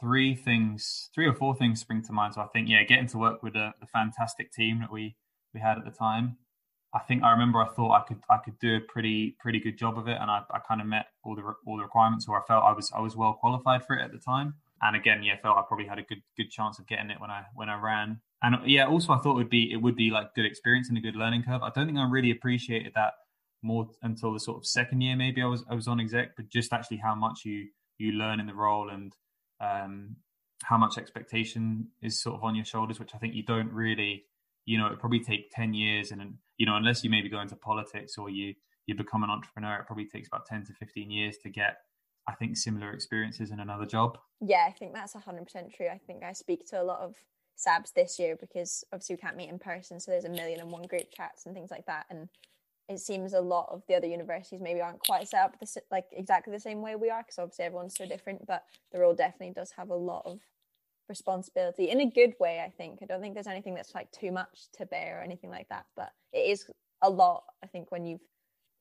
three 0.02 0.36
things 0.36 1.10
three 1.15 1.26
or 1.26 1.34
four 1.34 1.56
things 1.56 1.80
spring 1.80 2.04
to 2.04 2.13
mind. 2.13 2.34
So 2.34 2.41
i 2.41 2.47
think 2.47 2.69
yeah 2.69 2.84
getting 2.84 3.08
to 3.08 3.17
work 3.17 3.43
with 3.43 3.56
a, 3.56 3.73
a 3.82 3.88
fantastic 3.88 4.52
team 4.52 4.80
that 4.82 4.91
we 4.91 5.15
we 5.54 5.60
had 5.60 5.78
at 5.78 5.86
the 5.86 5.91
time. 5.91 6.38
I 6.93 6.99
think 6.99 7.23
i 7.23 7.32
remember 7.32 7.60
i 7.62 7.67
thought 7.69 7.91
i 7.91 8.02
could 8.08 8.21
i 8.30 8.38
could 8.38 8.60
do 8.60 8.76
a 8.76 8.80
pretty 8.80 9.36
pretty 9.39 9.60
good 9.60 9.78
job 9.78 9.97
of 9.97 10.08
it 10.08 10.17
and 10.19 10.30
i, 10.30 10.41
I 10.52 10.60
kind 10.67 10.80
of 10.80 10.88
met 10.88 11.08
all 11.23 11.36
the 11.36 11.41
all 11.65 11.78
the 11.78 11.84
requirements 11.84 12.28
or 12.28 12.39
i 12.39 12.45
felt 12.45 12.63
i 12.63 12.71
was 12.71 12.91
i 12.95 13.02
was 13.02 13.15
well 13.15 13.34
qualified 13.34 13.86
for 13.86 13.97
it 13.97 14.04
at 14.04 14.12
the 14.12 14.19
time. 14.19 14.56
And 14.82 14.95
again 14.95 15.23
yeah 15.23 15.38
felt 15.41 15.58
i 15.58 15.63
probably 15.67 15.88
had 15.88 15.97
a 15.97 16.04
good 16.04 16.21
good 16.38 16.52
chance 16.52 16.78
of 16.78 16.86
getting 16.88 17.10
it 17.10 17.19
when 17.19 17.32
i 17.32 17.43
when 17.56 17.69
i 17.69 17.80
ran 17.80 18.19
and 18.43 18.56
yeah 18.65 18.86
also 18.86 19.13
i 19.13 19.17
thought 19.17 19.32
it 19.32 19.38
would 19.38 19.49
be 19.49 19.71
it 19.71 19.77
would 19.77 19.95
be 19.95 20.10
like 20.12 20.34
good 20.36 20.45
experience 20.45 20.89
and 20.89 20.97
a 20.97 21.01
good 21.01 21.15
learning 21.15 21.43
curve 21.43 21.63
i 21.63 21.71
don't 21.73 21.88
think 21.88 21.97
i 21.97 22.08
really 22.08 22.32
appreciated 22.32 22.91
that 22.93 23.13
more 23.63 23.88
until 24.01 24.34
the 24.34 24.39
sort 24.39 24.58
of 24.58 24.65
second 24.65 25.01
year 25.01 25.15
maybe 25.15 25.41
I 25.41 25.45
was 25.45 25.63
I 25.69 25.73
was 25.73 25.88
on 25.88 25.99
exec, 25.99 26.36
but 26.36 26.49
just 26.49 26.73
actually 26.73 26.97
how 26.97 27.15
much 27.15 27.45
you 27.45 27.69
you 27.97 28.12
learn 28.12 28.39
in 28.39 28.45
the 28.45 28.53
role 28.53 28.89
and 28.89 29.15
um, 29.62 30.17
how 30.63 30.77
much 30.77 30.97
expectation 30.97 31.88
is 32.01 32.21
sort 32.21 32.36
of 32.36 32.43
on 32.43 32.56
your 32.56 32.65
shoulders, 32.65 32.99
which 32.99 33.15
I 33.15 33.17
think 33.17 33.34
you 33.34 33.43
don't 33.43 33.71
really, 33.71 34.25
you 34.65 34.77
know, 34.77 34.88
it 34.88 34.99
probably 34.99 35.21
take 35.21 35.49
ten 35.51 35.73
years, 35.73 36.12
and 36.12 36.36
you 36.58 36.65
know, 36.65 36.75
unless 36.75 37.03
you 37.03 37.10
maybe 37.10 37.29
go 37.29 37.39
into 37.39 37.56
politics 37.56 38.17
or 38.17 38.29
you 38.29 38.53
you 38.86 38.95
become 38.95 39.23
an 39.23 39.29
entrepreneur, 39.29 39.77
it 39.77 39.88
probably 39.88 40.06
takes 40.06 40.27
about 40.27 40.45
ten 40.45 40.65
to 40.65 40.73
fifteen 40.73 41.10
years 41.10 41.38
to 41.43 41.49
get. 41.49 41.77
I 42.25 42.36
think 42.36 42.56
similar 42.56 42.93
experiences 42.93 43.51
in 43.51 43.60
another 43.60 43.86
job. 43.86 44.17
Yeah, 44.39 44.65
I 44.65 44.71
think 44.71 44.93
that's 44.93 45.13
hundred 45.13 45.43
percent 45.43 45.73
true. 45.73 45.88
I 45.88 45.97
think 45.97 46.23
I 46.23 46.34
speak 46.34 46.65
to 46.69 46.82
a 46.82 46.84
lot 46.84 46.99
of 47.01 47.15
SABs 47.57 47.93
this 47.93 48.19
year 48.19 48.35
because 48.39 48.83
obviously 48.91 49.15
we 49.15 49.21
can't 49.21 49.37
meet 49.37 49.49
in 49.49 49.59
person, 49.59 49.99
so 49.99 50.11
there's 50.11 50.25
a 50.25 50.29
million 50.29 50.59
and 50.59 50.71
one 50.71 50.83
group 50.83 51.05
chats 51.15 51.45
and 51.45 51.55
things 51.55 51.71
like 51.71 51.85
that, 51.85 52.05
and 52.09 52.29
it 52.89 52.99
seems 52.99 53.33
a 53.33 53.39
lot 53.41 53.69
of 53.71 53.81
the 53.87 53.95
other 53.95 54.07
universities 54.07 54.61
maybe 54.61 54.81
aren't 54.81 54.99
quite 54.99 55.27
set 55.27 55.41
up 55.41 55.55
like 55.89 56.05
exactly 56.11 56.51
the 56.51 56.59
same 56.59 56.81
way 56.81 56.95
we 56.95 57.09
are 57.09 57.23
because 57.23 57.39
obviously 57.39 57.63
everyone's 57.63 57.95
so 57.95 58.05
different 58.05 58.45
but 58.45 58.63
the 58.91 58.99
role 58.99 59.13
definitely 59.13 59.53
does 59.53 59.71
have 59.71 59.89
a 59.89 59.95
lot 59.95 60.21
of 60.25 60.39
responsibility 61.07 61.89
in 61.89 62.01
a 62.01 62.09
good 62.09 62.33
way 62.41 62.61
i 62.65 62.69
think. 62.69 62.99
I 63.01 63.05
don't 63.05 63.21
think 63.21 63.35
there's 63.35 63.47
anything 63.47 63.73
that's 63.73 63.95
like 63.95 64.11
too 64.11 64.33
much 64.33 64.67
to 64.77 64.85
bear 64.85 65.19
or 65.19 65.23
anything 65.23 65.49
like 65.49 65.69
that 65.69 65.85
but 65.95 66.11
it 66.33 66.49
is 66.49 66.65
a 67.01 67.09
lot 67.09 67.43
i 67.63 67.67
think 67.67 67.89
when 67.89 68.05
you've 68.05 68.19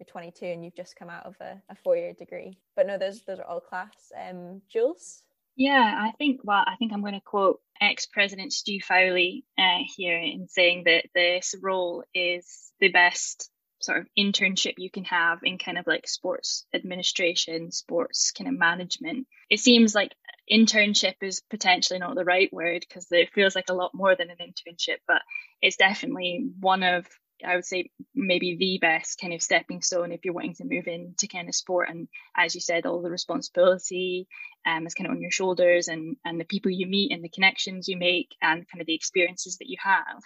you're 0.02 0.12
22 0.12 0.46
and 0.46 0.64
you've 0.64 0.74
just 0.74 0.96
come 0.96 1.08
out 1.08 1.24
of 1.26 1.36
a, 1.40 1.60
a 1.68 1.76
four-year 1.76 2.12
degree. 2.14 2.58
But 2.74 2.86
no 2.86 2.98
those 2.98 3.22
those 3.22 3.38
are 3.38 3.44
all 3.44 3.60
class. 3.60 4.10
Um 4.28 4.62
jules 4.68 5.22
yeah 5.56 5.94
i 5.98 6.12
think 6.18 6.40
well 6.44 6.64
i 6.66 6.76
think 6.76 6.92
i'm 6.92 7.00
going 7.00 7.14
to 7.14 7.20
quote 7.20 7.60
ex-president 7.80 8.52
stu 8.52 8.78
fowley 8.80 9.44
uh, 9.58 9.78
here 9.96 10.16
in 10.16 10.46
saying 10.48 10.84
that 10.84 11.04
this 11.14 11.54
role 11.60 12.04
is 12.14 12.72
the 12.80 12.88
best 12.88 13.50
sort 13.82 13.98
of 13.98 14.06
internship 14.18 14.74
you 14.78 14.90
can 14.90 15.04
have 15.04 15.40
in 15.42 15.58
kind 15.58 15.78
of 15.78 15.86
like 15.86 16.06
sports 16.08 16.66
administration, 16.72 17.70
sports 17.70 18.30
kind 18.30 18.48
of 18.48 18.58
management. 18.58 19.26
It 19.50 19.60
seems 19.60 19.94
like 19.94 20.14
internship 20.50 21.14
is 21.20 21.42
potentially 21.50 21.98
not 21.98 22.14
the 22.14 22.24
right 22.24 22.52
word 22.52 22.84
because 22.88 23.06
it 23.10 23.32
feels 23.34 23.54
like 23.54 23.68
a 23.68 23.74
lot 23.74 23.92
more 23.94 24.14
than 24.14 24.30
an 24.30 24.36
internship, 24.40 24.98
but 25.06 25.22
it's 25.60 25.76
definitely 25.76 26.50
one 26.60 26.82
of 26.82 27.06
I 27.44 27.56
would 27.56 27.64
say 27.64 27.90
maybe 28.14 28.56
the 28.56 28.78
best 28.78 29.20
kind 29.20 29.32
of 29.32 29.42
stepping 29.42 29.82
stone 29.82 30.12
if 30.12 30.24
you're 30.24 30.34
wanting 30.34 30.54
to 30.56 30.64
move 30.64 30.86
into 30.86 31.26
kind 31.26 31.48
of 31.48 31.54
sport. 31.54 31.88
And 31.88 32.08
as 32.36 32.54
you 32.54 32.60
said, 32.60 32.86
all 32.86 33.02
the 33.02 33.10
responsibility 33.10 34.28
um, 34.66 34.86
is 34.86 34.94
kind 34.94 35.06
of 35.06 35.12
on 35.12 35.20
your 35.22 35.30
shoulders, 35.30 35.88
and 35.88 36.16
and 36.24 36.40
the 36.40 36.44
people 36.44 36.70
you 36.70 36.86
meet 36.86 37.12
and 37.12 37.24
the 37.24 37.28
connections 37.28 37.88
you 37.88 37.96
make, 37.96 38.34
and 38.40 38.68
kind 38.68 38.80
of 38.80 38.86
the 38.86 38.94
experiences 38.94 39.58
that 39.58 39.68
you 39.68 39.76
have. 39.82 40.22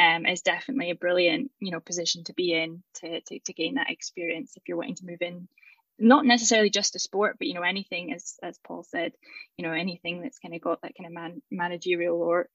Um, 0.00 0.26
is 0.26 0.42
definitely 0.42 0.92
a 0.92 0.94
brilliant, 0.94 1.50
you 1.58 1.72
know, 1.72 1.80
position 1.80 2.22
to 2.24 2.32
be 2.32 2.52
in 2.52 2.84
to, 3.00 3.20
to 3.20 3.40
to 3.40 3.52
gain 3.52 3.74
that 3.74 3.90
experience 3.90 4.52
if 4.56 4.62
you're 4.68 4.76
wanting 4.76 4.94
to 4.94 5.06
move 5.06 5.22
in 5.22 5.48
not 5.98 6.24
necessarily 6.24 6.70
just 6.70 6.94
a 6.94 6.98
sport, 6.98 7.36
but 7.38 7.48
you 7.48 7.54
know 7.54 7.62
anything 7.62 8.12
as 8.12 8.36
as 8.42 8.58
Paul 8.64 8.84
said, 8.84 9.12
you 9.56 9.66
know 9.66 9.72
anything 9.72 10.22
that's 10.22 10.38
kind 10.38 10.54
of 10.54 10.60
got 10.60 10.82
that 10.82 10.92
kind 10.96 11.06
of 11.06 11.12
man, 11.12 11.42
managerial 11.50 12.22
or 12.22 12.48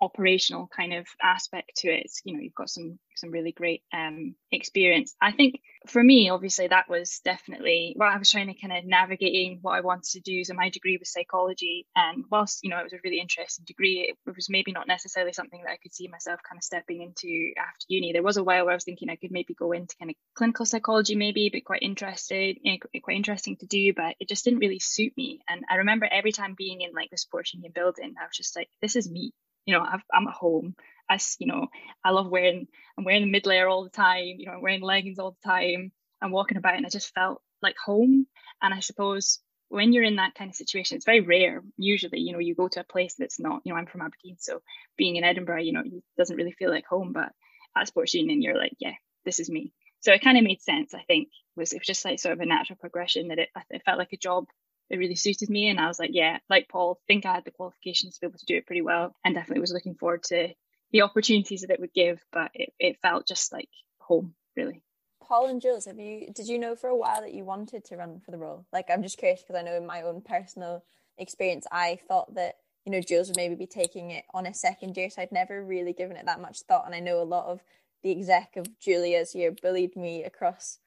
operational 0.00 0.68
kind 0.74 0.92
of 0.92 1.06
aspect 1.22 1.76
to 1.78 1.88
it. 1.88 2.10
You 2.24 2.34
know, 2.34 2.40
you've 2.40 2.54
got 2.54 2.70
some 2.70 2.98
some 3.16 3.30
really 3.30 3.52
great 3.52 3.82
um, 3.92 4.34
experience. 4.52 5.14
I 5.20 5.32
think 5.32 5.60
for 5.86 6.02
me, 6.02 6.30
obviously, 6.30 6.68
that 6.68 6.88
was 6.88 7.20
definitely 7.24 7.94
what 7.96 8.12
I 8.12 8.18
was 8.18 8.30
trying 8.30 8.46
to 8.46 8.60
kind 8.60 8.76
of 8.76 8.84
navigating 8.84 9.58
what 9.62 9.72
I 9.72 9.80
wanted 9.80 10.10
to 10.12 10.20
do. 10.20 10.44
So 10.44 10.54
my 10.54 10.70
degree 10.70 10.98
was 10.98 11.12
psychology, 11.12 11.86
and 11.96 12.24
whilst 12.30 12.60
you 12.62 12.70
know 12.70 12.78
it 12.78 12.84
was 12.84 12.92
a 12.92 13.00
really 13.04 13.20
interesting 13.20 13.64
degree, 13.66 14.14
it 14.26 14.34
was 14.36 14.48
maybe 14.48 14.72
not 14.72 14.86
necessarily 14.86 15.32
something 15.32 15.62
that 15.64 15.72
I 15.72 15.78
could 15.82 15.94
see 15.94 16.08
myself 16.08 16.40
kind 16.48 16.58
of 16.58 16.64
stepping 16.64 17.02
into 17.02 17.52
after 17.58 17.86
uni. 17.88 18.12
There 18.12 18.22
was 18.22 18.36
a 18.36 18.44
while 18.44 18.64
where 18.64 18.72
I 18.72 18.76
was 18.76 18.84
thinking 18.84 19.10
I 19.10 19.16
could 19.16 19.32
maybe 19.32 19.54
go 19.54 19.72
into 19.72 19.96
kind 19.96 20.10
of 20.10 20.16
clinical 20.34 20.66
psychology, 20.66 21.16
maybe, 21.16 21.50
but 21.52 21.64
quite 21.64 21.82
interested, 21.82 22.58
you 22.62 22.72
know, 22.72 23.00
quite 23.02 23.16
interesting 23.16 23.56
to 23.56 23.66
do, 23.66 23.92
but 23.94 24.14
it 24.20 24.28
just 24.28 24.44
didn't 24.44 24.60
really 24.60 24.78
suit 24.78 25.12
me. 25.16 25.40
And 25.48 25.64
I 25.70 25.76
remember 25.76 26.08
every 26.10 26.32
time 26.32 26.54
being 26.56 26.80
in 26.80 26.92
like 26.94 27.10
the 27.10 27.18
sports 27.18 27.54
union 27.54 27.72
building, 27.74 28.14
I 28.20 28.24
was 28.24 28.36
just 28.36 28.56
like, 28.56 28.68
this 28.80 28.96
is 28.96 29.10
me 29.10 29.32
you 29.68 29.74
know 29.74 29.82
i 29.82 29.98
am 30.14 30.26
at 30.26 30.34
home. 30.34 30.74
I 31.10 31.18
you 31.38 31.46
know 31.46 31.66
I 32.04 32.10
love 32.10 32.28
wearing 32.28 32.66
I'm 32.96 33.04
wearing 33.04 33.22
the 33.22 33.30
mid 33.30 33.46
layer 33.46 33.68
all 33.68 33.84
the 33.84 33.90
time 33.90 34.34
you 34.38 34.46
know 34.46 34.52
I'm 34.52 34.62
wearing 34.62 34.80
leggings 34.80 35.18
all 35.18 35.36
the 35.40 35.48
time. 35.48 35.92
I'm 36.22 36.32
walking 36.32 36.56
about 36.56 36.76
and 36.76 36.86
I 36.86 36.88
just 36.88 37.14
felt 37.14 37.40
like 37.62 37.76
home. 37.82 38.26
And 38.62 38.74
I 38.74 38.80
suppose 38.80 39.40
when 39.68 39.92
you're 39.92 40.04
in 40.04 40.16
that 40.16 40.34
kind 40.34 40.50
of 40.50 40.56
situation 40.56 40.96
it's 40.96 41.04
very 41.04 41.20
rare 41.20 41.62
usually 41.76 42.20
you 42.20 42.32
know 42.32 42.38
you 42.38 42.54
go 42.54 42.68
to 42.68 42.80
a 42.80 42.92
place 42.94 43.14
that's 43.18 43.38
not 43.38 43.60
you 43.64 43.72
know 43.72 43.78
I'm 43.78 43.86
from 43.86 44.00
Aberdeen 44.00 44.36
so 44.38 44.62
being 44.96 45.16
in 45.16 45.24
Edinburgh 45.24 45.62
you 45.62 45.72
know 45.72 45.82
it 45.84 46.02
doesn't 46.16 46.36
really 46.36 46.52
feel 46.58 46.70
like 46.70 46.86
home 46.86 47.12
but 47.12 47.30
at 47.76 47.88
sports 47.88 48.14
union 48.14 48.40
you're 48.40 48.56
like 48.56 48.72
yeah 48.78 48.94
this 49.26 49.38
is 49.38 49.50
me. 49.50 49.72
So 50.00 50.12
it 50.12 50.22
kind 50.22 50.38
of 50.38 50.44
made 50.44 50.62
sense 50.62 50.94
I 50.94 51.02
think 51.06 51.28
was 51.56 51.74
it 51.74 51.80
was 51.80 51.86
just 51.86 52.06
like 52.06 52.18
sort 52.18 52.32
of 52.32 52.40
a 52.40 52.46
natural 52.46 52.78
progression 52.80 53.28
that 53.28 53.38
it, 53.38 53.50
it 53.68 53.82
felt 53.84 53.98
like 53.98 54.14
a 54.14 54.16
job 54.16 54.46
it 54.90 54.98
really 54.98 55.14
suited 55.14 55.50
me. 55.50 55.68
And 55.68 55.80
I 55.80 55.86
was 55.86 55.98
like, 55.98 56.10
yeah, 56.12 56.38
like 56.48 56.68
Paul, 56.68 57.00
think 57.06 57.26
I 57.26 57.34
had 57.34 57.44
the 57.44 57.50
qualifications 57.50 58.14
to 58.14 58.20
be 58.20 58.26
able 58.26 58.38
to 58.38 58.46
do 58.46 58.56
it 58.56 58.66
pretty 58.66 58.82
well 58.82 59.14
and 59.24 59.34
definitely 59.34 59.60
was 59.60 59.72
looking 59.72 59.94
forward 59.94 60.22
to 60.24 60.48
the 60.92 61.02
opportunities 61.02 61.60
that 61.60 61.70
it 61.70 61.80
would 61.80 61.92
give. 61.92 62.24
But 62.32 62.50
it, 62.54 62.72
it 62.78 62.98
felt 63.02 63.26
just 63.26 63.52
like 63.52 63.68
home, 63.98 64.34
really. 64.56 64.82
Paul 65.28 65.48
and 65.48 65.60
Jules, 65.60 65.84
have 65.84 65.98
you 65.98 66.28
did 66.32 66.48
you 66.48 66.58
know 66.58 66.74
for 66.74 66.88
a 66.88 66.96
while 66.96 67.20
that 67.20 67.34
you 67.34 67.44
wanted 67.44 67.84
to 67.84 67.96
run 67.96 68.20
for 68.24 68.30
the 68.30 68.38
role? 68.38 68.64
Like 68.72 68.86
I'm 68.90 69.02
just 69.02 69.18
curious 69.18 69.42
because 69.42 69.56
I 69.56 69.62
know 69.62 69.76
in 69.76 69.86
my 69.86 70.00
own 70.02 70.22
personal 70.22 70.82
experience, 71.18 71.66
I 71.70 72.00
thought 72.08 72.34
that 72.34 72.56
you 72.86 72.92
know 72.92 73.02
Jules 73.02 73.28
would 73.28 73.36
maybe 73.36 73.54
be 73.54 73.66
taking 73.66 74.10
it 74.10 74.24
on 74.32 74.46
a 74.46 74.54
second 74.54 74.96
year, 74.96 75.10
so 75.10 75.20
I'd 75.20 75.30
never 75.30 75.62
really 75.62 75.92
given 75.92 76.16
it 76.16 76.24
that 76.24 76.40
much 76.40 76.60
thought. 76.62 76.86
And 76.86 76.94
I 76.94 77.00
know 77.00 77.20
a 77.20 77.24
lot 77.24 77.44
of 77.44 77.60
the 78.02 78.10
exec 78.10 78.56
of 78.56 78.78
Julia's 78.78 79.34
year 79.34 79.52
bullied 79.52 79.96
me 79.96 80.24
across 80.24 80.78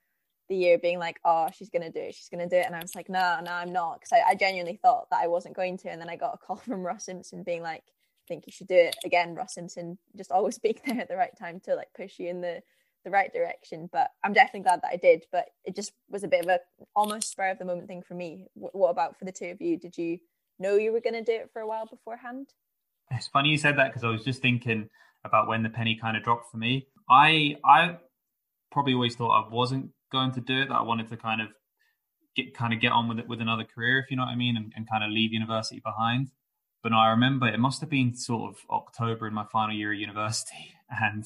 the 0.52 0.58
year 0.58 0.78
being 0.78 1.00
like, 1.00 1.18
oh, 1.24 1.48
she's 1.54 1.70
going 1.70 1.82
to 1.82 1.90
do 1.90 2.02
it, 2.02 2.14
she's 2.14 2.28
going 2.28 2.48
to 2.48 2.54
do 2.54 2.60
it. 2.60 2.66
And 2.66 2.76
I 2.76 2.82
was 2.82 2.94
like, 2.94 3.08
no, 3.08 3.40
no, 3.42 3.54
I'm 3.54 3.72
not. 3.72 4.02
Because 4.02 4.12
I, 4.12 4.32
I, 4.32 4.36
genuinely 4.36 4.78
thought 4.82 5.10
that 5.10 5.22
I 5.24 5.28
wasn't 5.28 5.56
going 5.56 5.78
to. 5.78 5.90
And 5.90 6.00
then 6.00 6.10
I 6.10 6.18
got 6.18 6.34
a 6.34 6.38
call 6.38 6.56
from 6.68 6.84
Ross 6.84 7.06
Simpson 7.06 7.42
being 7.42 7.64
like, 7.64 7.84
I 7.88 8.28
think 8.28 8.44
you 8.46 8.52
should 8.52 8.68
do 8.68 8.76
it. 8.76 8.98
Again, 9.06 9.34
Ross 9.34 9.54
Simpson 9.54 9.98
just 10.18 10.30
always 10.30 10.60
being 10.60 10.76
there 10.86 11.00
at 11.00 11.08
the 11.08 11.16
right 11.16 11.36
time 11.40 11.62
to 11.62 11.76
like 11.76 11.88
push 11.96 12.20
you 12.20 12.28
in 12.28 12.42
the, 12.42 12.62
the 13.06 13.12
right 13.12 13.32
direction. 13.32 13.90
But 13.92 14.10
I'm 14.26 14.34
definitely 14.34 14.64
glad 14.64 14.82
that 14.82 14.92
I 14.92 14.98
did. 14.98 15.24
But 15.32 15.46
it 15.64 15.74
just 15.74 15.94
was 16.10 16.26
a 16.26 16.28
bit 16.28 16.44
of 16.44 16.50
a 16.50 16.60
almost 16.96 17.32
spur 17.32 17.52
of 17.52 17.58
the 17.58 17.66
moment 17.66 17.88
thing 17.88 18.04
for 18.04 18.14
me. 18.14 18.48
W- 18.56 18.72
what 18.74 18.90
about 18.90 19.18
for 19.18 19.24
the 19.24 19.32
two 19.32 19.46
of 19.46 19.62
you? 19.62 19.78
Did 19.78 19.98
you 19.98 20.20
know 20.60 20.76
you 20.76 20.92
were 20.92 21.00
going 21.00 21.14
to 21.14 21.24
do 21.24 21.32
it 21.32 21.50
for 21.54 21.62
a 21.62 21.68
while 21.68 21.86
beforehand? 21.86 22.50
It's 23.10 23.28
funny 23.28 23.50
you 23.50 23.58
said 23.58 23.78
that 23.78 23.88
because 23.88 24.04
I 24.04 24.10
was 24.10 24.26
just 24.26 24.42
thinking 24.42 24.90
about 25.24 25.48
when 25.48 25.64
the 25.64 25.70
penny 25.70 25.98
kind 26.00 26.18
of 26.18 26.24
dropped 26.24 26.52
for 26.52 26.58
me. 26.58 26.88
I 27.10 27.56
I 27.64 28.00
probably 28.70 28.94
always 28.94 29.16
thought 29.16 29.32
I 29.32 29.48
wasn't 29.50 29.92
going 30.12 30.32
to 30.34 30.42
do 30.42 30.62
it 30.62 30.70
that 30.70 30.76
I 30.76 30.84
wanted 30.84 31.10
to 31.10 31.18
kind 31.18 31.42
of 31.42 31.48
get 32.36 32.56
kind 32.56 32.74
of 32.74 32.80
get 32.80 32.92
on 32.92 33.08
with 33.08 33.20
it 33.20 33.28
with 33.28 33.42
another 33.42 33.64
career, 33.64 34.00
if 34.00 34.10
you 34.10 34.18
know 34.18 34.24
what 34.24 34.32
I 34.32 34.36
mean, 34.36 34.58
and, 34.58 34.72
and 34.76 34.90
kind 34.90 35.04
of 35.04 35.12
leave 35.12 35.34
university 35.34 35.82
behind. 35.84 36.32
But 36.84 36.92
no, 36.92 36.98
I 36.98 37.10
remember 37.10 37.48
it 37.48 37.60
must 37.60 37.82
have 37.82 37.90
been 37.90 38.16
sort 38.16 38.54
of 38.54 38.60
October 38.70 39.28
in 39.28 39.34
my 39.34 39.46
final 39.52 39.76
year 39.76 39.94
of 39.94 40.00
university, 40.00 40.74
and 41.02 41.26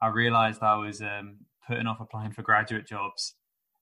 I 0.00 0.08
realised 0.08 0.62
I 0.62 0.76
was 0.76 1.00
um, 1.00 1.38
putting 1.66 1.86
off 1.86 2.00
applying 2.00 2.32
for 2.32 2.42
graduate 2.42 2.86
jobs 2.86 3.34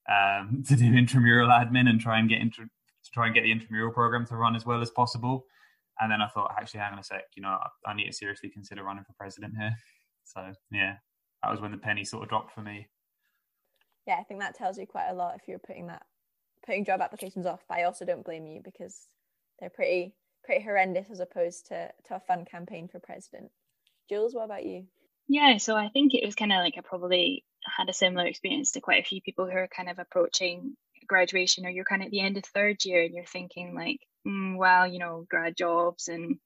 um, 0.08 0.62
to 0.68 0.76
do 0.76 0.84
intramural 0.84 1.48
admin 1.48 1.88
and 1.88 2.00
try 2.00 2.18
and 2.18 2.28
get 2.28 2.40
inter- 2.40 2.64
to 2.64 3.10
try 3.12 3.26
and 3.26 3.34
get 3.34 3.42
the 3.42 3.52
intramural 3.52 3.92
program 3.92 4.26
to 4.26 4.36
run 4.36 4.56
as 4.56 4.66
well 4.66 4.82
as 4.82 4.90
possible. 4.90 5.44
And 5.98 6.10
then 6.10 6.22
I 6.22 6.28
thought, 6.28 6.54
actually, 6.58 6.80
hang 6.80 6.94
on 6.94 6.98
a 6.98 7.02
sec, 7.02 7.24
you 7.36 7.42
know, 7.42 7.48
I, 7.48 7.90
I 7.90 7.94
need 7.94 8.06
to 8.06 8.12
seriously 8.12 8.48
consider 8.48 8.82
running 8.82 9.04
for 9.04 9.12
president 9.18 9.54
here. 9.58 9.74
So 10.24 10.52
yeah, 10.70 10.94
that 11.42 11.50
was 11.50 11.60
when 11.60 11.72
the 11.72 11.78
penny 11.78 12.04
sort 12.04 12.22
of 12.22 12.28
dropped 12.28 12.54
for 12.54 12.62
me 12.62 12.88
yeah, 14.06 14.16
I 14.18 14.24
think 14.24 14.40
that 14.40 14.56
tells 14.56 14.78
you 14.78 14.86
quite 14.86 15.10
a 15.10 15.14
lot 15.14 15.36
if 15.36 15.46
you're 15.46 15.58
putting 15.58 15.88
that 15.88 16.02
putting 16.64 16.84
job 16.84 17.00
applications 17.00 17.46
off. 17.46 17.60
But 17.68 17.78
I 17.78 17.84
also 17.84 18.04
don't 18.04 18.24
blame 18.24 18.46
you 18.46 18.60
because 18.62 19.06
they're 19.58 19.70
pretty 19.70 20.14
pretty 20.44 20.64
horrendous 20.64 21.10
as 21.10 21.20
opposed 21.20 21.66
to 21.68 21.90
to 22.08 22.16
a 22.16 22.20
fun 22.20 22.44
campaign 22.44 22.88
for 22.88 22.98
president. 23.00 23.50
Jules, 24.08 24.34
what 24.34 24.44
about 24.44 24.64
you? 24.64 24.86
Yeah, 25.28 25.58
so 25.58 25.76
I 25.76 25.88
think 25.88 26.14
it 26.14 26.24
was 26.24 26.34
kind 26.34 26.52
of 26.52 26.58
like 26.58 26.74
I 26.76 26.80
probably 26.80 27.44
had 27.64 27.88
a 27.88 27.92
similar 27.92 28.26
experience 28.26 28.72
to 28.72 28.80
quite 28.80 29.00
a 29.00 29.06
few 29.06 29.20
people 29.20 29.46
who 29.46 29.56
are 29.56 29.68
kind 29.68 29.88
of 29.88 29.98
approaching 29.98 30.76
graduation 31.06 31.66
or 31.66 31.70
you're 31.70 31.84
kind 31.84 32.02
of 32.02 32.06
at 32.06 32.10
the 32.10 32.20
end 32.20 32.36
of 32.36 32.44
third 32.44 32.84
year 32.84 33.02
and 33.02 33.14
you're 33.14 33.24
thinking 33.24 33.74
like, 33.74 34.00
mm, 34.26 34.56
well, 34.56 34.86
you 34.86 34.98
know, 34.98 35.24
grad 35.28 35.56
jobs 35.56 36.08
and 36.08 36.36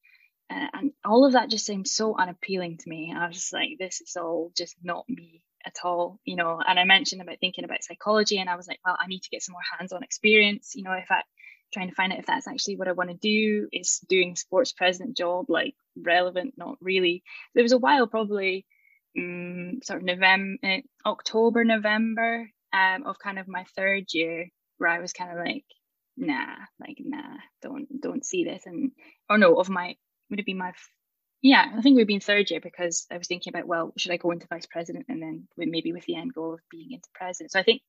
uh, 0.51 0.67
and 0.75 0.93
all 1.05 1.25
of 1.25 1.33
that 1.33 1.49
just 1.49 1.65
seemed 1.65 1.89
so 1.89 2.17
unappealing 2.19 2.77
to 2.77 2.89
me. 2.89 3.15
I 3.17 3.27
was 3.27 3.37
just 3.37 3.53
like, 3.53 3.71
this 3.79 4.01
is 4.03 4.17
all 4.17 4.53
just 4.55 4.77
not 4.83 5.09
me 5.09 5.43
at 5.67 5.77
all, 5.85 6.21
you 6.25 6.37
know. 6.37 6.61
And 6.67 6.79
I 6.79 6.85
mentioned 6.85 7.23
about 7.23 7.39
thinking 7.41 7.65
about 7.65 7.85
psychology, 7.85 8.39
and 8.39 8.51
I 8.51 8.57
was 8.57 8.69
like, 8.69 8.81
well, 8.85 8.97
I 9.01 9.07
need 9.07 9.23
to 9.23 9.31
get 9.31 9.43
some 9.43 9.53
more 9.55 9.63
hands-on 9.79 10.03
experience, 10.03 10.73
you 10.75 10.83
know. 10.83 10.93
If 10.93 11.11
I 11.11 11.23
trying 11.73 11.89
to 11.89 11.95
find 11.95 12.13
out 12.13 12.21
if 12.21 12.27
that's 12.27 12.47
actually 12.47 12.77
what 12.77 12.89
I 12.89 12.93
want 12.93 13.11
to 13.11 13.17
do, 13.17 13.69
is 13.73 14.01
doing 14.09 14.37
sports 14.37 14.73
president 14.73 15.17
job 15.17 15.47
like 15.49 15.75
relevant? 15.97 16.55
Not 16.57 16.77
really. 16.81 17.23
There 17.55 17.65
was 17.65 17.73
a 17.73 17.79
while, 17.79 18.07
probably 18.07 18.65
um, 19.19 19.81
sort 19.83 20.01
of 20.01 20.05
November, 20.05 20.57
uh, 20.63 20.79
October, 21.07 21.65
November, 21.65 22.49
um, 22.73 23.05
of 23.05 23.19
kind 23.19 23.39
of 23.39 23.49
my 23.49 23.65
third 23.77 24.05
year, 24.13 24.49
where 24.79 24.91
I 24.91 25.01
was 25.01 25.13
kind 25.13 25.31
of 25.31 25.45
like, 25.45 25.65
nah, 26.17 26.55
like 26.81 26.99
nah, 27.01 27.37
don't 27.63 27.89
don't 28.01 28.25
see 28.25 28.45
this, 28.45 28.65
and 28.67 28.93
or 29.29 29.39
no, 29.39 29.57
of 29.57 29.69
my 29.69 29.97
would 30.31 30.41
it 30.41 30.47
be 30.47 30.55
my 30.55 30.73
yeah, 31.45 31.71
I 31.77 31.83
think 31.83 31.97
we've 31.97 32.07
been 32.07 32.21
third 32.21 32.51
year 32.51 32.59
because 32.59 33.07
I 33.13 33.19
was 33.19 33.29
thinking 33.29 33.53
about, 33.53 33.69
well, 33.69 33.93
should 33.99 34.13
I 34.13 34.17
go 34.17 34.31
into 34.31 34.47
vice 34.47 34.65
president 34.65 35.05
and 35.11 35.21
then 35.21 35.47
maybe 35.59 35.93
with 35.93 36.07
the 36.07 36.17
end 36.17 36.33
goal 36.33 36.55
of 36.55 36.61
being 36.71 36.91
into 36.91 37.07
president? 37.15 37.53
So 37.53 37.61
I 37.61 37.63
think 37.63 37.83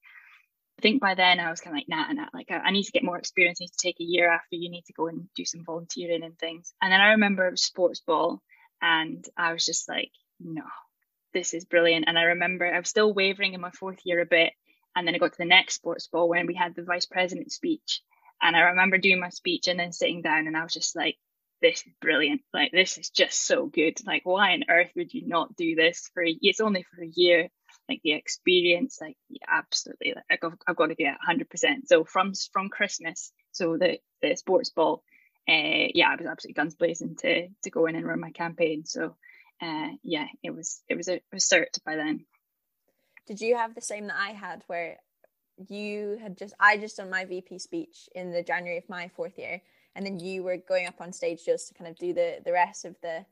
I 0.78 0.82
think 0.82 1.02
by 1.02 1.15
then 1.15 1.39
I 1.39 1.50
was 1.50 1.62
kind 1.62 1.74
of 1.74 1.78
like, 1.78 1.88
nah, 1.88 2.12
nah, 2.12 2.28
like 2.34 2.52
I, 2.52 2.58
I, 2.58 2.72
need 2.72 2.84
to 2.84 2.91
get 2.91 3.06
more 3.06 3.18
experience. 3.18 3.60
I 3.62 3.63
need 3.63 3.70
to 3.70 3.82
take 3.82 4.02
a 4.02 4.04
year 4.04 4.30
after 4.30 4.58
you 4.58 4.70
need 4.70 4.84
to 4.88 4.94
go 4.94 5.08
and 5.08 5.30
do 5.34 5.46
some 5.46 5.63
volunteering 5.63 6.22
and 6.22 6.38
things. 6.38 6.74
And 6.82 6.91
then 6.91 7.00
I 7.00 7.12
remember 7.12 7.48
it 7.48 7.52
was 7.52 7.63
sports 7.63 8.02
ball 8.06 8.41
and 8.82 9.24
I 9.38 9.54
was 9.54 9.65
just 9.65 9.88
like, 9.88 10.12
no, 10.41 10.63
this 11.34 11.54
is 11.54 11.63
brilliant. 11.63 12.10
And 12.10 12.20
I 12.20 12.24
remember 12.24 12.65
I 12.65 12.80
was 12.80 12.89
still 12.89 13.13
wavering 13.13 13.54
in 13.54 13.62
my 13.62 13.72
fourth 13.72 14.00
year 14.04 14.20
a 14.20 14.26
bit. 14.26 14.52
And 14.98 15.08
then 15.08 15.15
I 15.15 15.18
got 15.18 15.32
to 15.32 15.38
the 15.38 15.46
next 15.46 15.76
sports 15.76 16.08
ball 16.08 16.28
when 16.28 16.46
we 16.46 16.56
had 16.56 16.76
the 16.76 16.84
vice 16.84 17.06
president 17.06 17.54
speech. 17.54 18.02
And 18.41 18.54
I 18.54 18.72
remember 18.72 18.98
doing 18.98 19.22
my 19.22 19.30
speech 19.30 19.70
and 19.70 19.80
then 19.80 19.94
sitting 19.94 20.22
down 20.22 20.46
and 20.46 20.58
I 20.58 20.63
was 20.63 20.74
just 20.74 20.94
like, 20.94 21.15
this 21.65 21.80
is 21.80 21.93
brilliant. 21.99 22.41
Like 22.54 22.71
this 22.71 22.97
is 22.97 23.10
just 23.10 23.45
so 23.45 23.65
good. 23.65 23.97
Like 24.06 24.21
why 24.23 24.54
on 24.54 24.65
earth 24.69 24.91
would 24.95 25.13
you 25.13 25.28
not 25.28 25.56
do 25.56 25.75
this 25.75 26.10
for 26.13 26.23
a, 26.23 26.38
it's 26.41 26.60
only 26.60 26.84
for 26.84 27.01
a 27.01 27.08
year. 27.08 27.49
Like 27.89 28.01
the 28.04 28.13
experience, 28.13 28.99
like 29.01 29.17
yeah, 29.30 29.45
absolutely. 29.51 30.13
Like 30.30 30.43
I've, 30.43 30.58
I've 30.67 30.75
got 30.75 30.88
to 30.88 30.95
get 30.95 31.17
hundred 31.21 31.49
percent. 31.49 31.88
So 31.88 32.04
from 32.04 32.34
from 32.51 32.69
Christmas, 32.69 33.32
so 33.52 33.77
the 33.77 34.00
the 34.21 34.35
sports 34.35 34.69
ball, 34.69 35.04
uh, 35.48 35.90
yeah, 35.94 36.10
I 36.10 36.15
was 36.15 36.25
absolutely 36.25 36.54
guns 36.54 36.75
blazing 36.75 37.15
to 37.17 37.48
to 37.63 37.69
go 37.69 37.85
in 37.85 37.96
and 37.96 38.06
run 38.06 38.19
my 38.19 38.31
campaign. 38.31 38.85
So 38.85 39.15
uh, 39.62 39.90
yeah, 40.04 40.25
it 40.44 40.52
was 40.52 40.81
it 40.87 40.96
was 40.96 41.08
a, 41.08 41.21
a 41.31 41.35
cert 41.35 41.83
by 41.85 41.96
then. 41.96 42.25
Did 43.27 43.42
you 43.42 43.56
have 43.56 43.75
the 43.75 43.81
same 43.81 44.08
that 44.08 44.17
I 44.19 44.29
had, 44.31 44.63
where 44.67 44.98
you 45.69 46.17
had 46.21 46.37
just 46.37 46.54
I 46.60 46.77
just 46.77 46.98
done 46.98 47.10
my 47.10 47.25
VP 47.25 47.60
speech 47.60 48.10
in 48.13 48.31
the 48.31 48.44
January 48.44 48.77
of 48.77 48.90
my 48.90 49.10
fourth 49.15 49.37
year, 49.37 49.62
and 49.96 50.06
then 50.06 50.19
you 50.19 50.43
were 50.43 50.58
going 50.58 50.87
up 50.87 51.00
on 51.00 51.13
stage 51.13 51.46
just 51.46 51.67
to 51.67 51.73
kind 51.73 51.89
of 51.89 51.98
do 51.98 52.13
the 52.13 52.37
the 52.43 52.52
rest 52.52 52.85
of 52.85 52.96
the 53.02 53.25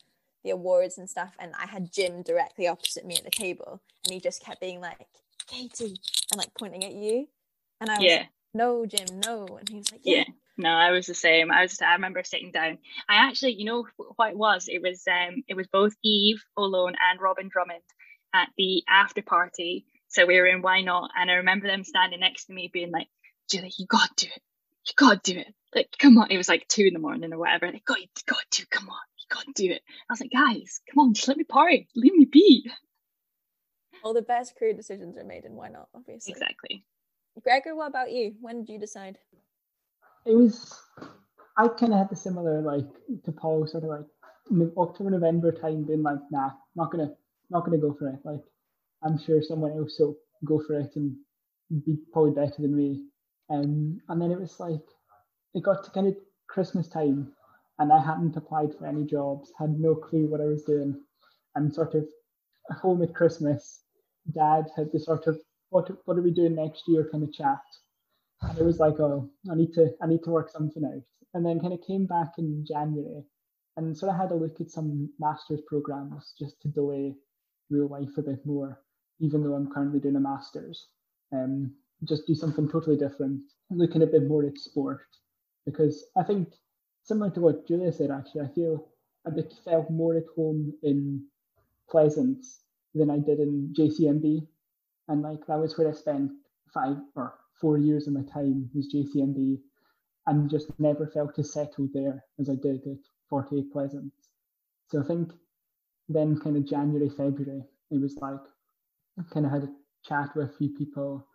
the 0.44 0.50
awards 0.50 0.98
and 0.98 1.10
stuff 1.10 1.36
and 1.40 1.54
I 1.58 1.66
had 1.66 1.92
Jim 1.92 2.22
directly 2.22 2.68
opposite 2.68 3.06
me 3.06 3.16
at 3.16 3.24
the 3.24 3.32
table 3.32 3.82
and 4.06 4.14
he 4.14 4.20
just 4.20 4.44
kept 4.44 4.60
being 4.60 4.82
like 4.82 5.08
Katie 5.48 5.98
and 6.32 6.38
like 6.38 6.54
pointing 6.58 6.84
at 6.84 6.94
you 6.94 7.28
and 7.80 7.90
I 7.90 7.96
was 7.96 8.04
yeah. 8.04 8.16
like 8.18 8.30
no 8.54 8.86
Jim 8.86 9.20
no 9.26 9.46
and 9.60 9.70
he 9.70 9.78
was 9.78 9.92
like 9.92 10.02
yeah. 10.04 10.18
yeah. 10.18 10.24
No, 10.56 10.70
I 10.70 10.92
was 10.92 11.08
the 11.08 11.16
same. 11.16 11.50
I 11.50 11.64
was. 11.64 11.82
I 11.82 11.94
remember 11.94 12.24
sitting 12.24 12.52
down. 12.52 12.78
I 13.10 13.28
actually, 13.28 13.54
you 13.54 13.66
know, 13.66 13.88
what 14.18 14.30
it 14.30 14.38
was. 14.38 14.68
It 14.68 14.84
was. 14.84 15.02
Um. 15.08 15.42
It 15.48 15.56
was 15.56 15.66
both 15.66 15.96
Eve 16.04 16.44
Olone 16.60 16.94
and 17.10 17.20
Robin 17.20 17.50
Drummond, 17.52 17.82
at 18.34 18.50
the 18.58 18.84
after 18.90 19.22
party. 19.22 19.86
So 20.10 20.26
we 20.26 20.40
were 20.40 20.48
in 20.48 20.62
Why 20.62 20.82
Not? 20.82 21.12
And 21.18 21.30
I 21.30 21.36
remember 21.36 21.68
them 21.68 21.84
standing 21.84 22.20
next 22.20 22.46
to 22.46 22.54
me 22.54 22.70
being 22.72 22.92
like, 22.92 23.08
Julie, 23.50 23.74
you 23.78 23.86
got 23.88 24.16
to 24.18 24.26
do 24.26 24.32
it. 24.36 24.42
You 24.86 24.94
got 24.96 25.24
to 25.24 25.34
do 25.34 25.40
it. 25.40 25.54
Like, 25.74 25.90
come 25.98 26.18
on. 26.18 26.32
It 26.32 26.38
was 26.38 26.50
like 26.50 26.68
two 26.68 26.86
in 26.86 26.94
the 26.94 27.00
morning 27.00 27.34
or 27.34 27.38
whatever. 27.38 27.68
Like, 27.68 27.86
God, 27.86 27.98
you 28.00 28.08
got 28.26 28.44
to, 28.52 28.68
come 28.68 28.90
on. 28.90 28.96
You 29.18 29.26
got 29.36 29.46
to 29.46 29.54
do 29.56 29.72
it. 29.72 29.82
I 30.10 30.14
was 30.14 30.22
like, 30.22 30.32
guys, 30.32 30.82
come 30.90 31.06
on, 31.06 31.14
just 31.14 31.28
let 31.28 31.38
me 31.38 31.46
party. 31.46 31.88
Leave 31.96 32.14
me 32.14 32.26
be. 32.26 32.70
All 34.04 34.14
the 34.14 34.22
best 34.22 34.58
career 34.58 34.74
decisions 34.74 35.18
are 35.18 35.24
made 35.24 35.46
in 35.46 35.54
Why 35.54 35.70
Not, 35.70 35.88
obviously. 35.96 36.32
Exactly. 36.34 36.84
Gregor, 37.42 37.76
what 37.76 37.88
about 37.88 38.12
you? 38.12 38.36
When 38.42 38.66
did 38.66 38.74
you 38.74 38.80
decide? 38.80 39.18
It 40.26 40.36
was, 40.36 40.78
I 41.58 41.68
kind 41.70 41.94
of 41.94 42.00
had 42.00 42.10
the 42.10 42.16
similar, 42.16 42.62
like, 42.62 42.86
to 43.26 43.32
Paul, 43.32 43.66
sort 43.66 43.86
of 43.86 43.90
like 43.90 44.72
October, 44.78 45.10
November 45.10 45.52
time 45.52 45.84
being 45.84 46.04
like, 46.04 46.20
nah, 46.32 46.52
not 46.76 46.92
gonna, 46.92 47.12
not 47.50 47.66
gonna 47.66 47.78
go 47.78 47.96
for 47.98 48.10
it. 48.10 48.20
Like, 48.24 48.42
I'm 49.04 49.18
sure 49.18 49.42
someone 49.42 49.72
else 49.72 49.98
will 50.00 50.18
go 50.46 50.62
for 50.68 50.80
it 50.80 50.92
and 50.96 51.16
be 51.86 51.98
probably 52.12 52.32
better 52.32 52.62
than 52.62 52.76
me. 52.76 53.06
Um, 53.50 54.02
and 54.10 54.22
then 54.22 54.32
it 54.32 54.40
was 54.40 54.60
like, 54.60 54.86
it 55.54 55.64
got 55.64 55.84
to 55.84 55.92
kind 55.92 56.08
of 56.08 56.16
Christmas 56.48 56.88
time 56.88 57.34
and 57.80 57.92
I 57.92 58.00
hadn't 58.00 58.38
applied 58.38 58.74
for 58.76 58.86
any 58.86 59.04
jobs, 59.04 59.52
had 59.58 59.80
no 59.80 59.96
clue 59.96 60.28
what 60.28 60.42
I 60.42 60.46
was 60.46 60.64
doing. 60.64 61.00
And 61.56 61.74
sort 61.74 61.96
of 61.96 62.08
home 62.82 63.02
at 63.04 63.16
Christmas, 63.16 63.82
dad 64.34 64.68
had 64.76 64.92
the 64.92 65.00
sort 65.00 65.28
of, 65.28 65.40
what, 65.70 65.90
what 66.06 66.18
are 66.18 66.22
we 66.22 66.32
doing 66.32 66.56
next 66.56 66.84
year 66.88 67.08
kind 67.12 67.24
of 67.24 67.34
chat. 67.34 67.62
And 68.42 68.58
it 68.58 68.64
was 68.64 68.80
like, 68.80 69.00
oh, 69.00 69.30
I 69.52 69.56
need 69.56 69.74
to, 69.74 69.94
I 70.02 70.08
need 70.08 70.24
to 70.24 70.30
work 70.30 70.50
something 70.50 70.84
out. 70.86 71.04
And 71.34 71.46
then 71.46 71.60
kind 71.60 71.74
of 71.74 71.82
came 71.86 72.06
back 72.06 72.34
in 72.38 72.66
January 72.68 73.24
and 73.78 73.98
sort 73.98 74.12
of 74.14 74.20
had 74.20 74.32
a 74.32 74.36
look 74.36 74.62
at 74.62 74.70
some 74.70 75.10
master's 75.20 75.62
programs 75.68 76.34
just 76.38 76.62
to 76.62 76.68
delay 76.68 77.16
real 77.70 77.88
life 77.88 78.18
a 78.18 78.22
bit 78.22 78.46
more, 78.46 78.82
even 79.20 79.44
though 79.44 79.56
I'm 79.56 79.72
currently 79.72 80.00
doing 80.00 80.16
a 80.16 80.20
master's. 80.20 80.88
Um, 81.32 81.74
just 82.04 82.28
do 82.28 82.36
something 82.36 82.70
totally 82.70 82.98
different, 82.98 83.42
looking 83.70 84.04
a 84.04 84.08
bit 84.08 84.28
more 84.28 84.46
at 84.46 84.58
sport. 84.58 85.02
Because 85.66 86.06
I 86.18 86.24
think, 86.24 86.50
similar 87.04 87.30
to 87.32 87.42
what 87.42 87.68
Julia 87.68 87.92
said, 87.92 88.12
actually, 88.12 88.42
I 88.42 88.48
feel 88.48 88.88
I 89.26 89.32
felt 89.64 89.90
more 89.90 90.16
at 90.16 90.26
home 90.36 90.74
in 90.84 91.26
Pleasance 91.90 92.62
than 92.94 93.10
I 93.10 93.20
did 93.20 93.40
in 93.40 93.74
JCMB. 93.78 94.48
And 95.08 95.22
like 95.22 95.46
that 95.48 95.60
was 95.60 95.78
where 95.78 95.90
I 95.90 95.94
spent 95.94 96.32
five 96.74 96.98
or 97.16 97.36
four 97.60 97.78
years 97.78 98.08
of 98.08 98.14
my 98.14 98.24
time 98.24 98.70
was 98.74 98.94
JCMB 98.94 99.60
and 100.28 100.50
just 100.50 100.68
never 100.80 101.08
felt 101.08 101.38
as 101.40 101.54
settled 101.54 101.90
there 101.94 102.24
as 102.40 102.50
I 102.50 102.56
did 102.56 102.86
at 102.88 102.98
48 103.30 103.72
Pleasance. 103.72 104.14
So 104.90 105.02
I 105.02 105.04
think 105.06 105.32
then 106.10 106.40
kind 106.40 106.58
of 106.58 106.68
January, 106.68 107.10
February, 107.10 107.64
it 107.92 108.02
was 108.02 108.16
like 108.18 108.40
I 109.20 109.24
kind 109.34 109.46
of 109.46 109.52
had 109.52 109.64
a 109.64 109.74
chat 110.06 110.36
with 110.36 110.50
a 110.50 110.58
few 110.58 110.70
people, 110.70 111.28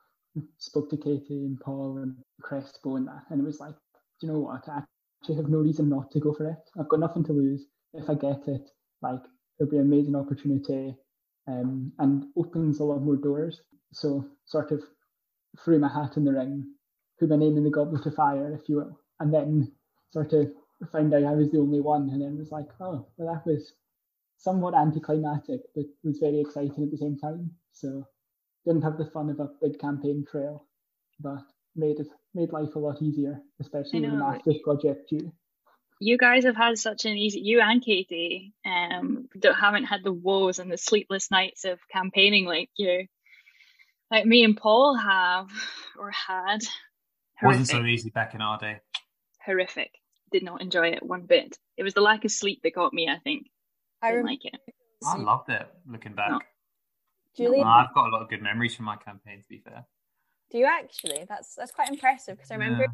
spoke 0.58 0.90
to 0.90 0.96
Katie 0.96 1.44
and 1.44 1.60
Paul 1.60 1.98
and 1.98 2.16
Crespo 2.40 2.96
and 2.96 3.06
that, 3.08 3.24
and 3.30 3.40
it 3.40 3.44
was 3.44 3.60
like, 3.60 3.74
do 4.20 4.26
you 4.26 4.32
know 4.32 4.40
what? 4.40 4.68
I 4.68 4.82
actually 5.20 5.36
have 5.36 5.48
no 5.48 5.58
reason 5.58 5.88
not 5.88 6.10
to 6.12 6.20
go 6.20 6.32
for 6.32 6.48
it. 6.48 6.58
I've 6.78 6.88
got 6.88 7.00
nothing 7.00 7.24
to 7.24 7.32
lose. 7.32 7.66
If 7.94 8.08
I 8.10 8.14
get 8.14 8.46
it, 8.48 8.70
like 9.02 9.20
it'll 9.58 9.70
be 9.70 9.76
an 9.78 9.82
amazing 9.82 10.16
opportunity 10.16 10.94
um, 11.46 11.92
and 11.98 12.26
opens 12.36 12.80
a 12.80 12.84
lot 12.84 13.02
more 13.02 13.16
doors. 13.16 13.60
So 13.92 14.26
sort 14.44 14.70
of 14.72 14.82
threw 15.64 15.78
my 15.78 15.88
hat 15.88 16.16
in 16.16 16.24
the 16.24 16.32
ring, 16.32 16.66
put 17.18 17.30
my 17.30 17.36
name 17.36 17.56
in 17.56 17.64
the 17.64 17.70
goblet 17.70 18.06
of 18.06 18.14
fire, 18.14 18.52
if 18.54 18.68
you 18.68 18.76
will, 18.76 19.00
and 19.20 19.32
then 19.32 19.72
sort 20.10 20.32
of 20.32 20.48
found 20.92 21.14
out 21.14 21.24
I 21.24 21.34
was 21.34 21.50
the 21.50 21.58
only 21.58 21.80
one, 21.80 22.10
and 22.10 22.20
then 22.22 22.38
was 22.38 22.52
like, 22.52 22.68
oh, 22.80 23.06
well, 23.16 23.34
that 23.34 23.46
was 23.50 23.72
somewhat 24.36 24.74
anticlimactic, 24.74 25.60
but 25.74 25.84
was 26.04 26.18
very 26.18 26.40
exciting 26.40 26.84
at 26.84 26.90
the 26.90 26.98
same 26.98 27.18
time. 27.18 27.50
So 27.72 28.06
didn't 28.66 28.82
have 28.82 28.98
the 28.98 29.06
fun 29.06 29.30
of 29.30 29.40
a 29.40 29.50
big 29.60 29.78
campaign 29.78 30.24
trail, 30.30 30.66
but 31.20 31.42
made 31.76 32.00
it 32.00 32.08
made 32.34 32.52
life 32.52 32.74
a 32.74 32.78
lot 32.78 33.00
easier, 33.02 33.40
especially 33.60 34.00
with 34.00 34.10
the 34.10 34.16
master's 34.16 34.58
project 34.64 35.08
due. 35.10 35.32
You 36.00 36.16
guys 36.16 36.44
have 36.44 36.56
had 36.56 36.78
such 36.78 37.06
an 37.06 37.16
easy 37.16 37.40
you 37.40 37.60
and 37.60 37.82
Katie 37.82 38.54
um 38.64 39.28
don't 39.38 39.54
haven't 39.54 39.84
had 39.84 40.04
the 40.04 40.12
woes 40.12 40.58
and 40.58 40.70
the 40.70 40.78
sleepless 40.78 41.30
nights 41.30 41.64
of 41.64 41.78
campaigning 41.90 42.44
like 42.44 42.70
you. 42.76 43.06
Like 44.10 44.24
me 44.24 44.44
and 44.44 44.56
Paul 44.56 44.96
have 44.96 45.50
or 45.98 46.10
had. 46.10 46.62
Horrific. 47.38 47.60
Wasn't 47.60 47.68
so 47.68 47.84
easy 47.84 48.10
back 48.10 48.34
in 48.34 48.40
our 48.40 48.58
day. 48.58 48.80
Horrific. 49.44 49.92
Did 50.32 50.42
not 50.42 50.60
enjoy 50.60 50.88
it 50.88 51.02
one 51.02 51.22
bit. 51.22 51.56
It 51.76 51.84
was 51.84 51.94
the 51.94 52.00
lack 52.00 52.24
of 52.24 52.32
sleep 52.32 52.60
that 52.62 52.74
got 52.74 52.92
me, 52.92 53.08
I 53.08 53.18
think. 53.18 53.46
I 54.02 54.10
didn't 54.10 54.26
like 54.26 54.44
it. 54.44 54.58
I 55.06 55.16
loved 55.18 55.50
it 55.50 55.66
looking 55.86 56.14
back. 56.14 56.30
No. 56.30 56.40
Julie, 57.38 57.60
no, 57.60 57.66
I've 57.66 57.94
got 57.94 58.08
a 58.08 58.10
lot 58.10 58.22
of 58.22 58.28
good 58.28 58.42
memories 58.42 58.74
from 58.74 58.86
my 58.86 58.96
campaign. 58.96 59.42
To 59.42 59.48
be 59.48 59.58
fair, 59.58 59.86
do 60.50 60.58
you 60.58 60.66
actually? 60.66 61.24
That's 61.28 61.54
that's 61.54 61.72
quite 61.72 61.88
impressive 61.88 62.36
because 62.36 62.50
I 62.50 62.54
remember, 62.54 62.82
yeah. 62.82 62.88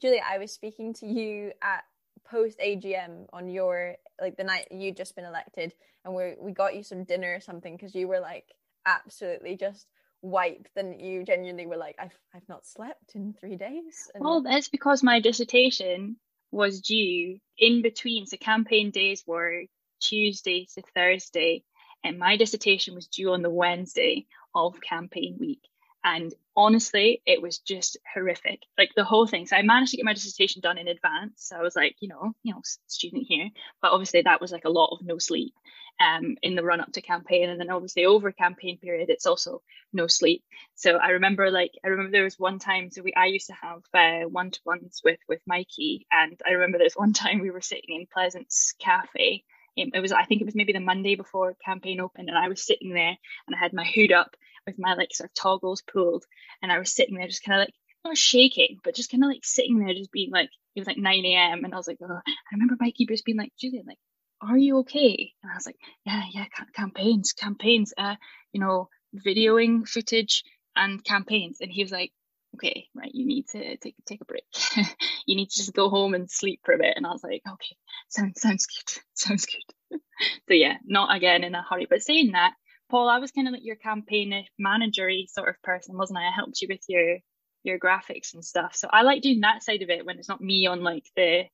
Julie, 0.00 0.22
I 0.26 0.38
was 0.38 0.52
speaking 0.52 0.94
to 0.94 1.06
you 1.06 1.52
at 1.62 1.84
post 2.24 2.58
AGM 2.58 3.26
on 3.32 3.48
your 3.48 3.96
like 4.20 4.36
the 4.36 4.44
night 4.44 4.68
you'd 4.70 4.96
just 4.96 5.14
been 5.14 5.24
elected, 5.24 5.74
and 6.04 6.14
we 6.14 6.34
we 6.40 6.52
got 6.52 6.74
you 6.74 6.82
some 6.82 7.04
dinner 7.04 7.34
or 7.34 7.40
something 7.40 7.76
because 7.76 7.94
you 7.94 8.08
were 8.08 8.20
like 8.20 8.46
absolutely 8.86 9.56
just 9.56 9.86
wiped. 10.22 10.70
Then 10.74 10.98
you 10.98 11.24
genuinely 11.24 11.66
were 11.66 11.76
like, 11.76 11.96
I've 11.98 12.18
I've 12.34 12.48
not 12.48 12.66
slept 12.66 13.14
in 13.14 13.34
three 13.38 13.56
days. 13.56 14.10
And... 14.14 14.24
Well, 14.24 14.42
that's 14.42 14.68
because 14.68 15.02
my 15.02 15.20
dissertation 15.20 16.16
was 16.50 16.80
due 16.80 17.38
in 17.58 17.82
between. 17.82 18.26
So 18.26 18.36
campaign 18.36 18.90
days 18.90 19.24
were 19.26 19.64
Tuesday 20.00 20.66
to 20.74 20.82
Thursday, 20.94 21.62
and 22.04 22.18
my 22.18 22.36
dissertation 22.36 22.94
was 22.94 23.06
due 23.06 23.32
on 23.32 23.42
the 23.42 23.50
Wednesday 23.50 24.26
of 24.54 24.80
campaign 24.80 25.36
week. 25.38 25.60
And 26.02 26.32
honestly, 26.56 27.20
it 27.26 27.42
was 27.42 27.58
just 27.58 27.98
horrific. 28.12 28.60
Like 28.78 28.90
the 28.96 29.04
whole 29.04 29.26
thing. 29.26 29.46
So 29.46 29.56
I 29.56 29.62
managed 29.62 29.90
to 29.90 29.96
get 29.98 30.06
my 30.06 30.14
dissertation 30.14 30.62
done 30.62 30.78
in 30.78 30.88
advance. 30.88 31.34
So 31.36 31.56
I 31.56 31.62
was 31.62 31.76
like, 31.76 31.96
you 32.00 32.08
know, 32.08 32.32
you 32.42 32.54
know, 32.54 32.62
student 32.86 33.24
here. 33.28 33.50
But 33.82 33.92
obviously 33.92 34.22
that 34.22 34.40
was 34.40 34.50
like 34.50 34.64
a 34.64 34.70
lot 34.70 34.90
of 34.92 35.04
no 35.04 35.18
sleep 35.18 35.54
um 36.00 36.36
in 36.40 36.54
the 36.54 36.64
run 36.64 36.80
up 36.80 36.92
to 36.92 37.02
campaign. 37.02 37.50
And 37.50 37.60
then 37.60 37.70
obviously 37.70 38.06
over 38.06 38.32
campaign 38.32 38.78
period, 38.78 39.10
it's 39.10 39.26
also 39.26 39.60
no 39.92 40.06
sleep. 40.06 40.42
So 40.74 40.96
I 40.96 41.10
remember 41.10 41.50
like 41.50 41.72
I 41.84 41.88
remember 41.88 42.12
there 42.12 42.24
was 42.24 42.38
one 42.38 42.58
time 42.58 42.90
so 42.90 43.02
we 43.02 43.12
I 43.12 43.26
used 43.26 43.48
to 43.48 43.54
have 43.54 43.82
uh, 43.92 44.26
one 44.26 44.52
to 44.52 44.60
ones 44.64 45.02
with 45.04 45.18
with 45.28 45.40
Mikey. 45.46 46.06
And 46.10 46.40
I 46.46 46.52
remember 46.52 46.78
there's 46.78 46.94
one 46.94 47.12
time 47.22 47.40
we 47.40 47.50
were 47.50 47.60
sitting 47.60 47.94
in 47.94 48.06
Pleasance 48.10 48.74
Cafe 48.78 49.44
it 49.76 50.00
was 50.00 50.12
I 50.12 50.24
think 50.24 50.40
it 50.40 50.46
was 50.46 50.54
maybe 50.54 50.72
the 50.72 50.80
Monday 50.80 51.14
before 51.14 51.56
campaign 51.64 52.00
opened, 52.00 52.28
and 52.28 52.38
I 52.38 52.48
was 52.48 52.64
sitting 52.66 52.92
there 52.92 53.16
and 53.46 53.56
I 53.56 53.58
had 53.58 53.72
my 53.72 53.84
hood 53.84 54.12
up 54.12 54.34
with 54.66 54.76
my 54.78 54.94
like 54.94 55.14
sort 55.14 55.30
of 55.30 55.34
toggles 55.34 55.82
pulled, 55.82 56.24
and 56.62 56.70
I 56.70 56.78
was 56.78 56.94
sitting 56.94 57.16
there 57.16 57.26
just 57.26 57.44
kind 57.44 57.60
of 57.60 57.66
like 57.66 57.74
not 58.04 58.16
shaking, 58.16 58.78
but 58.82 58.94
just 58.94 59.10
kind 59.10 59.22
of 59.24 59.28
like 59.28 59.44
sitting 59.44 59.78
there, 59.78 59.94
just 59.94 60.12
being 60.12 60.30
like 60.30 60.50
it 60.74 60.80
was 60.80 60.86
like 60.86 60.98
9 60.98 61.24
a.m. 61.24 61.64
and 61.64 61.74
I 61.74 61.76
was 61.76 61.88
like, 61.88 61.98
oh. 62.02 62.20
I 62.26 62.32
remember 62.52 62.76
Mikey 62.78 63.06
just 63.06 63.24
being 63.24 63.38
like, 63.38 63.52
Julian, 63.58 63.84
like, 63.86 63.98
are 64.40 64.56
you 64.56 64.78
okay? 64.78 65.32
And 65.42 65.52
I 65.52 65.54
was 65.54 65.66
like, 65.66 65.76
yeah, 66.06 66.22
yeah, 66.32 66.44
campaigns, 66.74 67.32
campaigns, 67.32 67.92
uh, 67.98 68.14
you 68.52 68.60
know, 68.60 68.88
videoing 69.14 69.86
footage 69.86 70.44
and 70.76 71.04
campaigns, 71.04 71.58
and 71.60 71.70
he 71.70 71.82
was 71.82 71.92
like, 71.92 72.12
okay, 72.54 72.88
right, 72.94 73.10
you 73.14 73.26
need 73.26 73.46
to 73.48 73.76
take 73.78 73.94
take 74.06 74.20
a 74.20 74.24
break. 74.24 74.44
you 75.26 75.36
need 75.36 75.50
to 75.50 75.56
just 75.56 75.74
go 75.74 75.88
home 75.88 76.14
and 76.14 76.30
sleep 76.30 76.60
for 76.64 76.74
a 76.74 76.78
bit. 76.78 76.94
And 76.96 77.06
I 77.06 77.10
was 77.10 77.22
like, 77.22 77.42
okay, 77.46 77.76
sounds 78.08 78.40
sounds 78.40 78.66
good, 78.66 79.02
sounds 79.14 79.46
good. 79.46 80.00
so 80.48 80.54
yeah, 80.54 80.76
not 80.84 81.14
again 81.14 81.44
in 81.44 81.54
a 81.54 81.62
hurry. 81.62 81.86
But 81.88 82.02
saying 82.02 82.32
that, 82.32 82.54
Paul, 82.90 83.08
I 83.08 83.18
was 83.18 83.30
kind 83.30 83.48
of 83.48 83.52
like 83.52 83.64
your 83.64 83.76
campaign 83.76 84.44
managery 84.60 85.28
sort 85.28 85.48
of 85.48 85.62
person, 85.62 85.96
wasn't 85.96 86.18
I? 86.18 86.28
I 86.28 86.32
helped 86.34 86.60
you 86.60 86.68
with 86.68 86.82
your 86.88 87.18
your 87.62 87.78
graphics 87.78 88.34
and 88.34 88.44
stuff. 88.44 88.74
So 88.74 88.88
I 88.90 89.02
like 89.02 89.22
doing 89.22 89.40
that 89.40 89.62
side 89.62 89.82
of 89.82 89.90
it 89.90 90.06
when 90.06 90.18
it's 90.18 90.28
not 90.28 90.40
me 90.40 90.66
on 90.66 90.82
like 90.82 91.04
the 91.16 91.44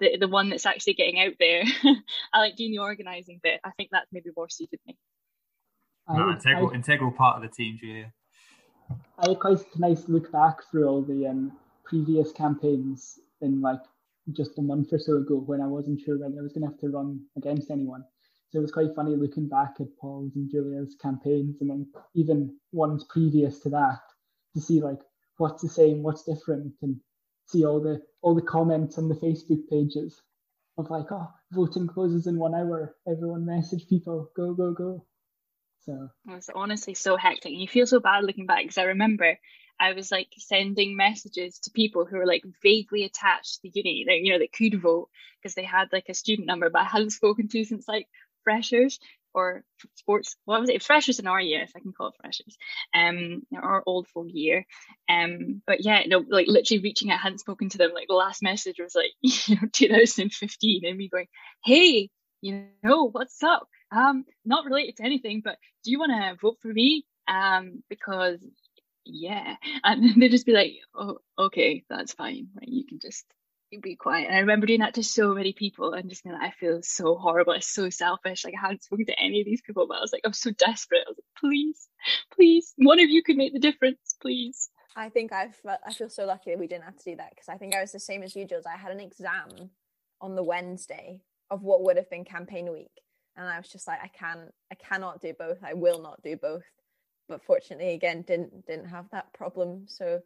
the, 0.00 0.16
the 0.18 0.28
one 0.28 0.48
that's 0.48 0.66
actually 0.66 0.94
getting 0.94 1.20
out 1.20 1.32
there. 1.38 1.64
I 2.32 2.38
like 2.38 2.56
doing 2.56 2.70
the 2.70 2.78
organizing 2.78 3.40
bit. 3.42 3.60
I 3.64 3.70
think 3.76 3.90
that's 3.92 4.12
maybe 4.12 4.30
more 4.36 4.48
suited 4.48 4.80
me. 4.86 4.96
No, 6.08 6.30
uh, 6.30 6.32
integral, 6.32 6.70
integral 6.70 7.10
part 7.10 7.36
of 7.36 7.42
the 7.42 7.54
team, 7.54 7.76
Julia. 7.78 8.12
I 9.18 9.34
quite 9.34 9.64
nice 9.76 10.08
look 10.08 10.30
back 10.32 10.58
through 10.70 10.86
all 10.88 11.02
the 11.02 11.26
um, 11.26 11.52
previous 11.84 12.32
campaigns 12.32 13.18
in 13.40 13.60
like 13.60 13.80
just 14.32 14.58
a 14.58 14.62
month 14.62 14.92
or 14.92 14.98
so 14.98 15.16
ago 15.16 15.36
when 15.36 15.60
I 15.60 15.66
wasn't 15.66 16.00
sure 16.00 16.18
whether 16.18 16.38
I 16.38 16.42
was 16.42 16.52
going 16.52 16.62
to 16.62 16.70
have 16.70 16.80
to 16.80 16.88
run 16.88 17.20
against 17.36 17.70
anyone. 17.70 18.04
So 18.50 18.58
it 18.58 18.62
was 18.62 18.72
quite 18.72 18.94
funny 18.94 19.16
looking 19.16 19.48
back 19.48 19.74
at 19.80 19.96
Paul's 20.00 20.36
and 20.36 20.50
Julia's 20.50 20.96
campaigns 21.00 21.56
and 21.60 21.70
then 21.70 21.86
even 22.14 22.56
ones 22.72 23.04
previous 23.10 23.60
to 23.60 23.70
that 23.70 24.00
to 24.54 24.60
see 24.60 24.80
like 24.80 25.00
what's 25.38 25.62
the 25.62 25.68
same, 25.68 26.02
what's 26.02 26.24
different, 26.24 26.74
and 26.82 26.96
see 27.46 27.64
all 27.64 27.80
the 27.80 28.02
all 28.22 28.34
the 28.34 28.42
comments 28.42 28.98
on 28.98 29.08
the 29.08 29.14
Facebook 29.14 29.68
pages 29.68 30.20
of 30.78 30.90
like, 30.90 31.10
oh, 31.10 31.28
voting 31.52 31.86
closes 31.86 32.26
in 32.26 32.38
one 32.38 32.54
hour. 32.54 32.96
Everyone 33.06 33.44
message 33.44 33.88
people, 33.88 34.30
go, 34.36 34.54
go, 34.54 34.72
go. 34.72 35.04
So 35.80 36.10
it's 36.28 36.50
honestly 36.54 36.94
so 36.94 37.16
hectic. 37.16 37.52
And 37.52 37.60
you 37.60 37.68
feel 37.68 37.86
so 37.86 38.00
bad 38.00 38.24
looking 38.24 38.46
back 38.46 38.62
because 38.62 38.78
I 38.78 38.84
remember 38.84 39.38
I 39.80 39.92
was 39.92 40.10
like 40.10 40.28
sending 40.36 40.96
messages 40.96 41.60
to 41.60 41.70
people 41.70 42.04
who 42.04 42.18
were 42.18 42.26
like 42.26 42.42
vaguely 42.62 43.04
attached 43.04 43.54
to 43.54 43.60
the 43.62 43.72
uni, 43.74 44.04
that 44.06 44.18
you 44.20 44.32
know, 44.32 44.38
that 44.38 44.52
could 44.52 44.80
vote 44.80 45.08
because 45.40 45.54
they 45.54 45.64
had 45.64 45.88
like 45.92 46.06
a 46.08 46.14
student 46.14 46.46
number, 46.46 46.68
but 46.70 46.82
I 46.82 46.84
hadn't 46.84 47.10
spoken 47.10 47.48
to 47.48 47.64
since 47.64 47.86
like 47.88 48.08
freshers. 48.44 48.98
or 49.34 49.62
sports 49.94 50.36
what 50.46 50.60
was 50.60 50.70
it 50.70 50.82
freshers 50.82 51.18
in 51.18 51.26
our 51.26 51.40
year 51.40 51.62
if 51.62 51.72
i 51.76 51.80
can 51.80 51.92
call 51.92 52.08
it 52.08 52.14
freshers 52.20 52.56
um 52.94 53.42
old 53.86 54.08
folk 54.08 54.26
year 54.30 54.64
um 55.08 55.62
but 55.66 55.84
yeah 55.84 56.02
no 56.06 56.24
like 56.28 56.46
literally 56.48 56.82
reaching 56.82 57.10
out 57.10 57.20
hadn't 57.20 57.38
spoken 57.38 57.68
to 57.68 57.78
them 57.78 57.92
like 57.94 58.08
the 58.08 58.14
last 58.14 58.42
message 58.42 58.76
was 58.80 58.94
like 58.94 59.12
you 59.20 59.54
know 59.54 59.68
2015 59.72 60.84
and 60.84 60.96
me 60.96 61.08
going 61.08 61.26
hey 61.62 62.08
you 62.40 62.66
know 62.82 63.10
what's 63.10 63.42
up 63.42 63.68
um 63.90 64.24
not 64.44 64.64
related 64.64 64.96
to 64.96 65.04
anything 65.04 65.40
but 65.42 65.58
do 65.84 65.90
you 65.90 65.98
want 65.98 66.12
to 66.12 66.36
vote 66.40 66.58
for 66.60 66.68
me 66.68 67.04
um 67.26 67.82
because 67.88 68.44
yeah 69.04 69.56
and 69.84 70.20
they'd 70.20 70.30
just 70.30 70.46
be 70.46 70.52
like 70.52 70.72
oh 70.94 71.18
okay 71.38 71.84
that's 71.88 72.12
fine 72.12 72.48
you 72.62 72.84
can 72.86 72.98
just 73.00 73.24
be 73.82 73.96
quiet. 73.96 74.28
And 74.28 74.36
I 74.36 74.40
remember 74.40 74.66
doing 74.66 74.80
that 74.80 74.94
to 74.94 75.02
so 75.02 75.34
many 75.34 75.52
people 75.52 75.92
and 75.92 76.08
just 76.08 76.24
being 76.24 76.34
like, 76.34 76.50
I 76.50 76.54
feel 76.58 76.80
so 76.82 77.16
horrible. 77.16 77.52
It's 77.52 77.68
so 77.68 77.90
selfish. 77.90 78.44
Like 78.44 78.54
I 78.56 78.60
hadn't 78.60 78.82
spoken 78.82 79.06
to 79.06 79.20
any 79.20 79.40
of 79.40 79.46
these 79.46 79.60
people, 79.60 79.86
but 79.86 79.98
I 79.98 80.00
was 80.00 80.12
like, 80.12 80.22
I'm 80.24 80.32
so 80.32 80.50
desperate. 80.50 81.02
I 81.06 81.10
was 81.10 81.18
like, 81.18 81.40
please, 81.40 81.88
please, 82.34 82.72
one 82.76 82.98
of 82.98 83.10
you 83.10 83.22
could 83.22 83.36
make 83.36 83.52
the 83.52 83.58
difference, 83.58 84.16
please. 84.20 84.70
I 84.96 85.10
think 85.10 85.32
I 85.32 85.48
felt, 85.50 85.80
I 85.86 85.92
feel 85.92 86.08
so 86.08 86.24
lucky 86.24 86.50
that 86.50 86.58
we 86.58 86.66
didn't 86.66 86.84
have 86.84 86.96
to 86.96 87.10
do 87.10 87.16
that 87.16 87.30
because 87.30 87.48
I 87.48 87.56
think 87.56 87.74
I 87.74 87.80
was 87.80 87.92
the 87.92 88.00
same 88.00 88.22
as 88.22 88.34
you, 88.34 88.46
Jules. 88.46 88.64
I 88.66 88.76
had 88.76 88.90
an 88.90 89.00
exam 89.00 89.70
on 90.20 90.34
the 90.34 90.42
Wednesday 90.42 91.20
of 91.50 91.62
what 91.62 91.82
would 91.82 91.96
have 91.96 92.10
been 92.10 92.24
campaign 92.24 92.72
week, 92.72 92.90
and 93.38 93.48
I 93.48 93.56
was 93.56 93.68
just 93.68 93.86
like, 93.86 94.00
I 94.02 94.08
can, 94.08 94.50
I 94.70 94.74
cannot 94.74 95.22
do 95.22 95.32
both. 95.38 95.58
I 95.62 95.74
will 95.74 96.02
not 96.02 96.20
do 96.22 96.36
both. 96.36 96.64
But 97.28 97.42
fortunately, 97.44 97.92
again, 97.92 98.22
didn't 98.22 98.66
didn't 98.66 98.86
have 98.86 99.06
that 99.12 99.32
problem. 99.32 99.84
So 99.86 100.20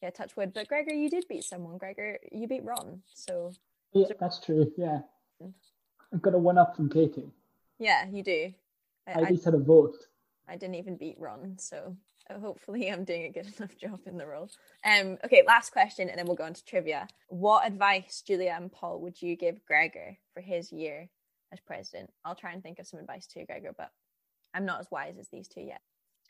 yeah, 0.00 0.10
touch 0.10 0.36
wood. 0.36 0.52
But 0.54 0.68
Gregor, 0.68 0.94
you 0.94 1.10
did 1.10 1.26
beat 1.28 1.44
someone. 1.44 1.78
Gregor, 1.78 2.18
you 2.32 2.46
beat 2.46 2.64
Ron. 2.64 3.02
So 3.12 3.52
yeah, 3.92 4.06
that's 4.18 4.38
true. 4.38 4.72
Yeah, 4.76 5.00
I've 6.12 6.22
got 6.22 6.34
a 6.34 6.38
one 6.38 6.56
up 6.56 6.76
from 6.76 6.88
Katie. 6.88 7.32
Yeah, 7.78 8.06
you 8.08 8.22
do. 8.22 8.54
I, 9.06 9.10
I 9.10 9.22
at 9.22 9.30
least 9.32 9.44
had 9.44 9.54
a 9.54 9.58
vote. 9.58 9.96
I 10.48 10.56
didn't 10.56 10.76
even 10.76 10.96
beat 10.96 11.16
Ron, 11.18 11.56
so 11.58 11.96
hopefully 12.30 12.90
I'm 12.90 13.04
doing 13.04 13.24
a 13.24 13.30
good 13.30 13.52
enough 13.58 13.76
job 13.76 14.00
in 14.06 14.16
the 14.16 14.26
role. 14.26 14.48
Um, 14.84 15.18
okay, 15.24 15.42
last 15.44 15.72
question, 15.72 16.08
and 16.08 16.18
then 16.18 16.26
we'll 16.26 16.36
go 16.36 16.44
on 16.44 16.54
to 16.54 16.64
trivia. 16.64 17.08
What 17.28 17.66
advice, 17.66 18.22
Julia 18.24 18.56
and 18.56 18.70
Paul, 18.70 19.00
would 19.00 19.20
you 19.20 19.36
give 19.36 19.64
Gregor 19.66 20.16
for 20.32 20.40
his 20.40 20.70
year 20.70 21.08
as 21.54 21.60
president? 21.60 22.10
I'll 22.24 22.34
try 22.34 22.52
and 22.52 22.62
think 22.62 22.78
of 22.78 22.86
some 22.86 23.00
advice 23.00 23.26
too, 23.26 23.44
Gregor, 23.46 23.72
but 23.76 23.90
I'm 24.52 24.66
not 24.66 24.80
as 24.80 24.88
wise 24.90 25.16
as 25.18 25.28
these 25.32 25.48
two 25.48 25.62
yet. 25.62 25.80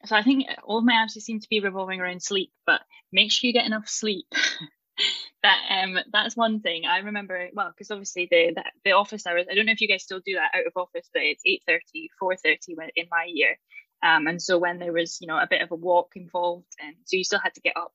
So 0.04 0.16
I 0.16 0.22
think 0.22 0.46
all 0.64 0.82
my 0.82 0.94
answers 0.94 1.24
seem 1.24 1.40
to 1.40 1.48
be 1.48 1.60
revolving 1.60 2.00
around 2.00 2.22
sleep, 2.22 2.52
but 2.66 2.82
make 3.12 3.32
sure 3.32 3.48
you 3.48 3.54
get 3.54 3.66
enough 3.66 3.88
sleep. 3.88 4.26
that 5.42 5.58
um 5.70 5.98
that's 6.12 6.36
one 6.36 6.60
thing 6.60 6.84
I 6.86 6.98
remember 6.98 7.48
well 7.52 7.70
because 7.70 7.90
obviously 7.90 8.28
the, 8.30 8.52
the, 8.54 8.64
the 8.84 8.92
office 8.92 9.26
hours 9.26 9.46
I 9.50 9.54
don't 9.54 9.66
know 9.66 9.72
if 9.72 9.80
you 9.80 9.88
guys 9.88 10.04
still 10.04 10.20
do 10.24 10.34
that 10.34 10.56
out 10.56 10.66
of 10.66 10.72
office 10.76 11.08
but 11.12 11.22
it's 11.22 11.42
8:30 11.44 12.06
4:30 12.22 12.90
in 12.94 13.06
my 13.10 13.26
year 13.28 13.58
um 14.04 14.28
and 14.28 14.40
so 14.40 14.56
when 14.56 14.78
there 14.78 14.92
was 14.92 15.18
you 15.20 15.26
know 15.26 15.36
a 15.36 15.48
bit 15.50 15.62
of 15.62 15.72
a 15.72 15.74
walk 15.74 16.12
involved 16.14 16.72
and 16.80 16.94
so 17.04 17.16
you 17.16 17.24
still 17.24 17.40
had 17.40 17.54
to 17.54 17.60
get 17.60 17.76
up 17.76 17.92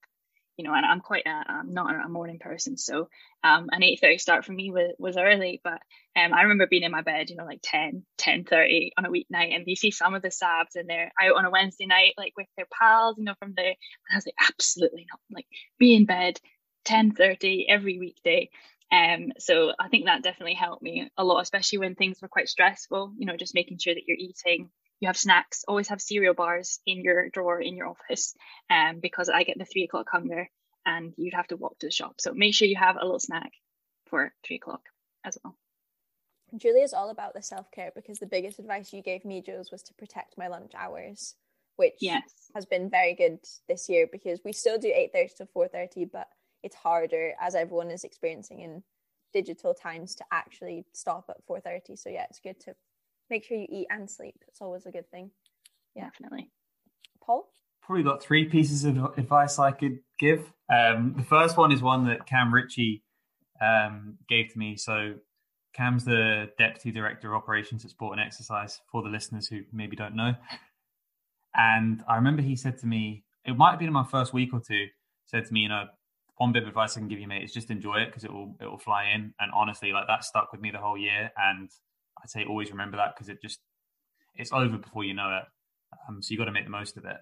you 0.59 0.65
know, 0.65 0.73
and 0.73 0.85
I'm 0.85 0.99
quite 0.99 1.25
a, 1.25 1.43
I'm 1.47 1.73
not 1.73 1.95
a 2.05 2.09
morning 2.09 2.37
person, 2.37 2.75
so 2.75 3.07
um, 3.45 3.69
an 3.71 3.81
8:30 3.81 4.19
start 4.19 4.43
for 4.43 4.51
me 4.51 4.71
was, 4.71 4.91
was 4.99 5.15
early. 5.15 5.61
But 5.63 5.79
um, 6.17 6.33
I 6.33 6.41
remember 6.41 6.67
being 6.69 6.83
in 6.83 6.91
my 6.91 7.01
bed, 7.01 7.29
you 7.29 7.37
know, 7.37 7.45
like 7.45 7.61
10, 7.63 8.03
10:30 8.17 8.91
on 8.97 9.05
a 9.05 9.09
weeknight, 9.09 9.55
and 9.55 9.63
you 9.67 9.77
see 9.77 9.91
some 9.91 10.15
of 10.15 10.21
the 10.21 10.27
Sabs 10.27 10.75
and 10.75 10.89
they're 10.89 11.13
out 11.21 11.37
on 11.37 11.45
a 11.45 11.49
Wednesday 11.49 11.85
night, 11.85 12.15
like 12.17 12.33
with 12.35 12.47
their 12.57 12.67
pals, 12.77 13.15
you 13.17 13.23
know, 13.23 13.35
from 13.39 13.53
the. 13.55 13.63
And 13.63 13.75
I 14.11 14.15
was 14.17 14.25
like, 14.25 14.35
absolutely 14.49 15.07
not. 15.09 15.21
Like, 15.31 15.47
be 15.79 15.95
in 15.95 16.05
bed 16.05 16.39
10:30 16.83 17.67
every 17.69 17.97
weekday. 17.97 18.49
Um, 18.91 19.31
so 19.37 19.71
I 19.79 19.87
think 19.87 20.05
that 20.05 20.23
definitely 20.23 20.55
helped 20.55 20.83
me 20.83 21.09
a 21.17 21.23
lot, 21.23 21.39
especially 21.39 21.77
when 21.79 21.95
things 21.95 22.21
were 22.21 22.27
quite 22.27 22.49
stressful. 22.49 23.13
You 23.17 23.27
know, 23.27 23.37
just 23.37 23.55
making 23.55 23.77
sure 23.77 23.93
that 23.93 24.03
you're 24.07 24.17
eating 24.19 24.71
you 24.99 25.07
have 25.07 25.17
snacks 25.17 25.63
always 25.67 25.87
have 25.87 26.01
cereal 26.01 26.33
bars 26.33 26.79
in 26.85 27.01
your 27.01 27.29
drawer 27.29 27.61
in 27.61 27.75
your 27.75 27.87
office 27.87 28.35
um, 28.69 28.99
because 28.99 29.29
i 29.29 29.43
get 29.43 29.57
the 29.57 29.65
three 29.65 29.83
o'clock 29.83 30.07
hunger 30.11 30.49
and 30.85 31.13
you'd 31.17 31.33
have 31.33 31.47
to 31.47 31.57
walk 31.57 31.77
to 31.79 31.87
the 31.87 31.91
shop. 31.91 32.15
So 32.19 32.33
make 32.33 32.53
sure 32.53 32.67
you 32.67 32.75
have 32.77 32.95
a 32.95 33.05
little 33.05 33.19
snack 33.19 33.51
for 34.07 34.33
three 34.45 34.57
o'clock 34.57 34.81
as 35.23 35.37
well. 35.43 35.55
Julia's 36.55 36.93
all 36.93 37.09
about 37.09 37.33
the 37.33 37.43
self-care 37.43 37.91
because 37.95 38.17
the 38.17 38.25
biggest 38.25 38.57
advice 38.57 38.91
you 38.91 39.03
gave 39.03 39.23
me 39.23 39.41
jules 39.41 39.71
was 39.71 39.83
to 39.83 39.93
protect 39.93 40.37
my 40.37 40.47
lunch 40.47 40.71
hours 40.75 41.35
which 41.75 41.93
yes. 42.01 42.23
has 42.55 42.65
been 42.65 42.89
very 42.89 43.13
good 43.13 43.39
this 43.69 43.87
year 43.87 44.05
because 44.11 44.41
we 44.43 44.51
still 44.51 44.77
do 44.79 44.87
8.30 44.87 45.35
to 45.37 45.47
4.30 45.55 46.11
but 46.11 46.27
it's 46.63 46.75
harder 46.75 47.33
as 47.39 47.53
everyone 47.53 47.91
is 47.91 48.03
experiencing 48.03 48.61
in 48.61 48.83
digital 49.31 49.75
times 49.75 50.15
to 50.15 50.25
actually 50.31 50.85
stop 50.91 51.29
at 51.29 51.45
4.30 51.47 51.99
so 51.99 52.09
yeah 52.09 52.25
it's 52.27 52.39
good 52.39 52.59
to 52.61 52.75
make 53.29 53.43
sure 53.43 53.57
you 53.57 53.67
eat 53.69 53.87
and 53.89 54.09
sleep. 54.09 54.35
It's 54.47 54.61
always 54.61 54.85
a 54.85 54.91
good 54.91 55.09
thing. 55.11 55.31
Yeah. 55.95 56.05
Definitely. 56.05 56.51
Paul? 57.23 57.51
Probably 57.81 58.03
got 58.03 58.21
three 58.21 58.45
pieces 58.45 58.85
of 58.85 58.97
advice 59.17 59.59
I 59.59 59.71
could 59.71 59.99
give. 60.19 60.51
Um, 60.71 61.15
the 61.17 61.23
first 61.23 61.57
one 61.57 61.71
is 61.71 61.81
one 61.81 62.05
that 62.05 62.27
Cam 62.27 62.53
Ritchie 62.53 63.03
um, 63.61 64.17
gave 64.27 64.51
to 64.53 64.59
me. 64.59 64.77
So 64.77 65.15
Cam's 65.73 66.05
the 66.05 66.51
Deputy 66.57 66.91
Director 66.91 67.33
of 67.33 67.41
Operations 67.41 67.85
at 67.85 67.91
Sport 67.91 68.17
and 68.17 68.25
Exercise 68.25 68.79
for 68.91 69.01
the 69.01 69.09
listeners 69.09 69.47
who 69.47 69.61
maybe 69.71 69.95
don't 69.95 70.15
know. 70.15 70.33
And 71.55 72.03
I 72.07 72.15
remember 72.15 72.41
he 72.41 72.55
said 72.55 72.77
to 72.79 72.87
me, 72.87 73.23
it 73.45 73.57
might 73.57 73.71
have 73.71 73.79
been 73.79 73.87
in 73.87 73.93
my 73.93 74.05
first 74.05 74.33
week 74.33 74.53
or 74.53 74.59
two, 74.59 74.85
said 75.25 75.45
to 75.45 75.53
me, 75.53 75.61
you 75.61 75.69
know, 75.69 75.85
one 76.37 76.51
bit 76.51 76.63
of 76.63 76.69
advice 76.69 76.95
I 76.95 77.01
can 77.01 77.09
give 77.09 77.19
you, 77.19 77.27
mate, 77.27 77.43
is 77.43 77.51
just 77.51 77.69
enjoy 77.69 77.97
it 77.97 78.07
because 78.07 78.23
it 78.23 78.31
will 78.31 78.55
it 78.61 78.65
will 78.65 78.77
fly 78.77 79.11
in. 79.13 79.33
And 79.39 79.51
honestly, 79.53 79.91
like 79.91 80.07
that 80.07 80.23
stuck 80.23 80.51
with 80.51 80.61
me 80.61 80.71
the 80.71 80.77
whole 80.77 80.97
year. 80.97 81.31
And 81.37 81.69
I'd 82.23 82.29
say 82.29 82.45
always 82.45 82.71
remember 82.71 82.97
that 82.97 83.15
because 83.15 83.29
it 83.29 83.41
just 83.41 83.59
it's 84.35 84.51
over 84.53 84.77
before 84.77 85.03
you 85.03 85.13
know 85.13 85.37
it. 85.37 85.43
Um, 86.07 86.21
so 86.21 86.31
you 86.31 86.37
got 86.37 86.45
to 86.45 86.51
make 86.51 86.65
the 86.65 86.71
most 86.71 86.97
of 86.97 87.05
it. 87.05 87.17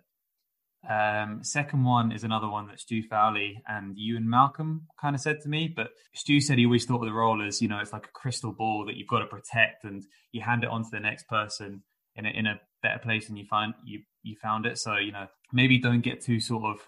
Um, 0.88 1.43
second 1.43 1.84
one 1.84 2.12
is 2.12 2.24
another 2.24 2.48
one 2.48 2.68
that 2.68 2.80
Stu 2.80 3.02
Fowley 3.04 3.62
and 3.68 3.98
you 3.98 4.16
and 4.16 4.30
Malcolm 4.30 4.88
kind 5.02 5.16
of 5.16 5.22
said 5.22 5.41
to 5.41 5.50
me, 5.50 5.72
but 5.74 5.89
Stu 6.14 6.39
said 6.39 6.58
he 6.58 6.66
always 6.66 6.86
thought 6.86 7.02
of 7.02 7.08
the 7.08 7.14
role 7.14 7.45
as 7.45 7.62
you 7.62 7.68
know 7.68 7.80
it's 7.80 7.91
like 7.93 8.06
a 8.06 8.12
crystal 8.12 8.54
ball 8.54 8.86
that 8.86 8.95
you've 8.95 9.08
got 9.08 9.20
to 9.20 9.26
protect 9.26 9.84
and 9.84 10.04
you 10.32 10.41
hand 10.41 10.64
it 10.64 10.70
on 10.70 10.84
to 10.84 10.89
the 10.91 11.00
next 11.00 11.28
person 11.28 11.84
in 12.16 12.26
a, 12.26 12.30
in 12.30 12.45
a 12.45 12.60
better 12.84 13.00
place 13.00 13.28
than 13.28 13.38
you 13.38 13.45
find 13.45 13.74
you 13.86 14.02
you 14.24 14.36
found 14.41 14.66
it. 14.66 14.78
So 14.78 14.95
you 14.98 15.12
know 15.12 15.28
maybe 15.52 15.80
don't 15.80 16.02
get 16.02 16.22
too 16.22 16.39
sort 16.39 16.64
of 16.64 16.88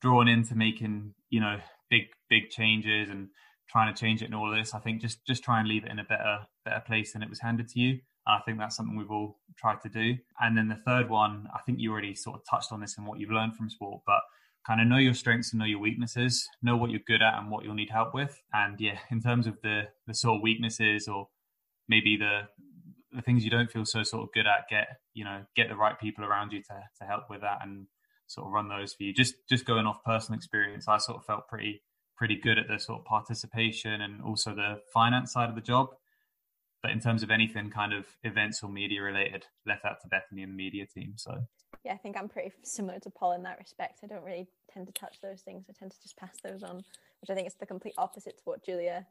drawn 0.00 0.28
into 0.28 0.54
making 0.54 1.14
you 1.30 1.40
know 1.40 1.56
big 1.90 2.02
big 2.28 2.50
changes 2.50 3.08
and 3.10 3.28
trying 3.68 3.92
to 3.92 3.98
change 3.98 4.22
it 4.22 4.26
and 4.26 4.34
all 4.34 4.50
this. 4.50 4.74
I 4.74 4.78
think 4.78 5.00
just 5.00 5.24
just 5.26 5.42
try 5.42 5.58
and 5.58 5.68
leave 5.68 5.84
it 5.84 5.90
in 5.90 5.98
a 5.98 6.04
better 6.04 6.40
better 6.64 6.82
place 6.86 7.12
than 7.12 7.22
it 7.22 7.30
was 7.30 7.40
handed 7.40 7.68
to 7.68 7.80
you. 7.80 8.00
I 8.26 8.40
think 8.44 8.58
that's 8.58 8.76
something 8.76 8.96
we've 8.96 9.10
all 9.10 9.38
tried 9.56 9.80
to 9.82 9.88
do. 9.88 10.16
And 10.40 10.56
then 10.56 10.68
the 10.68 10.76
third 10.76 11.10
one, 11.10 11.46
I 11.54 11.60
think 11.60 11.78
you 11.78 11.92
already 11.92 12.14
sort 12.14 12.36
of 12.36 12.42
touched 12.48 12.72
on 12.72 12.80
this 12.80 12.96
and 12.96 13.06
what 13.06 13.18
you've 13.20 13.30
learned 13.30 13.54
from 13.54 13.68
sport, 13.68 14.02
but 14.06 14.20
kind 14.66 14.80
of 14.80 14.86
know 14.86 14.96
your 14.96 15.14
strengths 15.14 15.52
and 15.52 15.60
know 15.60 15.66
your 15.66 15.78
weaknesses, 15.78 16.48
know 16.62 16.76
what 16.76 16.90
you're 16.90 17.00
good 17.06 17.22
at 17.22 17.38
and 17.38 17.50
what 17.50 17.64
you'll 17.64 17.74
need 17.74 17.90
help 17.90 18.14
with. 18.14 18.40
And 18.52 18.80
yeah, 18.80 18.98
in 19.10 19.20
terms 19.20 19.46
of 19.46 19.60
the 19.62 19.88
the 20.06 20.14
sort 20.14 20.36
of 20.36 20.42
weaknesses 20.42 21.06
or 21.06 21.28
maybe 21.88 22.16
the 22.16 22.42
the 23.12 23.22
things 23.22 23.44
you 23.44 23.50
don't 23.50 23.70
feel 23.70 23.84
so 23.84 24.02
sort 24.02 24.24
of 24.24 24.32
good 24.32 24.46
at, 24.46 24.68
get 24.68 24.88
you 25.12 25.24
know 25.24 25.42
get 25.54 25.68
the 25.68 25.76
right 25.76 25.98
people 26.00 26.24
around 26.24 26.52
you 26.52 26.62
to 26.62 26.82
to 26.98 27.04
help 27.04 27.24
with 27.28 27.42
that 27.42 27.58
and 27.62 27.86
sort 28.26 28.46
of 28.46 28.52
run 28.52 28.68
those 28.68 28.94
for 28.94 29.02
you. 29.02 29.12
Just 29.12 29.34
just 29.48 29.64
going 29.64 29.86
off 29.86 30.02
personal 30.04 30.36
experience, 30.36 30.88
I 30.88 30.98
sort 30.98 31.18
of 31.18 31.24
felt 31.24 31.48
pretty 31.48 31.82
pretty 32.16 32.36
good 32.36 32.58
at 32.58 32.68
the 32.68 32.78
sort 32.78 33.00
of 33.00 33.04
participation 33.04 34.00
and 34.00 34.22
also 34.22 34.54
the 34.54 34.80
finance 34.92 35.32
side 35.32 35.48
of 35.48 35.54
the 35.54 35.60
job. 35.60 35.88
But 36.84 36.90
in 36.90 37.00
terms 37.00 37.22
of 37.22 37.30
anything 37.30 37.70
kind 37.70 37.94
of 37.94 38.04
events 38.24 38.62
or 38.62 38.68
media 38.68 39.00
related, 39.00 39.46
left 39.66 39.84
that 39.84 40.02
to 40.02 40.08
Bethany 40.08 40.42
and 40.42 40.52
the 40.52 40.56
media 40.56 40.84
team. 40.84 41.14
So 41.16 41.32
yeah, 41.82 41.94
I 41.94 41.96
think 41.96 42.14
I'm 42.14 42.28
pretty 42.28 42.52
similar 42.62 42.98
to 43.00 43.08
Paul 43.08 43.32
in 43.32 43.42
that 43.44 43.58
respect. 43.58 44.00
I 44.04 44.06
don't 44.06 44.22
really 44.22 44.48
tend 44.70 44.86
to 44.88 44.92
touch 44.92 45.16
those 45.22 45.40
things. 45.40 45.64
I 45.66 45.72
tend 45.72 45.92
to 45.92 46.02
just 46.02 46.14
pass 46.18 46.36
those 46.44 46.62
on, 46.62 46.76
which 46.76 47.30
I 47.30 47.34
think 47.34 47.46
is 47.46 47.54
the 47.54 47.64
complete 47.64 47.94
opposite 47.96 48.36
to 48.36 48.42
what 48.44 48.66
Julia 48.66 49.06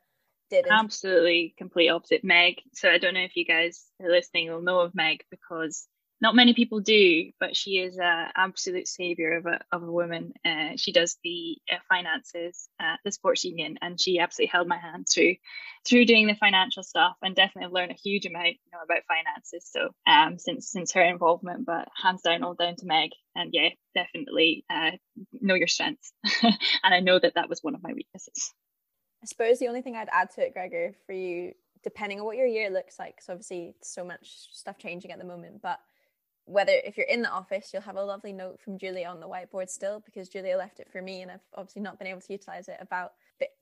did. 0.52 0.68
Absolutely 0.70 1.56
complete 1.58 1.90
opposite. 1.90 2.24
Meg. 2.24 2.62
So 2.74 2.92
I 2.92 3.00
don't 3.00 3.16
know 3.16 3.22
if 3.22 3.36
you 3.36 3.44
guys 3.44 3.88
are 4.00 4.12
listening 4.12 4.52
will 4.52 4.62
know 4.62 4.82
of 4.82 4.94
Meg 4.94 5.24
because 5.32 5.88
not 6.22 6.36
many 6.36 6.54
people 6.54 6.80
do, 6.80 7.32
but 7.40 7.56
she 7.56 7.80
is 7.80 7.98
an 7.98 8.30
absolute 8.36 8.88
savior 8.88 9.38
of 9.38 9.46
a, 9.46 9.60
of 9.72 9.84
a 9.84 9.92
woman. 9.92 10.34
Uh, 10.46 10.72
she 10.78 10.92
does 10.92 11.18
the 11.24 11.58
uh, 11.72 11.78
finances 11.90 12.70
at 12.80 13.00
the 13.04 13.12
sports 13.12 13.44
union, 13.44 13.78
and 13.82 14.00
she 14.00 14.20
absolutely 14.20 14.52
held 14.52 14.68
my 14.68 14.78
hand 14.78 15.08
through 15.14 15.36
through 15.86 16.06
doing 16.06 16.28
the 16.28 16.36
financial 16.36 16.82
stuff, 16.82 17.18
and 17.22 17.36
definitely 17.36 17.74
learned 17.74 17.92
a 17.92 17.96
huge 18.02 18.26
amount, 18.26 18.48
you 18.48 18.72
know, 18.72 18.80
about 18.84 19.04
finances. 19.08 19.70
So, 19.70 19.90
um, 20.08 20.40
since 20.40 20.72
since 20.72 20.94
her 20.94 21.04
involvement, 21.04 21.66
but 21.66 21.90
hands 22.02 22.22
down, 22.22 22.44
all 22.44 22.54
down 22.54 22.78
to 22.78 22.86
Meg, 22.86 23.12
and 23.36 23.50
yeah, 23.54 23.70
definitely 23.94 24.66
uh, 24.70 24.92
know 25.34 25.56
your 25.56 25.68
strengths, 25.68 26.14
and 26.44 26.56
I 26.84 27.02
know 27.02 27.20
that 27.20 27.36
that 27.36 27.50
was 27.50 27.60
one 27.62 27.76
of 27.76 27.84
my 27.84 27.94
weaknesses. 27.94 28.54
I 29.24 29.26
suppose 29.26 29.60
the 29.60 29.70
only 29.70 29.82
thing 29.82 29.96
I'd 29.96 30.10
add 30.12 30.32
to 30.36 30.46
it, 30.46 30.54
Gregor, 30.54 30.94
for 31.06 31.14
you, 31.14 31.54
depending 31.82 32.20
on 32.20 32.26
what 32.26 32.36
your 32.36 32.46
year 32.46 32.70
looks 32.70 33.00
like, 33.00 33.16
because 33.16 33.30
obviously 33.30 33.74
so 33.82 34.04
much 34.04 34.50
stuff 34.52 34.78
changing 34.78 35.12
at 35.12 35.20
the 35.20 35.26
moment, 35.26 35.62
but 35.62 35.80
whether 36.46 36.72
if 36.72 36.98
you're 36.98 37.08
in 37.08 37.22
the 37.22 37.30
office, 37.30 37.72
you'll 37.74 37.82
have 37.84 37.96
a 37.96 38.04
lovely 38.04 38.34
note 38.34 38.60
from 38.60 38.78
Julia 38.78 39.08
on 39.08 39.20
the 39.20 39.28
whiteboard 39.28 39.70
still 39.70 40.02
because 40.06 40.30
Julia 40.30 40.58
left 40.58 40.80
it 40.80 40.90
for 40.92 41.02
me, 41.02 41.22
and 41.22 41.32
I've 41.32 41.40
obviously 41.56 41.82
not 41.82 41.98
been 41.98 42.08
able 42.08 42.22
to 42.22 42.34
utilize 42.34 42.68
it 42.68 42.78
about 42.80 43.14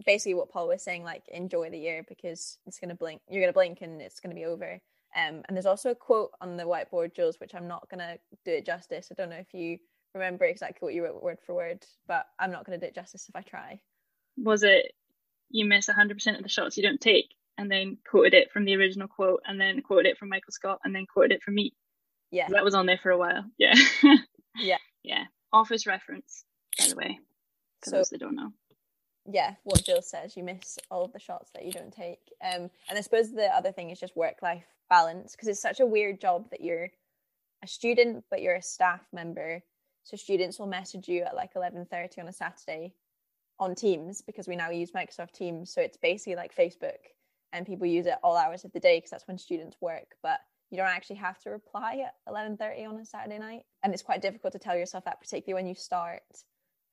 basically 0.06 0.34
what 0.34 0.52
Paul 0.52 0.68
was 0.68 0.84
saying, 0.84 1.04
like 1.04 1.24
enjoy 1.30 1.70
the 1.70 1.78
year 1.78 2.06
because 2.08 2.58
it's 2.66 2.80
gonna 2.80 2.96
blink, 2.96 3.22
you're 3.30 3.42
gonna 3.42 3.54
blink 3.54 3.82
and 3.82 4.02
it's 4.02 4.20
gonna 4.20 4.36
be 4.36 4.46
over. 4.46 4.80
Um, 5.16 5.42
and 5.48 5.56
there's 5.56 5.66
also 5.66 5.92
a 5.92 5.96
quote 5.96 6.32
on 6.40 6.58
the 6.58 6.64
whiteboard, 6.64 7.16
Jules, 7.16 7.40
which 7.40 7.54
I'm 7.54 7.68
not 7.68 7.90
going 7.90 8.00
to 8.00 8.18
do 8.46 8.52
it 8.52 8.66
justice. 8.66 9.10
I 9.12 9.16
don't 9.16 9.30
know 9.30 9.36
if 9.36 9.54
you 9.54 9.78
remember 10.14 10.46
exactly 10.46 10.86
what 10.86 10.94
you 10.94 11.04
wrote 11.04 11.22
word 11.22 11.40
for 11.46 11.54
word, 11.54 11.86
but 12.08 12.28
I'm 12.40 12.52
not 12.52 12.66
going 12.66 12.80
to 12.80 12.86
do 12.86 12.88
it 12.90 12.96
justice 12.96 13.28
if 13.28 13.36
I 13.36 13.42
try. 13.42 13.80
Was 14.38 14.64
it 14.64 14.94
you 15.50 15.66
miss 15.66 15.90
100% 15.90 16.38
of 16.38 16.44
the 16.44 16.50
shots 16.50 16.78
you 16.78 16.84
don't 16.84 17.02
take? 17.02 17.34
And 17.58 17.70
then 17.70 17.98
quoted 18.10 18.34
it 18.34 18.52
from 18.52 18.64
the 18.66 18.76
original 18.76 19.08
quote, 19.08 19.42
and 19.46 19.60
then 19.60 19.82
quoted 19.82 20.08
it 20.08 20.18
from 20.18 20.30
Michael 20.30 20.52
Scott, 20.52 20.80
and 20.84 20.96
then 20.96 21.06
quoted 21.06 21.34
it 21.34 21.44
from 21.44 21.56
me. 21.56 21.74
Yeah. 22.32 22.48
That 22.50 22.64
was 22.64 22.76
on 22.76 22.86
there 22.86 23.00
for 23.02 23.12
a 23.12 23.18
while. 23.18 23.46
Yeah. 23.58 23.74
yeah. 24.58 24.78
Yeah. 25.04 25.26
Office 25.54 25.86
reference, 25.86 26.46
by 26.80 26.88
the 26.88 26.96
way, 26.96 27.20
for 27.82 27.90
so, 27.90 27.96
those 27.98 28.10
that 28.10 28.20
don't 28.20 28.36
know. 28.36 28.54
Yeah, 29.30 29.56
what 29.64 29.84
Jill 29.84 30.02
says, 30.02 30.36
you 30.36 30.44
miss 30.44 30.80
all 30.90 31.04
of 31.04 31.14
the 31.14 31.20
shots 31.20 31.52
that 31.54 31.66
you 31.66 31.72
don't 31.72 31.94
take. 31.94 32.20
Um, 32.44 32.70
and 32.90 32.98
I 32.98 33.02
suppose 33.02 33.32
the 33.32 33.54
other 33.56 33.72
thing 33.72 33.90
is 33.90 34.00
just 34.00 34.16
work 34.16 34.38
life 34.42 34.66
balance 34.90 35.34
because 35.34 35.48
it's 35.48 35.62
such 35.62 35.80
a 35.80 35.86
weird 35.86 36.20
job 36.20 36.50
that 36.52 36.62
you're 36.62 36.90
a 37.64 37.68
student 37.68 38.24
but 38.30 38.42
you're 38.42 38.56
a 38.56 38.62
staff 38.62 39.02
member. 39.14 39.62
So 40.04 40.18
students 40.18 40.58
will 40.58 40.68
message 40.68 41.08
you 41.08 41.22
at 41.22 41.36
like 41.36 41.52
eleven 41.56 41.86
thirty 41.86 42.20
on 42.22 42.28
a 42.28 42.34
Saturday 42.34 42.94
on 43.60 43.76
Teams 43.76 44.22
because 44.22 44.48
we 44.48 44.56
now 44.56 44.72
use 44.72 44.92
Microsoft 44.92 45.34
Teams. 45.34 45.72
So 45.72 45.82
it's 45.82 45.98
basically 45.98 46.36
like 46.36 46.56
Facebook, 46.56 46.98
and 47.54 47.66
people 47.66 47.86
use 47.86 48.08
it 48.08 48.16
all 48.24 48.36
hours 48.36 48.66
of 48.66 48.72
the 48.72 48.80
day 48.80 48.98
because 48.98 49.12
that's 49.12 49.28
when 49.28 49.38
students 49.38 49.78
work. 49.80 50.16
But 50.24 50.40
you 50.72 50.78
don't 50.78 50.88
actually 50.88 51.18
have 51.18 51.38
to 51.42 51.50
reply 51.50 52.06
at 52.06 52.16
11.30 52.34 52.88
on 52.90 52.96
a 52.96 53.06
saturday 53.06 53.38
night. 53.38 53.64
And 53.84 53.94
it's 53.94 54.02
quite 54.02 54.22
difficult 54.22 54.54
to 54.54 54.60
tell 54.60 54.78
yourself 54.78 55.04
that 55.06 55.20
particularly 55.20 55.62
when 55.62 55.68
you 55.68 55.76
start 55.76 56.22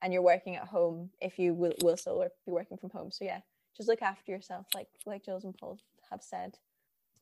and 0.03 0.13
you're 0.13 0.23
working 0.23 0.57
at 0.57 0.67
home 0.67 1.11
if 1.21 1.39
you 1.39 1.55
will, 1.55 1.73
will 1.83 1.97
still 1.97 2.27
be 2.45 2.53
working 2.53 2.77
from 2.77 2.91
home. 2.91 3.11
So 3.11 3.25
yeah 3.25 3.41
just 3.77 3.89
look 3.89 4.03
after 4.03 4.33
yourself 4.33 4.67
like 4.75 4.89
like 5.07 5.25
jules 5.25 5.45
and 5.45 5.57
paul 5.57 5.79
have 6.11 6.23
said. 6.23 6.59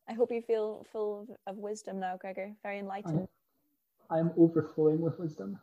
I 0.08 0.14
hope 0.14 0.30
you 0.30 0.40
feel 0.40 0.86
full 0.90 1.26
of, 1.46 1.56
wisdom 1.56 2.00
now 2.00 2.16
gregor. 2.16 2.52
Very 2.62 2.78
enlightened. 2.78 3.28
I, 4.08 4.18
i'm 4.18 4.32
overflowing 4.38 5.00
with 5.00 5.18
wisdom. 5.18 5.60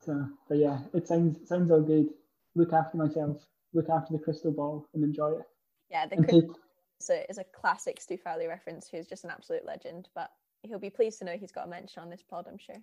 So 0.00 0.26
but 0.48 0.58
yeah 0.58 0.80
it 0.92 1.06
sounds 1.06 1.48
sounds 1.48 1.70
all 1.70 1.80
good. 1.80 2.08
Look 2.56 2.72
after 2.72 2.96
myself 2.98 3.36
look 3.72 3.88
after 3.88 4.12
the 4.12 4.18
crystal 4.18 4.50
ball 4.50 4.88
and 4.92 5.04
enjoy 5.04 5.32
it. 5.32 5.46
Yeah 5.90 6.06
the 6.06 6.16
crystal 6.16 6.56
is 7.00 7.10
a, 7.10 7.30
is 7.30 7.38
a 7.38 7.44
classic 7.44 8.00
Stu 8.00 8.16
Farley 8.16 8.46
reference, 8.46 8.88
who's 8.88 9.06
just 9.06 9.24
an 9.24 9.30
absolute 9.30 9.64
legend. 9.64 10.08
But 10.14 10.30
he'll 10.62 10.78
be 10.78 10.90
pleased 10.90 11.18
to 11.18 11.24
know 11.24 11.32
he's 11.32 11.52
got 11.52 11.66
a 11.66 11.70
mention 11.70 12.02
on 12.02 12.10
this 12.10 12.22
pod, 12.22 12.46
I'm 12.48 12.58
sure. 12.58 12.82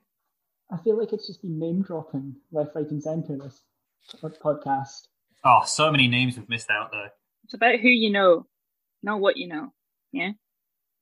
I 0.71 0.77
feel 0.77 0.97
like 0.97 1.13
it's 1.13 1.27
just 1.27 1.41
been 1.41 1.59
name 1.59 1.81
dropping 1.81 2.35
left, 2.51 2.75
right, 2.75 2.89
and 2.89 3.01
centre 3.01 3.37
this 3.37 3.61
podcast. 4.21 5.07
Oh, 5.43 5.61
so 5.65 5.91
many 5.91 6.07
names 6.07 6.37
we've 6.37 6.49
missed 6.49 6.69
out 6.69 6.91
though. 6.91 7.07
It's 7.43 7.53
about 7.53 7.79
who 7.79 7.89
you 7.89 8.11
know, 8.11 8.47
not 9.01 9.19
what 9.19 9.37
you 9.37 9.47
know. 9.47 9.73
Yeah, 10.11 10.31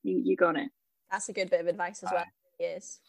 you 0.04 0.22
you 0.24 0.36
got 0.36 0.58
it. 0.58 0.70
That's 1.12 1.30
a 1.30 1.34
good 1.34 1.50
bit 1.50 1.62
of 1.62 1.68
advice 1.68 2.04
as 2.04 2.12
well. 2.12 2.26
Yes. 2.60 3.00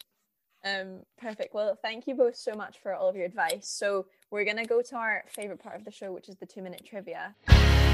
Um, 0.65 1.01
perfect. 1.17 1.53
Well, 1.53 1.77
thank 1.81 2.07
you 2.07 2.15
both 2.15 2.37
so 2.37 2.53
much 2.53 2.77
for 2.81 2.93
all 2.93 3.09
of 3.09 3.15
your 3.15 3.25
advice. 3.25 3.67
So 3.67 4.05
we're 4.31 4.45
gonna 4.45 4.65
go 4.65 4.81
to 4.81 4.95
our 4.95 5.23
favorite 5.27 5.59
part 5.59 5.75
of 5.75 5.85
the 5.85 5.91
show, 5.91 6.11
which 6.11 6.29
is 6.29 6.35
the 6.37 6.45
two 6.45 6.61
minute 6.61 6.83
trivia. 6.85 7.35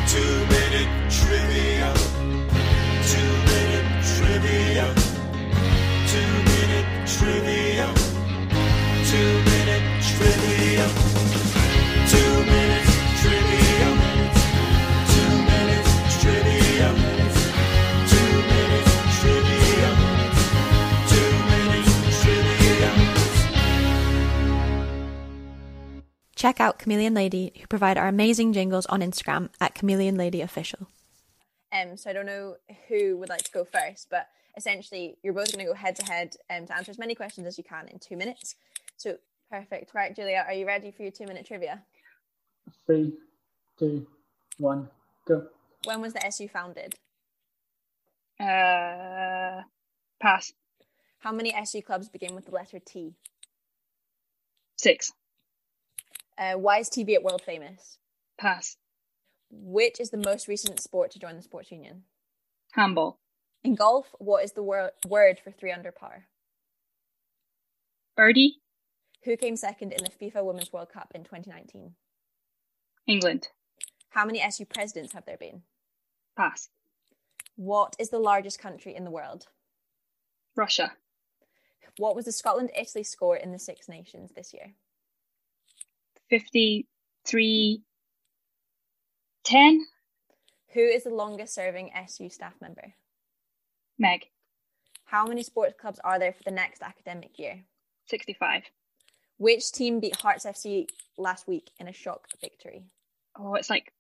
Two 0.10 0.18
minute 0.18 0.90
trivia. 1.12 1.94
Two 3.12 3.32
minute 3.46 3.90
trivia. 4.04 4.88
Two 6.08 6.32
minute 6.50 6.90
trivia. 7.06 7.94
Two 9.06 9.32
minute 9.52 9.86
trivia. 10.02 10.88
Two 12.10 12.44
minute 12.44 12.89
Check 26.40 26.62
out 26.62 26.80
Chameleon 26.80 27.14
Lady, 27.14 27.52
who 27.60 27.68
provide 27.68 27.98
our 27.98 28.08
amazing 28.08 28.54
jingles 28.54 28.86
on 28.86 29.02
Instagram 29.02 29.50
at 29.60 29.76
Chameleon 29.76 30.16
Lady 30.16 30.40
Official. 30.40 30.88
Um, 31.74 31.98
so 31.98 32.10
I 32.10 32.14
don't 32.14 32.26
know 32.26 32.56
who 32.88 33.18
would 33.18 33.28
like 33.28 33.44
to 33.44 33.52
go 33.52 33.66
first, 33.66 34.08
but 34.10 34.30
essentially 34.56 35.18
you're 35.22 35.34
both 35.34 35.52
going 35.52 35.66
to 35.66 35.70
go 35.70 35.76
head 35.76 35.98
to 35.98 36.06
head 36.06 36.38
um, 36.50 36.66
to 36.68 36.78
answer 36.78 36.92
as 36.92 36.98
many 36.98 37.14
questions 37.14 37.46
as 37.46 37.58
you 37.58 37.66
can 37.66 37.90
in 37.90 38.00
two 38.00 38.16
minutes. 38.16 38.56
So 38.96 39.18
perfect. 39.52 39.94
Right, 39.94 40.16
Julia, 40.16 40.46
are 40.48 40.54
you 40.54 40.66
ready 40.66 40.92
for 40.92 41.02
your 41.02 41.12
two 41.12 41.26
minute 41.26 41.46
trivia? 41.46 41.84
Three, 42.86 43.18
two, 43.78 44.08
one, 44.60 44.88
go. 45.28 45.46
When 45.84 46.00
was 46.00 46.14
the 46.14 46.26
SU 46.26 46.48
founded? 46.48 46.96
Uh, 48.40 49.64
pass. 50.22 50.54
How 51.20 51.34
many 51.34 51.54
SU 51.54 51.82
clubs 51.82 52.08
begin 52.08 52.34
with 52.34 52.46
the 52.46 52.52
letter 52.52 52.80
T? 52.80 53.16
Six. 54.78 55.12
Uh, 56.40 56.54
why 56.54 56.80
is 56.80 56.90
Teviot 56.90 57.22
world 57.22 57.42
famous? 57.46 57.98
Pass. 58.40 58.78
Which 59.52 60.00
is 60.00 60.10
the 60.10 60.18
most 60.18 60.48
recent 60.48 60.80
sport 60.80 61.12
to 61.12 61.20
join 61.20 61.36
the 61.36 61.42
sports 61.42 61.70
union? 61.70 62.04
Handball. 62.72 63.20
In 63.64 63.76
golf, 63.76 64.08
what 64.20 64.46
is 64.46 64.54
the 64.54 64.64
wor- 64.64 64.94
word 65.06 65.38
for 65.44 65.52
three 65.52 65.72
under 65.72 65.92
par? 65.92 66.28
Birdie. 68.16 68.62
Who 69.26 69.36
came 69.36 69.58
second 69.58 69.92
in 69.92 70.04
the 70.04 70.10
FIFA 70.10 70.46
Women's 70.46 70.72
World 70.72 70.90
Cup 70.94 71.12
in 71.14 71.24
2019? 71.24 71.96
England. 73.06 73.50
How 74.12 74.26
many 74.26 74.40
SU 74.40 74.66
presidents 74.66 75.14
have 75.14 75.26
there 75.26 75.38
been? 75.38 75.64
Pass. 76.38 76.70
What 77.58 77.98
is 78.00 78.12
the 78.12 78.20
largest 78.20 78.60
country 78.60 78.96
in 78.96 79.04
the 79.04 79.12
world? 79.12 79.48
Russia. 80.56 80.94
What 81.98 82.16
was 82.16 82.26
the 82.26 82.32
Scotland 82.32 82.72
Italy 82.78 83.04
score 83.04 83.36
in 83.36 83.52
the 83.52 83.60
Six 83.60 83.90
Nations 83.90 84.32
this 84.34 84.54
year? 84.54 84.76
53 86.30 87.82
10. 89.44 89.86
Who 90.74 90.82
is 90.82 91.04
the 91.04 91.10
longest 91.10 91.56
serving 91.56 91.92
SU 91.96 92.30
staff 92.30 92.54
member? 92.62 92.94
Meg. 93.98 94.26
How 95.06 95.26
many 95.26 95.42
sports 95.42 95.74
clubs 95.80 96.00
are 96.04 96.20
there 96.20 96.34
for 96.34 96.44
the 96.44 96.52
next 96.52 96.84
academic 96.84 97.40
year? 97.40 97.64
65. 98.08 98.64
Which 99.38 99.72
team 99.72 100.00
beat 100.00 100.18
Hearts 100.18 100.46
FC 100.46 100.88
last 101.18 101.48
week 101.48 101.72
in 101.80 101.88
a 101.88 101.94
shock 101.94 102.28
victory? 102.42 102.84
Oh, 103.38 103.56
it's 103.56 103.70
like 103.70 103.92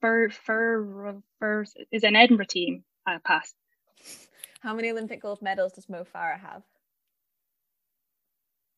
Fur 0.00 0.30
Fur 0.30 1.16
Fur 1.38 1.64
is 1.90 2.04
an 2.04 2.16
Edinburgh 2.16 2.46
team. 2.46 2.84
I 3.06 3.16
uh, 3.16 3.18
pass. 3.24 3.52
How 4.60 4.74
many 4.74 4.90
Olympic 4.90 5.20
gold 5.20 5.42
medals 5.42 5.72
does 5.72 5.88
Mo 5.88 6.04
Farah 6.04 6.40
have? 6.40 6.62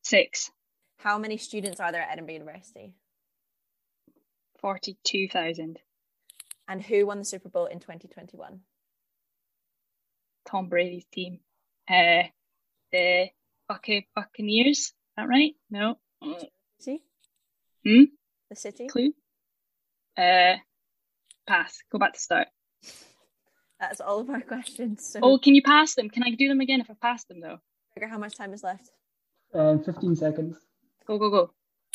Six. 0.03 0.51
How 0.97 1.17
many 1.17 1.37
students 1.37 1.79
are 1.79 1.91
there 1.91 2.01
at 2.01 2.11
Edinburgh 2.11 2.33
University? 2.35 2.93
42,000. 4.59 5.79
And 6.67 6.81
who 6.81 7.05
won 7.05 7.19
the 7.19 7.25
Super 7.25 7.49
Bowl 7.49 7.65
in 7.65 7.79
2021? 7.79 8.61
Tom 10.45 10.69
Brady's 10.69 11.05
team. 11.11 11.39
Uh, 11.87 12.23
the 12.91 13.27
Buc- 13.69 14.07
Buccaneers. 14.15 14.79
Is 14.79 14.93
that 15.17 15.27
right? 15.27 15.53
No. 15.69 15.97
See? 16.79 17.01
Hmm? 17.85 18.03
The 18.49 18.55
city? 18.55 18.87
Clue? 18.87 19.13
Uh, 20.17 20.55
pass. 21.47 21.83
Go 21.91 21.99
back 21.99 22.13
to 22.13 22.19
start. 22.19 22.47
That's 23.79 24.01
all 24.01 24.19
of 24.19 24.29
our 24.29 24.41
questions. 24.41 25.05
So... 25.05 25.19
Oh, 25.21 25.37
can 25.37 25.53
you 25.53 25.61
pass 25.61 25.95
them? 25.95 26.09
Can 26.09 26.23
I 26.23 26.31
do 26.31 26.47
them 26.47 26.61
again 26.61 26.81
if 26.81 26.89
I 26.89 26.95
pass 26.99 27.25
them 27.25 27.41
though? 27.41 27.59
Figure 27.93 28.07
how 28.07 28.17
much 28.17 28.35
time 28.35 28.53
is 28.53 28.63
left. 28.63 28.89
Um, 29.53 29.83
15 29.83 30.15
seconds. 30.15 30.57
Go, 31.07 31.17
go, 31.17 31.29
go. 31.29 31.51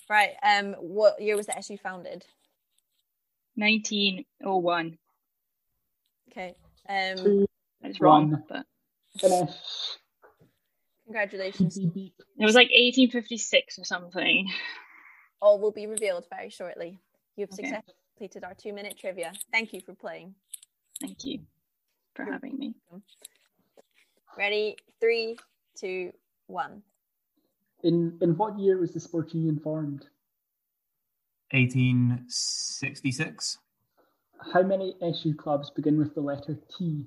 Right. 0.09 0.31
Um, 0.43 0.75
what 0.75 1.21
year 1.21 1.37
was 1.37 1.47
the 1.47 1.57
SU 1.59 1.77
founded? 1.79 2.25
1901. 3.57 4.99
Okay. 6.31 6.55
Um, 6.89 7.47
it's 7.83 8.01
wrong, 8.01 8.43
but 8.49 8.67
finish. 9.19 9.51
Congratulations. 11.05 11.77
It 11.77 12.13
was 12.39 12.55
like 12.55 12.69
1856 12.69 13.79
or 13.79 13.85
something. 13.85 14.49
All 15.43 15.59
will 15.59 15.73
be 15.73 15.87
revealed 15.87 16.27
very 16.31 16.51
shortly. 16.51 17.01
You've 17.37 17.51
okay. 17.53 17.65
successfully 17.65 17.97
completed 18.17 18.45
our 18.45 18.55
two 18.55 18.73
minute 18.73 18.97
trivia. 18.99 19.33
Thank 19.51 19.73
you 19.73 19.81
for 19.81 19.95
playing. 19.95 20.35
Thank 21.01 21.25
you 21.25 21.41
for 22.15 22.25
having 22.25 22.59
me. 22.59 22.75
Ready? 24.37 24.77
Three, 25.01 25.37
two, 25.77 26.13
one. 26.47 26.83
In 27.83 28.19
in 28.21 28.37
what 28.37 28.59
year 28.59 28.79
was 28.79 28.93
the 28.93 29.01
sports 29.01 29.35
union 29.35 29.59
formed? 29.59 30.07
1866. 31.53 33.59
How 34.53 34.63
many 34.63 34.95
SU 35.03 35.35
clubs 35.35 35.71
begin 35.71 35.99
with 35.99 36.15
the 36.15 36.21
letter 36.21 36.59
T? 36.77 37.07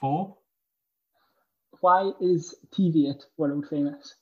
Four. 0.00 0.36
Why 1.80 2.12
is 2.20 2.54
Teviot 2.72 3.24
world 3.36 3.66
famous? 3.68 4.14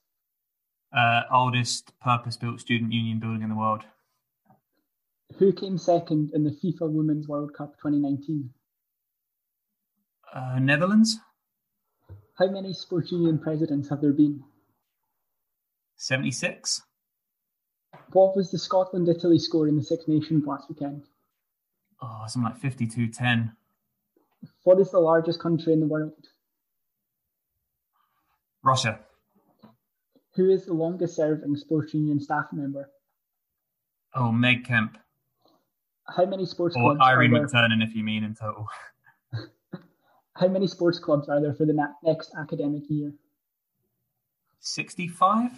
Uh, 0.96 1.22
oldest 1.32 1.92
purpose-built 2.00 2.60
student 2.60 2.92
union 2.92 3.18
building 3.18 3.42
in 3.42 3.48
the 3.48 3.54
world. 3.54 3.82
Who 5.38 5.52
came 5.52 5.78
second 5.78 6.32
in 6.34 6.44
the 6.44 6.50
FIFA 6.50 6.90
Women's 6.90 7.28
World 7.28 7.54
Cup 7.54 7.76
2019? 7.76 8.50
Uh, 10.34 10.58
Netherlands. 10.58 11.18
How 12.38 12.50
many 12.50 12.72
sports 12.72 13.12
union 13.12 13.38
presidents 13.38 13.88
have 13.88 14.00
there 14.00 14.12
been? 14.12 14.42
76. 16.04 16.80
What 18.12 18.34
was 18.34 18.50
the 18.50 18.58
Scotland 18.58 19.06
Italy 19.06 19.38
score 19.38 19.68
in 19.68 19.76
the 19.76 19.82
Six 19.82 20.08
Nations 20.08 20.46
last 20.46 20.66
weekend? 20.70 21.04
Oh, 22.00 22.24
something 22.26 22.50
like 22.50 22.58
52 22.58 23.08
10. 23.08 23.52
What 24.64 24.80
is 24.80 24.90
the 24.90 24.98
largest 24.98 25.40
country 25.40 25.74
in 25.74 25.80
the 25.80 25.86
world? 25.86 26.14
Russia. 28.62 28.98
Who 30.36 30.48
is 30.48 30.64
the 30.64 30.72
longest 30.72 31.16
serving 31.16 31.54
sports 31.56 31.92
union 31.92 32.18
staff 32.18 32.46
member? 32.50 32.88
Oh, 34.14 34.32
Meg 34.32 34.64
Kemp. 34.64 34.96
How 36.16 36.24
many 36.24 36.46
sports 36.46 36.76
Or 36.76 36.94
clubs 36.94 37.00
Irene 37.02 37.34
are 37.34 37.46
there? 37.46 37.46
McTurnan, 37.46 37.86
if 37.86 37.94
you 37.94 38.02
mean 38.04 38.24
in 38.24 38.34
total. 38.34 38.66
How 40.34 40.48
many 40.48 40.66
sports 40.66 40.98
clubs 40.98 41.28
are 41.28 41.42
there 41.42 41.52
for 41.52 41.66
the 41.66 41.78
next 42.02 42.32
academic 42.38 42.84
year? 42.88 43.12
65? 44.60 45.50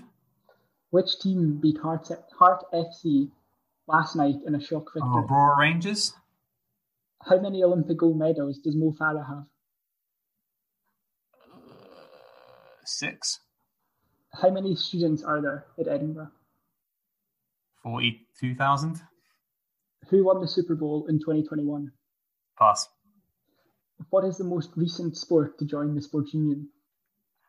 Which 0.93 1.19
team 1.21 1.59
beat 1.59 1.79
Heart, 1.79 2.11
Heart 2.39 2.65
FC 2.71 3.31
last 3.89 4.15
night 4.15 4.37
in 4.47 4.55
a 4.55 4.61
shock 4.61 4.89
oh, 4.89 4.93
victory? 4.93 5.25
Oh, 5.25 5.27
Brora 5.27 5.57
Rangers? 5.57 6.13
How 7.23 7.41
many 7.41 7.65
Olympic 7.65 7.97
gold 7.97 8.19
medals 8.19 8.59
does 8.59 8.77
Mo 8.77 8.95
Farah 9.01 9.27
have? 9.27 9.45
Six? 12.85 13.41
How 14.35 14.51
many 14.51 14.75
students 14.77 15.23
are 15.23 15.41
there 15.41 15.65
at 15.81 15.89
Edinburgh? 15.89 16.31
42,000? 17.83 19.01
Who 20.11 20.25
won 20.27 20.43
the 20.43 20.49
Super 20.49 20.75
Bowl 20.75 21.07
in 21.09 21.19
2021? 21.21 21.91
Pass. 22.59 22.91
What 24.11 24.27
is 24.27 24.37
the 24.37 24.45
most 24.45 24.69
recent 24.77 25.17
sport 25.17 25.59
to 25.59 25.65
join 25.65 25.95
the 25.95 26.03
sports 26.03 26.35
union? 26.35 26.69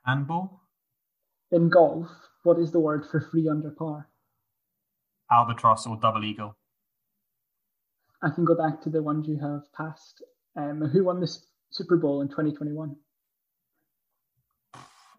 Handball? 0.06 0.62
In 1.52 1.68
golf, 1.68 2.08
what 2.44 2.60
is 2.60 2.72
the 2.72 2.80
word 2.80 3.06
for 3.10 3.22
free 3.22 3.50
under 3.50 3.72
par? 3.72 4.08
Albatross 5.32 5.88
or 5.88 5.98
double 5.98 6.24
eagle? 6.24 6.56
I 8.22 8.30
can 8.30 8.46
go 8.46 8.56
back 8.56 8.82
to 8.84 8.90
the 8.90 9.02
ones 9.02 9.28
you 9.28 9.40
have 9.40 9.64
passed. 9.74 10.24
Um, 10.56 10.82
who 10.82 11.06
won 11.06 11.20
the 11.20 11.26
S- 11.26 11.48
Super 11.72 11.98
Bowl 11.98 12.22
in 12.22 12.28
2021? 12.28 12.96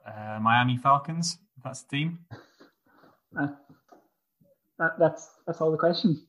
Uh, 0.06 0.38
Miami 0.40 0.76
Falcons? 0.76 1.38
That's 1.62 1.82
the 1.82 1.96
team. 1.96 2.18
Uh, 3.36 3.48
that, 4.78 4.92
that's 4.96 5.28
that's 5.44 5.60
all 5.60 5.72
the 5.72 5.76
questions. 5.76 6.22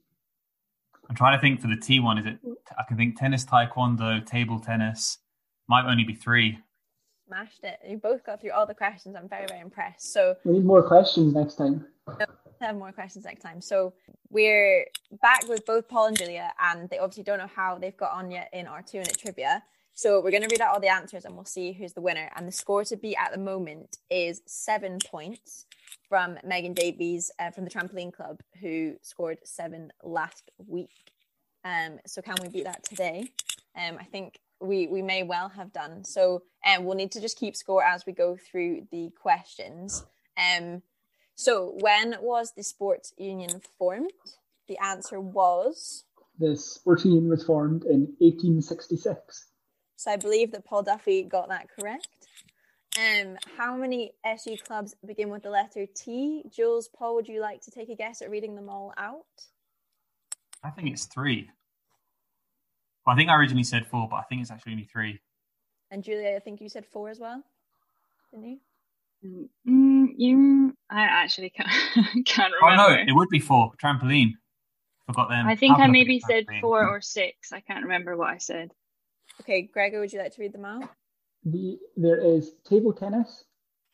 I'm 1.07 1.15
trying 1.15 1.37
to 1.37 1.39
think 1.39 1.61
for 1.61 1.67
the 1.67 1.77
T 1.77 1.99
one. 1.99 2.17
Is 2.17 2.25
it? 2.25 2.39
I 2.79 2.83
can 2.87 2.97
think 2.97 3.15
tennis, 3.19 3.45
taekwondo, 3.45 4.25
table 4.25 4.59
tennis. 4.59 5.19
Might 5.67 5.85
only 5.85 6.03
be 6.03 6.15
three. 6.15 6.57
Smashed 7.27 7.63
it. 7.63 7.79
You 7.87 7.97
both 7.97 8.23
got 8.23 8.41
through 8.41 8.51
all 8.51 8.65
the 8.65 8.75
questions. 8.75 9.15
I'm 9.15 9.27
very, 9.27 9.47
very 9.47 9.61
impressed. 9.61 10.13
So 10.13 10.35
We 10.43 10.53
need 10.53 10.65
more 10.65 10.83
questions 10.83 11.33
next 11.33 11.55
time. 11.55 11.85
have 12.61 12.75
more 12.77 12.91
questions 12.91 13.25
next 13.25 13.41
time. 13.41 13.61
So 13.61 13.93
we're 14.29 14.85
back 15.21 15.47
with 15.47 15.65
both 15.65 15.87
Paul 15.87 16.07
and 16.07 16.17
Julia, 16.17 16.51
and 16.59 16.89
they 16.89 16.99
obviously 16.99 17.23
don't 17.23 17.39
know 17.39 17.49
how 17.53 17.77
they've 17.79 17.97
got 17.97 18.11
on 18.11 18.29
yet 18.29 18.49
in 18.53 18.67
our 18.67 18.81
two 18.81 18.99
minute 18.99 19.17
trivia. 19.19 19.63
So 19.93 20.21
we're 20.21 20.31
going 20.31 20.43
to 20.43 20.49
read 20.51 20.61
out 20.61 20.73
all 20.73 20.79
the 20.79 20.89
answers 20.89 21.23
and 21.23 21.35
we'll 21.35 21.45
see 21.45 21.71
who's 21.71 21.93
the 21.93 22.01
winner. 22.01 22.29
And 22.35 22.45
the 22.47 22.51
score 22.51 22.83
to 22.83 22.97
be 22.97 23.15
at 23.15 23.31
the 23.31 23.39
moment 23.39 23.97
is 24.09 24.41
seven 24.45 24.99
points 25.09 25.65
from 26.09 26.37
Megan 26.43 26.73
Davies 26.73 27.31
uh, 27.39 27.49
from 27.51 27.63
the 27.63 27.69
Trampoline 27.71 28.13
Club, 28.13 28.41
who 28.59 28.95
scored 29.01 29.37
seven 29.45 29.91
last 30.03 30.51
week. 30.67 30.91
Um, 31.63 31.99
so 32.05 32.21
can 32.21 32.35
we 32.41 32.49
beat 32.49 32.65
that 32.65 32.83
today? 32.83 33.29
Um, 33.75 33.97
I 33.99 34.03
think 34.03 34.37
we 34.59 34.87
we 34.87 35.01
may 35.01 35.23
well 35.23 35.49
have 35.49 35.73
done. 35.73 36.03
So 36.03 36.43
um, 36.65 36.85
we'll 36.85 36.95
need 36.95 37.11
to 37.13 37.21
just 37.21 37.37
keep 37.37 37.55
score 37.55 37.83
as 37.83 38.05
we 38.05 38.13
go 38.13 38.37
through 38.37 38.87
the 38.91 39.11
questions. 39.21 40.05
Um, 40.37 40.81
so 41.35 41.75
when 41.79 42.15
was 42.21 42.53
the 42.55 42.63
sports 42.63 43.13
union 43.17 43.61
formed? 43.77 44.11
The 44.67 44.77
answer 44.83 45.19
was. 45.19 46.05
The 46.39 46.55
sports 46.55 47.05
union 47.05 47.29
was 47.29 47.43
formed 47.43 47.83
in 47.83 48.15
1866. 48.19 49.45
So 49.95 50.11
I 50.11 50.17
believe 50.17 50.51
that 50.51 50.65
Paul 50.65 50.83
Duffy 50.83 51.23
got 51.23 51.49
that 51.49 51.67
correct. 51.69 52.07
Um, 52.97 53.37
how 53.57 53.75
many 53.75 54.13
SU 54.25 54.57
clubs 54.65 54.95
begin 55.05 55.29
with 55.29 55.43
the 55.43 55.49
letter 55.49 55.85
T? 55.85 56.43
Jules, 56.49 56.87
Paul, 56.87 57.15
would 57.15 57.27
you 57.27 57.41
like 57.41 57.61
to 57.61 57.71
take 57.71 57.89
a 57.89 57.95
guess 57.95 58.21
at 58.21 58.29
reading 58.29 58.55
them 58.55 58.69
all 58.69 58.93
out? 58.97 59.25
I 60.63 60.69
think 60.69 60.91
it's 60.91 61.05
three. 61.05 61.49
Well, 63.05 63.13
I 63.13 63.17
think 63.17 63.29
I 63.29 63.35
originally 63.35 63.63
said 63.63 63.85
four, 63.85 64.07
but 64.09 64.17
I 64.17 64.23
think 64.23 64.41
it's 64.41 64.51
actually 64.51 64.73
only 64.73 64.85
three. 64.85 65.19
And 65.91 66.03
Julia, 66.03 66.35
I 66.35 66.39
think 66.39 66.61
you 66.61 66.69
said 66.69 66.85
four 66.85 67.09
as 67.09 67.19
well, 67.19 67.43
didn't 68.31 68.59
you? 69.23 69.49
Mm, 69.67 70.07
you, 70.17 70.75
I 70.89 71.01
actually 71.01 71.51
can't, 71.51 71.69
can't 72.25 72.53
Oh 72.61 72.75
no, 72.75 72.89
it 72.89 73.13
would 73.13 73.29
be 73.29 73.39
four. 73.39 73.71
Trampoline. 73.83 74.31
Forgot 75.07 75.29
them. 75.29 75.47
I 75.47 75.55
think 75.55 75.77
How 75.77 75.83
I 75.83 75.87
maybe 75.87 76.19
said 76.19 76.45
trampoline? 76.47 76.61
four 76.61 76.87
or 76.87 77.01
six. 77.01 77.53
I 77.53 77.59
can't 77.59 77.83
remember 77.83 78.17
what 78.17 78.29
I 78.29 78.37
said. 78.37 78.71
Okay, 79.41 79.63
Gregor, 79.63 79.99
would 79.99 80.11
you 80.11 80.19
like 80.19 80.33
to 80.35 80.41
read 80.41 80.53
them 80.53 80.65
out? 80.65 80.89
The, 81.43 81.77
there 81.95 82.17
is 82.17 82.53
table 82.67 82.93
tennis, 82.93 83.45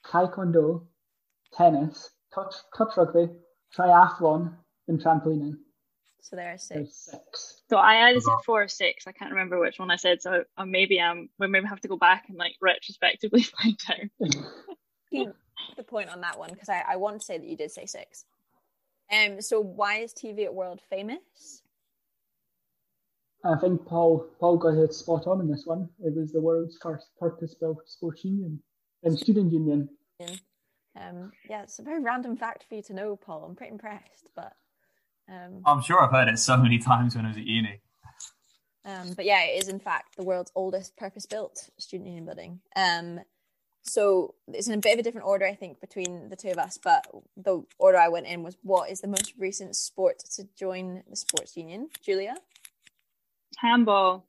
taekwondo, 0.06 0.84
tennis, 1.54 2.12
touch 2.34 2.56
touch 2.78 2.96
rugby, 2.96 3.30
triathlon, 3.76 4.54
and 4.88 5.02
trampolining. 5.02 5.56
So 6.22 6.36
there 6.36 6.54
are 6.54 6.58
six. 6.58 7.10
Six. 7.12 7.62
So 7.70 7.78
I 7.78 8.10
either 8.10 8.22
said 8.22 8.36
four 8.46 8.64
or 8.64 8.68
six. 8.68 9.08
I 9.08 9.12
can't 9.12 9.32
remember 9.32 9.60
which 9.60 9.80
one 9.80 9.92
I 9.92 9.96
said. 9.96 10.22
So 10.22 10.44
uh, 10.58 10.66
maybe 10.66 11.00
um 11.00 11.30
we 11.40 11.48
maybe 11.48 11.68
have 11.68 11.82
to 11.82 11.88
go 11.88 11.98
back 11.98 12.26
and 12.30 12.38
like 12.38 12.54
retrospectively 12.62 13.44
find 13.62 13.78
out. 13.90 14.36
Keep 15.10 15.30
the 15.76 15.84
point 15.84 16.10
on 16.10 16.22
that 16.22 16.38
one 16.38 16.52
because 16.52 16.70
I, 16.70 16.84
I 16.88 16.96
want 16.98 17.20
to 17.20 17.26
say 17.26 17.38
that 17.38 17.48
you 17.48 17.58
did 17.58 17.72
say 17.72 17.86
six. 17.86 18.26
Um, 19.12 19.42
so 19.42 19.60
why 19.60 19.98
is 19.98 20.14
Teviot 20.14 20.54
World 20.54 20.80
famous? 20.90 21.64
I 23.44 23.56
think 23.58 23.86
Paul 23.86 24.28
Paul 24.40 24.58
got 24.58 24.78
it 24.78 24.94
spot 24.94 25.28
on 25.28 25.42
in 25.42 25.50
this 25.50 25.66
one. 25.66 25.90
It 26.00 26.16
was 26.16 26.32
the 26.32 26.40
world's 26.42 26.78
first 26.82 27.08
purpose-built 27.20 27.80
sports 27.88 28.24
union 28.24 28.62
and 29.04 29.18
student 29.18 29.52
union. 29.52 29.90
Um, 30.96 31.32
yeah, 31.50 31.64
it's 31.64 31.80
a 31.80 31.84
very 31.84 32.02
random 32.02 32.38
fact 32.38 32.66
for 32.68 32.76
you 32.76 32.84
to 32.84 32.94
know, 32.94 33.16
Paul. 33.16 33.46
I'm 33.46 33.56
pretty 33.56 33.72
impressed, 33.72 34.28
but 34.36 34.54
um, 35.30 35.62
I'm 35.66 35.82
sure 35.82 36.02
I've 36.02 36.12
heard 36.12 36.28
it 36.28 36.40
so 36.40 36.58
many 36.58 36.78
times 36.92 37.16
when 37.16 37.26
I 37.26 37.30
was 37.30 37.38
at 37.38 37.46
uni. 37.46 37.80
Um, 38.84 39.14
but 39.14 39.26
yeah, 39.26 39.44
it 39.44 39.62
is 39.62 39.68
in 39.68 39.80
fact 39.80 40.16
the 40.18 40.24
world's 40.24 40.52
oldest 40.56 40.98
purpose-built 40.98 41.70
student 41.78 42.08
union 42.08 42.26
building. 42.26 42.60
Um, 42.76 43.20
so 43.84 44.36
it's 44.48 44.68
in 44.68 44.74
a 44.74 44.78
bit 44.78 44.94
of 44.94 45.00
a 45.00 45.04
different 45.04 45.26
order, 45.28 45.46
I 45.46 45.56
think, 45.56 45.80
between 45.82 46.30
the 46.30 46.36
two 46.36 46.50
of 46.50 46.58
us. 46.58 46.78
But 46.84 47.06
the 47.38 47.64
order 47.80 47.98
I 47.98 48.10
went 48.10 48.28
in 48.28 48.44
was 48.44 48.58
what 48.64 48.90
is 48.92 49.02
the 49.02 49.08
most 49.08 49.34
recent 49.38 49.76
sport 49.76 50.20
to 50.36 50.48
join 50.56 51.04
the 51.10 51.16
sports 51.16 51.56
union? 51.58 51.90
Julia, 52.04 52.36
Handball. 53.58 54.26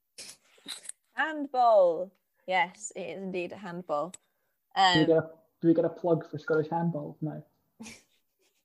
handball. 1.15 2.11
Yes, 2.47 2.93
it 2.97 3.01
is 3.03 3.23
indeed 3.23 3.53
a 3.53 3.57
handball. 3.57 4.13
Do 4.75 5.07
we 5.07 5.13
Um, 5.13 5.19
a 5.19 5.31
do 5.61 5.69
we 5.69 5.75
get 5.75 5.85
a 5.85 5.89
plug 5.91 6.29
for 6.31 6.39
Scottish 6.39 6.69
handball 6.71 7.17
now? 7.21 7.43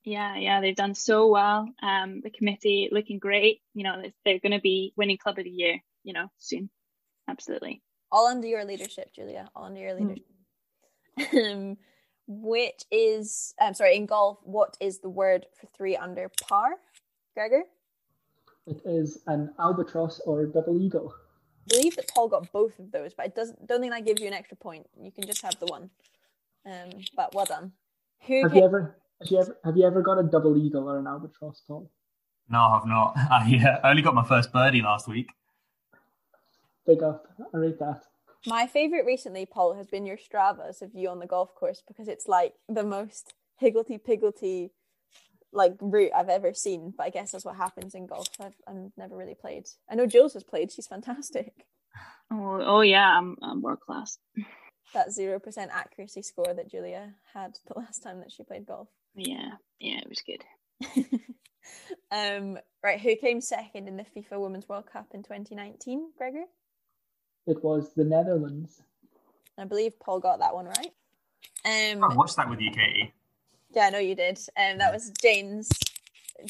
Yeah, 0.08 0.36
yeah, 0.36 0.60
they've 0.62 0.74
done 0.74 0.94
so 0.94 1.28
well. 1.28 1.68
Um, 1.82 2.20
the 2.22 2.30
committee 2.30 2.88
looking 2.90 3.18
great. 3.18 3.60
You 3.74 3.84
know, 3.84 4.00
they- 4.00 4.14
they're 4.24 4.38
going 4.38 4.52
to 4.52 4.60
be 4.60 4.92
winning 4.96 5.18
club 5.18 5.38
of 5.38 5.44
the 5.44 5.50
year. 5.50 5.82
You 6.04 6.14
know, 6.14 6.30
soon. 6.38 6.70
Absolutely. 7.28 7.82
all 8.10 8.26
under 8.26 8.46
your 8.46 8.64
leadership, 8.64 9.12
Julia. 9.12 9.50
All 9.54 9.64
under 9.64 9.80
your 9.80 9.94
leadership. 9.94 10.24
um, 11.34 11.76
which 12.26 12.82
is, 12.90 13.54
I'm 13.60 13.74
sorry, 13.74 13.96
in 13.96 14.06
golf, 14.06 14.38
what 14.44 14.76
is 14.80 15.00
the 15.00 15.10
word 15.10 15.44
for 15.60 15.66
three 15.76 15.94
under 15.96 16.30
par? 16.48 16.70
Gregor? 17.34 17.62
It 18.66 18.80
is 18.86 19.18
an 19.26 19.50
albatross 19.58 20.20
or 20.20 20.46
double 20.46 20.80
eagle. 20.80 21.12
I 21.70 21.76
believe 21.76 21.96
that 21.96 22.08
Paul 22.14 22.28
got 22.28 22.50
both 22.52 22.78
of 22.78 22.90
those, 22.90 23.12
but 23.14 23.26
it 23.26 23.34
doesn't. 23.34 23.66
Don't 23.66 23.80
think 23.80 23.92
that 23.92 24.06
gives 24.06 24.22
you 24.22 24.26
an 24.28 24.32
extra 24.34 24.56
point. 24.56 24.86
You 24.98 25.10
can 25.12 25.24
just 25.26 25.42
have 25.42 25.58
the 25.60 25.66
one. 25.66 25.90
Um, 26.64 26.90
but 27.14 27.34
well 27.34 27.44
done. 27.44 27.72
Who 28.26 28.42
Have 28.42 28.52
came, 28.52 28.60
you 28.60 28.64
ever 28.66 28.96
have 29.20 29.30
you 29.30 29.38
ever 29.40 29.58
have 29.64 29.76
you 29.76 29.86
ever 29.86 30.02
got 30.02 30.18
a 30.18 30.22
double 30.22 30.56
eagle 30.56 30.88
or 30.88 30.98
an 30.98 31.06
albatross, 31.06 31.62
Paul? 31.66 31.90
No, 32.48 32.60
I've 32.60 32.86
not. 32.86 33.14
I 33.16 33.78
uh, 33.84 33.88
only 33.88 34.02
got 34.02 34.14
my 34.14 34.24
first 34.24 34.52
birdie 34.52 34.82
last 34.82 35.08
week. 35.08 35.30
Big 36.86 37.02
up. 37.02 37.26
I 37.52 37.56
rate 37.58 37.78
that. 37.80 38.02
my 38.46 38.66
favorite 38.66 39.04
recently, 39.04 39.44
Paul, 39.44 39.74
has 39.74 39.86
been 39.86 40.06
your 40.06 40.16
Stravas 40.16 40.80
of 40.80 40.94
you 40.94 41.08
on 41.08 41.18
the 41.18 41.26
golf 41.26 41.54
course 41.54 41.82
because 41.86 42.08
it's 42.08 42.28
like 42.28 42.54
the 42.68 42.84
most 42.84 43.34
higglety 43.60 44.00
pigglety 44.00 44.70
like 45.52 45.74
route 45.80 46.12
I've 46.16 46.28
ever 46.28 46.54
seen. 46.54 46.94
But 46.96 47.04
I 47.04 47.10
guess 47.10 47.32
that's 47.32 47.44
what 47.44 47.56
happens 47.56 47.94
in 47.94 48.06
golf. 48.06 48.28
I've, 48.40 48.56
I've 48.66 48.92
never 48.96 49.16
really 49.16 49.34
played. 49.34 49.66
I 49.90 49.96
know 49.96 50.06
Jules 50.06 50.34
has 50.34 50.44
played. 50.44 50.72
She's 50.72 50.86
fantastic. 50.86 51.52
Oh, 52.30 52.60
oh 52.62 52.80
yeah, 52.82 53.18
I'm, 53.18 53.36
I'm 53.42 53.62
world 53.62 53.80
class. 53.80 54.18
That 54.94 55.12
zero 55.12 55.38
percent 55.38 55.70
accuracy 55.74 56.22
score 56.22 56.54
that 56.54 56.70
Julia 56.70 57.14
had 57.34 57.58
the 57.66 57.78
last 57.78 58.02
time 58.02 58.20
that 58.20 58.32
she 58.32 58.42
played 58.42 58.66
golf. 58.66 58.88
Yeah, 59.18 59.50
yeah, 59.80 59.98
it 59.98 60.08
was 60.08 60.22
good. 60.22 60.44
um, 62.12 62.58
right, 62.84 63.00
who 63.00 63.16
came 63.16 63.40
second 63.40 63.88
in 63.88 63.96
the 63.96 64.04
FIFA 64.04 64.40
Women's 64.40 64.68
World 64.68 64.86
Cup 64.90 65.08
in 65.12 65.24
2019? 65.24 66.10
Gregor? 66.16 66.44
It 67.46 67.62
was 67.64 67.92
the 67.94 68.04
Netherlands. 68.04 68.82
I 69.58 69.64
believe 69.64 69.98
Paul 69.98 70.20
got 70.20 70.38
that 70.38 70.54
one 70.54 70.66
right. 70.66 70.92
Um, 71.64 72.04
I 72.04 72.14
watched 72.14 72.36
that 72.36 72.48
with 72.48 72.60
you, 72.60 72.70
Katie. 72.70 73.12
yeah, 73.74 73.86
I 73.86 73.90
know 73.90 73.98
you 73.98 74.14
did. 74.14 74.38
Um, 74.56 74.78
that 74.78 74.92
was 74.92 75.10
Jane's 75.20 75.68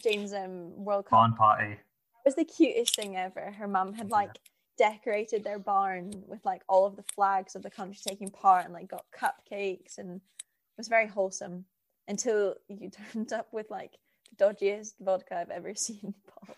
Jane's 0.03 0.35
um 0.35 0.85
World 0.85 1.07
Cup. 1.07 1.13
Barn 1.13 1.33
party. 1.33 1.73
It 1.73 1.79
was 2.27 2.35
the 2.35 2.45
cutest 2.45 2.95
thing 2.97 3.17
ever. 3.17 3.51
Her 3.53 3.67
mum 3.67 3.95
had 3.95 4.11
like 4.11 4.39
decorated 4.77 5.43
their 5.43 5.59
barn 5.59 6.13
with 6.27 6.45
like 6.45 6.63
all 6.69 6.85
of 6.85 6.97
the 6.97 7.05
flags 7.15 7.57
of 7.57 7.63
the 7.63 7.71
country 7.71 7.99
taking 8.07 8.31
part 8.31 8.67
and 8.67 8.75
like 8.75 8.89
got 8.89 9.07
cupcakes 9.19 9.97
and 9.97 10.17
it 10.17 10.77
was 10.77 10.89
very 10.89 11.09
wholesome 11.09 11.65
until 12.09 12.55
you 12.69 12.91
turned 13.13 13.33
up 13.33 13.49
with 13.53 13.71
like 13.71 13.93
the 14.37 14.45
dodgiest 14.45 14.95
vodka 15.01 15.37
I've 15.37 15.51
ever 15.51 15.75
seen, 15.77 16.15
Paul. 16.27 16.55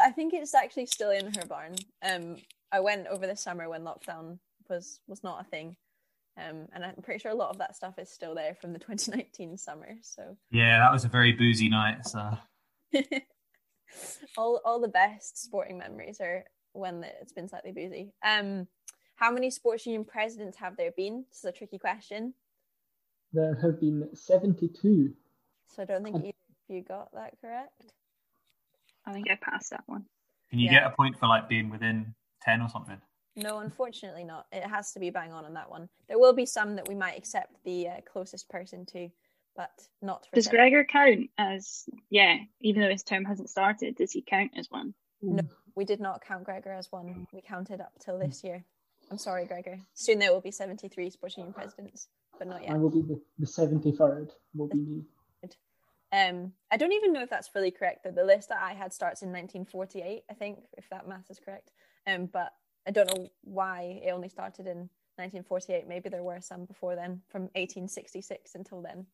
I 0.00 0.12
think 0.12 0.32
it's 0.32 0.54
actually 0.54 0.86
still 0.86 1.10
in 1.10 1.34
her 1.34 1.46
barn. 1.46 1.74
Um, 2.02 2.36
I 2.72 2.80
went 2.80 3.06
over 3.08 3.26
the 3.26 3.36
summer 3.36 3.68
when 3.68 3.82
lockdown 3.82 4.38
was 4.68 5.00
was 5.06 5.22
not 5.22 5.40
a 5.40 5.44
thing. 5.44 5.76
Um, 6.36 6.66
and 6.72 6.84
I'm 6.84 6.96
pretty 7.02 7.20
sure 7.20 7.30
a 7.30 7.36
lot 7.36 7.50
of 7.50 7.58
that 7.58 7.76
stuff 7.76 7.96
is 7.98 8.10
still 8.10 8.34
there 8.34 8.56
from 8.60 8.72
the 8.72 8.78
2019 8.80 9.56
summer. 9.56 9.96
So 10.02 10.36
Yeah, 10.50 10.78
that 10.78 10.92
was 10.92 11.04
a 11.04 11.08
very 11.08 11.32
boozy 11.32 11.68
night. 11.68 12.06
So 12.06 12.36
all 14.36 14.60
all 14.64 14.80
the 14.80 14.88
best 14.88 15.42
sporting 15.42 15.78
memories 15.78 16.20
are 16.20 16.44
when 16.72 17.04
it's 17.20 17.32
been 17.32 17.48
slightly 17.48 17.72
boozy. 17.72 18.12
Um, 18.24 18.66
how 19.16 19.30
many 19.30 19.50
sports 19.50 19.86
union 19.86 20.04
presidents 20.04 20.56
have 20.58 20.76
there 20.76 20.90
been? 20.96 21.24
This 21.28 21.38
is 21.38 21.44
a 21.44 21.52
tricky 21.52 21.78
question, 21.78 22.34
There 23.34 23.56
have 23.62 23.80
been 23.80 24.08
72. 24.14 25.12
so 25.66 25.82
I 25.82 25.84
don't 25.86 26.04
think 26.04 26.16
either 26.16 26.28
of 26.28 26.34
you 26.74 26.82
got 26.82 27.12
that 27.14 27.34
correct. 27.40 27.92
I 29.04 29.12
think 29.12 29.28
I 29.28 29.34
passed 29.34 29.70
that 29.70 29.82
one. 29.86 30.06
can 30.50 30.60
you 30.60 30.66
Yeah. 30.66 30.80
get 30.84 30.92
a 30.92 30.94
point 30.94 31.18
for 31.18 31.26
like 31.26 31.48
being 31.48 31.68
within 31.68 32.14
ten 32.40 32.60
or 32.62 32.68
something? 32.68 33.00
No, 33.34 33.58
unfortunately 33.58 34.22
not. 34.22 34.46
It 34.52 34.62
has 34.62 34.92
to 34.92 35.00
be 35.00 35.10
bang 35.10 35.32
on 35.32 35.44
on 35.44 35.54
that 35.54 35.68
one. 35.68 35.88
There 36.06 36.18
will 36.18 36.32
be 36.32 36.46
some 36.46 36.76
that 36.76 36.86
we 36.86 36.94
might 36.94 37.18
accept 37.18 37.52
the 37.64 37.88
uh, 37.88 38.00
closest 38.02 38.48
person 38.48 38.86
to, 38.86 39.08
but 39.56 39.72
not 40.00 40.26
for 40.26 40.36
Does 40.36 40.44
seven. 40.44 40.60
Gregor 40.60 40.84
count 40.84 41.28
as 41.38 41.88
yeah? 42.10 42.36
Even 42.60 42.82
though 42.82 42.90
his 42.90 43.02
term 43.02 43.24
hasn't 43.24 43.50
started, 43.50 43.96
does 43.96 44.12
he 44.12 44.22
count 44.22 44.52
as 44.56 44.70
one? 44.70 44.94
No. 45.22 45.42
We 45.74 45.84
did 45.84 45.98
not 46.00 46.24
count 46.24 46.44
Gregor 46.44 46.72
as 46.72 46.92
one. 46.92 47.26
We 47.32 47.40
counted 47.42 47.80
up 47.80 47.94
till 47.98 48.18
this 48.20 48.44
year. 48.44 48.64
I'm 49.10 49.18
sorry, 49.18 49.44
Gregor. 49.46 49.80
Soon 49.94 50.20
there 50.20 50.32
will 50.32 50.40
be 50.40 50.52
73 50.52 51.10
sports 51.10 51.36
union 51.36 51.52
presidents, 51.52 52.06
but 52.38 52.48
not 52.48 52.62
yet. 52.62 52.72
I 52.72 52.76
will 52.76 52.90
be 52.90 53.02
the, 53.02 53.20
the 53.38 53.46
73rd, 53.46 54.30
will 54.54 54.68
be 54.68 54.78
me. 54.78 55.02
Um, 56.14 56.52
I 56.70 56.76
don't 56.76 56.92
even 56.92 57.12
know 57.12 57.22
if 57.22 57.30
that's 57.30 57.48
fully 57.48 57.72
correct. 57.72 58.04
Though 58.04 58.12
the 58.12 58.24
list 58.24 58.48
that 58.50 58.62
I 58.62 58.72
had 58.72 58.92
starts 58.92 59.22
in 59.22 59.30
1948, 59.30 60.22
I 60.30 60.34
think, 60.34 60.60
if 60.78 60.88
that 60.90 61.08
math 61.08 61.28
is 61.28 61.40
correct. 61.44 61.72
Um, 62.06 62.26
but 62.26 62.52
I 62.86 62.92
don't 62.92 63.08
know 63.08 63.28
why 63.42 64.00
it 64.04 64.12
only 64.12 64.28
started 64.28 64.66
in 64.66 64.88
1948. 65.16 65.88
Maybe 65.88 66.08
there 66.08 66.22
were 66.22 66.40
some 66.40 66.66
before 66.66 66.94
then, 66.94 67.22
from 67.28 67.42
1866 67.54 68.54
until 68.54 68.80
then. 68.80 69.06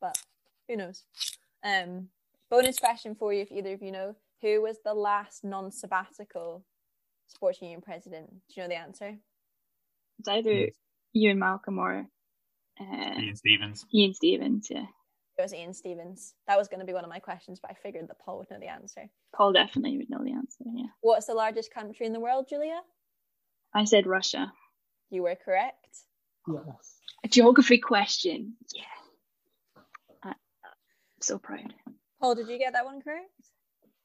But 0.00 0.16
who 0.66 0.76
knows? 0.76 1.04
Um, 1.62 2.08
bonus 2.48 2.78
question 2.78 3.14
for 3.14 3.34
you, 3.34 3.42
if 3.42 3.52
either 3.52 3.74
of 3.74 3.82
you 3.82 3.92
know, 3.92 4.16
who 4.40 4.62
was 4.62 4.78
the 4.82 4.94
last 4.94 5.44
non-sabbatical 5.44 6.64
sports 7.26 7.60
union 7.60 7.82
president? 7.82 8.30
Do 8.30 8.54
you 8.54 8.62
know 8.62 8.68
the 8.68 8.76
answer? 8.76 9.16
It's 10.18 10.28
either 10.28 10.68
you 11.12 11.30
and 11.30 11.40
Malcolm 11.40 11.78
or 11.78 12.06
uh, 12.80 13.20
Ian 13.20 13.36
Stevens. 13.36 13.86
Ian 13.94 14.14
Stevens. 14.14 14.68
Yeah, 14.70 14.84
It 15.38 15.42
was 15.42 15.54
Ian 15.54 15.72
Stevens. 15.74 16.34
That 16.48 16.58
was 16.58 16.68
going 16.68 16.80
to 16.80 16.86
be 16.86 16.92
one 16.92 17.04
of 17.04 17.10
my 17.10 17.18
questions, 17.18 17.58
but 17.60 17.70
I 17.70 17.74
figured 17.74 18.08
that 18.08 18.18
Paul 18.18 18.38
would 18.38 18.50
know 18.50 18.58
the 18.60 18.68
answer. 18.68 19.08
Paul 19.34 19.52
definitely 19.52 19.98
would 19.98 20.10
know 20.10 20.22
the 20.24 20.32
answer. 20.32 20.64
Yeah, 20.64 20.86
What's 21.00 21.26
the 21.26 21.34
largest 21.34 21.72
country 21.72 22.06
in 22.06 22.12
the 22.12 22.20
world, 22.20 22.46
Julia? 22.48 22.80
I 23.74 23.84
said 23.84 24.06
Russia. 24.06 24.52
You 25.10 25.22
were 25.22 25.36
correct. 25.36 25.86
Yes. 26.48 26.94
A 27.24 27.28
geography 27.28 27.78
question. 27.78 28.54
Yeah, 28.74 28.82
I, 30.22 30.28
I'm 30.30 30.34
so 31.20 31.38
proud. 31.38 31.72
Paul, 32.20 32.34
did 32.34 32.48
you 32.48 32.58
get 32.58 32.72
that 32.74 32.84
one 32.84 33.00
correct? 33.00 33.30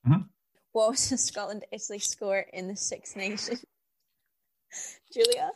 Mhm. 0.08 0.26
What 0.72 0.92
was 0.92 1.10
the 1.10 1.18
Scotland 1.18 1.66
Italy 1.72 2.00
score 2.00 2.46
in 2.54 2.68
the 2.68 2.76
Six 2.76 3.16
Nations? 3.16 3.64
Julia? 5.14 5.52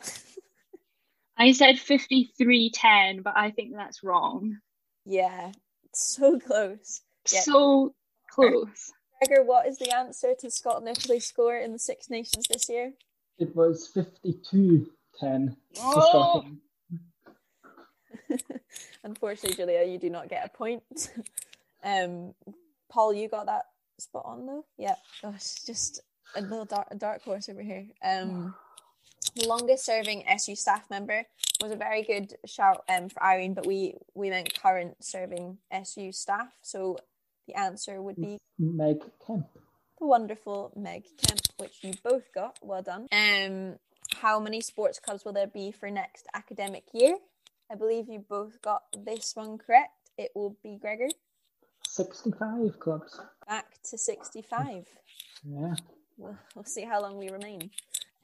I 1.38 1.52
said 1.52 1.76
53-10, 1.76 3.22
but 3.22 3.34
I 3.36 3.50
think 3.50 3.74
that's 3.74 4.02
wrong. 4.02 4.58
Yeah, 5.04 5.52
so 5.92 6.38
close. 6.38 7.02
Yeah. 7.32 7.40
So 7.40 7.94
close. 8.30 8.92
Gregor, 9.22 9.42
what 9.44 9.66
is 9.66 9.78
the 9.78 9.94
answer 9.94 10.34
to 10.40 10.50
Scotland 10.50 10.88
Italy 10.88 11.20
score 11.20 11.56
in 11.56 11.72
the 11.72 11.78
Six 11.78 12.10
Nations 12.10 12.46
this 12.48 12.68
year? 12.68 12.92
It 13.38 13.54
was 13.54 13.88
52 13.88 14.90
10 15.18 15.56
Oh! 15.80 16.44
Scotland. 16.44 16.58
Unfortunately, 19.04 19.56
Julia, 19.56 19.84
you 19.84 19.98
do 19.98 20.10
not 20.10 20.28
get 20.28 20.44
a 20.44 20.48
point. 20.56 20.82
um, 21.84 22.34
Paul, 22.90 23.14
you 23.14 23.28
got 23.28 23.46
that 23.46 23.64
spot 23.98 24.24
on 24.26 24.46
though. 24.46 24.64
Yeah. 24.76 24.96
Gosh, 25.22 25.54
just 25.66 26.00
a 26.34 26.40
little 26.40 26.64
dark, 26.64 26.88
a 26.90 26.96
dark 26.96 27.22
horse 27.22 27.48
over 27.48 27.62
here. 27.62 27.86
Um, 28.04 28.28
the 28.28 28.52
longest 29.44 29.84
serving 29.84 30.24
SU 30.26 30.56
staff 30.56 30.88
member 30.90 31.24
was 31.62 31.72
a 31.72 31.76
very 31.76 32.02
good 32.02 32.34
shout 32.46 32.84
um, 32.88 33.08
for 33.08 33.22
Irene, 33.22 33.54
but 33.54 33.66
we 33.66 33.94
we 34.14 34.30
meant 34.30 34.60
current 34.60 34.96
serving 35.04 35.58
SU 35.70 36.12
staff. 36.12 36.48
So 36.62 36.98
the 37.46 37.54
answer 37.54 38.00
would 38.02 38.16
be 38.16 38.38
Meg 38.58 38.98
Kemp. 39.26 39.46
the 39.98 40.06
wonderful 40.06 40.72
Meg 40.76 41.04
Kemp, 41.18 41.40
which 41.58 41.78
you 41.82 41.92
both 42.02 42.32
got. 42.34 42.58
Well 42.62 42.82
done. 42.82 43.06
Um, 43.12 43.76
how 44.16 44.40
many 44.40 44.60
sports 44.60 44.98
clubs 44.98 45.24
will 45.24 45.32
there 45.32 45.46
be 45.46 45.72
for 45.72 45.90
next 45.90 46.26
academic 46.34 46.84
year? 46.92 47.16
I 47.70 47.74
believe 47.74 48.08
you 48.08 48.24
both 48.28 48.62
got 48.62 48.84
this 48.96 49.32
one 49.34 49.58
correct. 49.58 50.10
It 50.16 50.30
will 50.34 50.56
be 50.62 50.78
Gregor. 50.80 51.08
65 51.88 52.78
clubs. 52.78 53.20
Back 53.48 53.82
to 53.90 53.98
65. 53.98 54.86
Yeah. 55.44 55.74
We'll, 56.16 56.36
we'll 56.54 56.64
see 56.64 56.84
how 56.84 57.00
long 57.02 57.16
we 57.18 57.28
remain. 57.30 57.70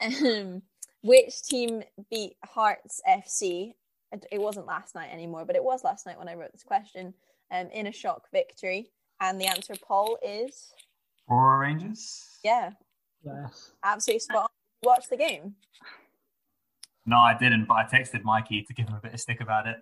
Um, 0.01 0.63
which 1.03 1.43
team 1.43 1.83
beat 2.11 2.37
Hearts 2.45 3.01
FC? 3.09 3.75
It 4.13 4.27
it 4.33 4.41
wasn't 4.41 4.67
last 4.67 4.95
night 4.95 5.11
anymore, 5.13 5.45
but 5.45 5.57
it 5.57 5.65
was 5.65 5.85
last 5.85 6.07
night 6.07 6.19
when 6.19 6.29
I 6.29 6.35
wrote 6.35 6.53
this 6.53 6.65
question 6.65 7.15
um, 7.51 7.69
in 7.73 7.87
a 7.87 7.93
shock 7.93 8.29
victory. 8.33 8.91
And 9.21 9.41
the 9.41 9.47
answer, 9.47 9.75
Paul, 9.87 10.19
is 10.23 10.73
Brora 11.31 11.61
Rangers. 11.61 12.39
yeah, 12.43 12.71
Yes. 13.25 13.73
absolutely 13.85 14.19
spot 14.21 14.43
on. 14.45 14.49
Watch 14.83 15.09
the 15.09 15.17
game. 15.17 15.55
No, 17.07 17.19
I 17.19 17.37
didn't, 17.39 17.67
but 17.67 17.75
I 17.75 17.85
texted 17.85 18.23
Mikey 18.25 18.63
to 18.65 18.75
give 18.75 18.89
him 18.89 18.95
a 18.97 19.01
bit 19.01 19.15
of 19.15 19.21
stick 19.21 19.41
about 19.41 19.67
it. 19.67 19.77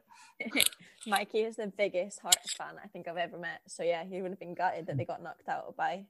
Mikey 1.06 1.40
is 1.40 1.56
the 1.56 1.66
biggest 1.76 2.20
Hearts 2.20 2.52
fan 2.54 2.74
I 2.82 2.86
think 2.88 3.08
I've 3.08 3.16
ever 3.16 3.38
met. 3.38 3.60
So 3.66 3.82
yeah, 3.82 4.04
he 4.04 4.20
would 4.22 4.30
have 4.30 4.40
been 4.40 4.54
gutted 4.54 4.86
that 4.86 4.96
they 4.98 5.04
got 5.04 5.22
knocked 5.22 5.48
out 5.48 5.74
by 5.76 6.04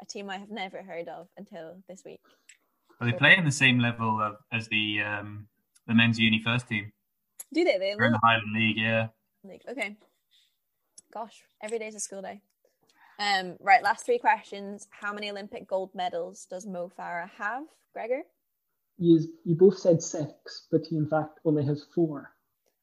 a 0.00 0.06
team 0.06 0.28
I 0.30 0.36
have 0.38 0.50
never 0.50 0.82
heard 0.82 1.08
of 1.08 1.28
until 1.38 1.76
this 1.88 2.02
week. 2.04 2.20
But 2.98 3.06
they 3.06 3.12
playing 3.12 3.44
the 3.44 3.50
same 3.50 3.78
level 3.78 4.20
of, 4.20 4.36
as 4.52 4.68
the 4.68 5.00
um, 5.02 5.48
the 5.86 5.94
men's 5.94 6.18
uni 6.18 6.40
first 6.42 6.68
team. 6.68 6.92
Do 7.52 7.64
they? 7.64 7.78
They 7.78 7.94
They're 7.96 8.06
in 8.06 8.12
the 8.12 8.20
Highland 8.22 8.52
League, 8.54 8.78
yeah. 8.78 9.08
Like, 9.44 9.62
okay. 9.68 9.96
Gosh, 11.12 11.44
every 11.62 11.78
day's 11.78 11.94
a 11.94 12.00
school 12.00 12.22
day. 12.22 12.40
Um, 13.18 13.56
right, 13.60 13.82
last 13.82 14.04
three 14.04 14.18
questions. 14.18 14.88
How 14.90 15.12
many 15.12 15.30
Olympic 15.30 15.66
gold 15.66 15.90
medals 15.94 16.46
does 16.50 16.66
Mo 16.66 16.90
Farah 16.98 17.30
have, 17.38 17.64
Gregor? 17.92 18.22
You, 18.98 19.20
you 19.44 19.54
both 19.54 19.78
said 19.78 20.02
six, 20.02 20.66
but 20.70 20.82
he 20.88 20.96
in 20.96 21.06
fact 21.06 21.40
only 21.44 21.64
has 21.64 21.84
four. 21.94 22.32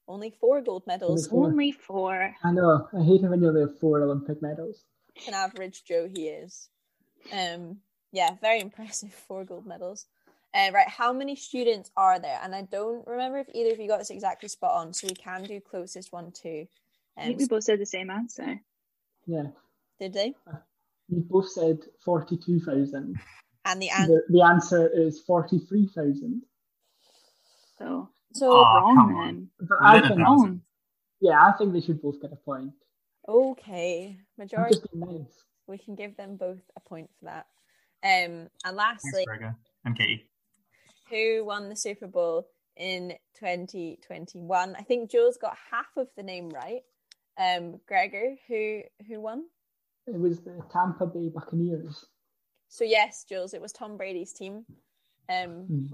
Only 0.08 0.32
four 0.40 0.62
gold 0.62 0.84
medals. 0.88 1.28
Four. 1.28 1.48
Only 1.48 1.72
four. 1.72 2.36
I 2.44 2.52
know. 2.52 2.88
I 2.98 3.04
hate 3.04 3.24
it 3.24 3.30
when 3.30 3.42
you 3.42 3.50
only 3.50 3.62
have 3.62 3.80
four 3.80 4.02
Olympic 4.02 4.42
medals. 4.42 4.84
An 5.28 5.34
average 5.34 5.84
Joe 5.86 6.10
he 6.14 6.28
is. 6.28 6.70
Um, 7.32 7.78
yeah, 8.14 8.36
very 8.42 8.62
impressive. 8.62 9.12
Four 9.28 9.44
gold 9.44 9.66
medals. 9.66 10.06
Uh, 10.56 10.70
right, 10.72 10.88
how 10.88 11.12
many 11.12 11.36
students 11.36 11.90
are 11.98 12.20
there? 12.20 12.40
And 12.44 12.54
I 12.54 12.62
don't 12.62 13.06
remember 13.08 13.40
if 13.40 13.48
either 13.54 13.74
of 13.74 13.80
you 13.80 13.88
got 13.88 13.98
this 13.98 14.12
exactly 14.12 14.48
spot 14.48 14.72
on, 14.76 14.94
so 14.94 15.08
we 15.08 15.16
can 15.16 15.44
do 15.44 15.60
closest 15.60 16.14
one 16.14 16.32
too. 16.32 16.68
I 17.18 17.22
Um, 17.22 17.28
think 17.28 17.40
we 17.40 17.48
both 17.48 17.64
said 17.64 17.80
the 17.80 17.86
same 17.88 18.10
answer. 18.12 18.62
Yeah. 19.26 19.48
did 20.00 20.14
they? 20.14 20.36
You 21.10 21.22
both 21.30 21.50
said 21.50 21.80
42,000. 22.06 23.20
And 23.66 23.82
the 23.82 23.90
answer. 23.90 24.24
The, 24.30 24.34
the 24.40 24.42
answer 24.46 24.88
is 24.94 25.22
43,000. 25.22 26.44
So 27.80 28.10
So 28.34 28.52
Oh, 28.52 28.64
come 28.64 28.84
wrong 28.84 29.16
on. 29.16 29.26
then. 29.26 29.50
But 29.60 29.78
I 29.82 29.94
Lennon 29.96 30.08
think, 30.10 30.20
has 30.20 30.28
Wrong. 30.28 30.62
yeah, 31.20 31.48
I 31.48 31.52
think 31.58 31.74
they 31.74 31.82
should 31.82 32.02
both 32.02 32.22
get 32.22 32.32
a 32.32 32.36
point. 32.36 32.74
okay, 33.28 34.18
majority. 34.38 34.80
nice. 34.94 35.44
We 35.68 35.78
can 35.80 35.96
give 35.96 36.16
them 36.18 36.36
both 36.36 36.60
a 36.76 36.80
point 36.82 37.10
for 37.20 37.26
that. 37.26 37.48
Um, 38.04 38.50
and 38.66 38.76
lastly, 38.76 39.26
Gregor. 39.26 39.56
And 39.86 39.98
Katie. 39.98 40.30
who 41.10 41.46
won 41.46 41.70
the 41.70 41.76
Super 41.76 42.08
Bowl 42.08 42.48
in 42.76 43.14
2021? 43.40 44.76
I 44.76 44.82
think 44.82 45.10
Joe's 45.12 45.38
got 45.38 45.56
half 45.72 45.88
of 45.98 46.08
the 46.18 46.24
name 46.24 46.50
right. 46.50 46.82
Um, 47.38 47.80
Gregor, 47.88 48.36
who 48.48 48.82
who 49.08 49.22
won? 49.22 49.46
It 50.06 50.20
was 50.20 50.42
the 50.42 50.62
Tampa 50.72 51.06
Bay 51.06 51.30
Buccaneers. 51.30 52.06
So 52.68 52.84
yes, 52.84 53.26
Jules, 53.28 53.54
it 53.54 53.62
was 53.62 53.72
Tom 53.72 53.98
Brady's 53.98 54.34
team. 54.34 54.66
Um, 55.30 55.68
Mm. 55.70 55.94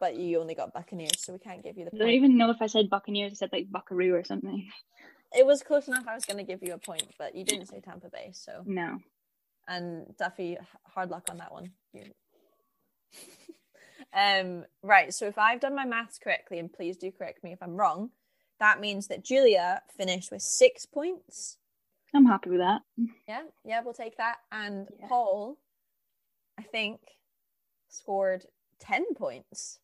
but 0.00 0.16
you 0.16 0.40
only 0.40 0.54
got 0.54 0.72
Buccaneers, 0.72 1.22
so 1.22 1.32
we 1.32 1.38
can't 1.38 1.62
give 1.62 1.76
you 1.76 1.84
the 1.84 1.90
I 1.94 1.98
don't 1.98 2.10
even 2.10 2.38
know 2.38 2.50
if 2.50 2.62
I 2.62 2.66
said 2.66 2.88
Buccaneers. 2.88 3.32
I 3.32 3.34
said 3.34 3.50
like 3.52 3.70
Buckaroo 3.70 4.14
or 4.14 4.24
something. 4.24 4.68
It 5.36 5.44
was 5.44 5.62
close 5.62 5.88
enough. 5.88 6.06
I 6.08 6.14
was 6.14 6.24
going 6.24 6.38
to 6.38 6.44
give 6.44 6.62
you 6.62 6.72
a 6.72 6.78
point, 6.78 7.02
but 7.18 7.34
you 7.34 7.44
didn't 7.44 7.66
say 7.66 7.80
Tampa 7.80 8.08
Bay. 8.08 8.30
So, 8.32 8.62
No. 8.64 8.98
And 9.68 10.14
Duffy, 10.18 10.56
hard 10.86 11.10
luck 11.10 11.24
on 11.30 11.38
that 11.38 11.52
one. 11.52 11.70
Um, 14.12 14.64
right. 14.82 15.12
So 15.12 15.26
if 15.26 15.36
I've 15.36 15.60
done 15.60 15.74
my 15.74 15.84
maths 15.84 16.18
correctly, 16.18 16.58
and 16.58 16.72
please 16.72 16.96
do 16.96 17.10
correct 17.12 17.44
me 17.44 17.52
if 17.52 17.62
I'm 17.62 17.76
wrong, 17.76 18.10
that 18.60 18.80
means 18.80 19.08
that 19.08 19.22
Julia 19.24 19.82
finished 19.96 20.30
with 20.30 20.40
six 20.40 20.86
points. 20.86 21.58
I'm 22.14 22.24
happy 22.24 22.48
with 22.50 22.60
that. 22.60 22.80
Yeah, 23.28 23.42
yeah, 23.64 23.82
we'll 23.84 23.92
take 23.92 24.16
that. 24.16 24.36
And 24.50 24.88
Yeah. 24.98 25.08
Paul, 25.08 25.58
I 26.58 26.62
think, 26.62 27.00
scored 27.88 28.46
10 28.80 29.14
points, 29.14 29.80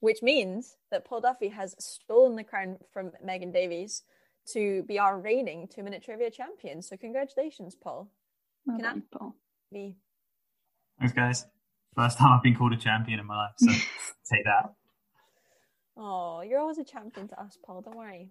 which 0.00 0.22
means 0.22 0.76
that 0.90 1.06
Paul 1.06 1.22
Duffy 1.22 1.48
has 1.48 1.74
stolen 1.78 2.36
the 2.36 2.44
crown 2.44 2.76
from 2.92 3.12
Megan 3.22 3.50
Davies 3.52 4.02
to 4.52 4.82
be 4.82 4.98
our 4.98 5.18
reigning 5.18 5.68
two 5.68 5.82
minute 5.82 6.02
trivia 6.04 6.30
champion. 6.30 6.82
So, 6.82 6.98
congratulations, 6.98 7.74
Paul. 7.74 8.10
Well 8.66 8.76
Can 8.78 8.86
I- 8.86 8.88
done, 8.90 9.02
Paul. 9.12 9.36
Be 9.72 9.96
Thanks, 10.98 11.12
guys. 11.14 11.46
First 11.96 12.18
time 12.18 12.32
I've 12.32 12.42
been 12.42 12.54
called 12.56 12.72
a 12.72 12.76
champion 12.76 13.18
in 13.20 13.26
my 13.26 13.36
life, 13.36 13.52
so 13.58 13.66
take 14.32 14.44
that. 14.44 14.72
Oh, 15.96 16.40
you're 16.42 16.60
always 16.60 16.78
a 16.78 16.84
champion 16.84 17.28
to 17.28 17.40
us, 17.40 17.56
Paul. 17.64 17.82
Don't 17.82 17.96
worry. 17.96 18.30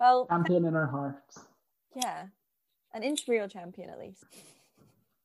Well, 0.00 0.26
Champion 0.28 0.64
in 0.66 0.74
our 0.76 0.86
hearts. 0.86 1.38
yeah, 1.94 2.26
an 2.94 3.02
inch 3.02 3.22
real 3.28 3.48
champion 3.48 3.90
at 3.90 3.98
least. 3.98 4.24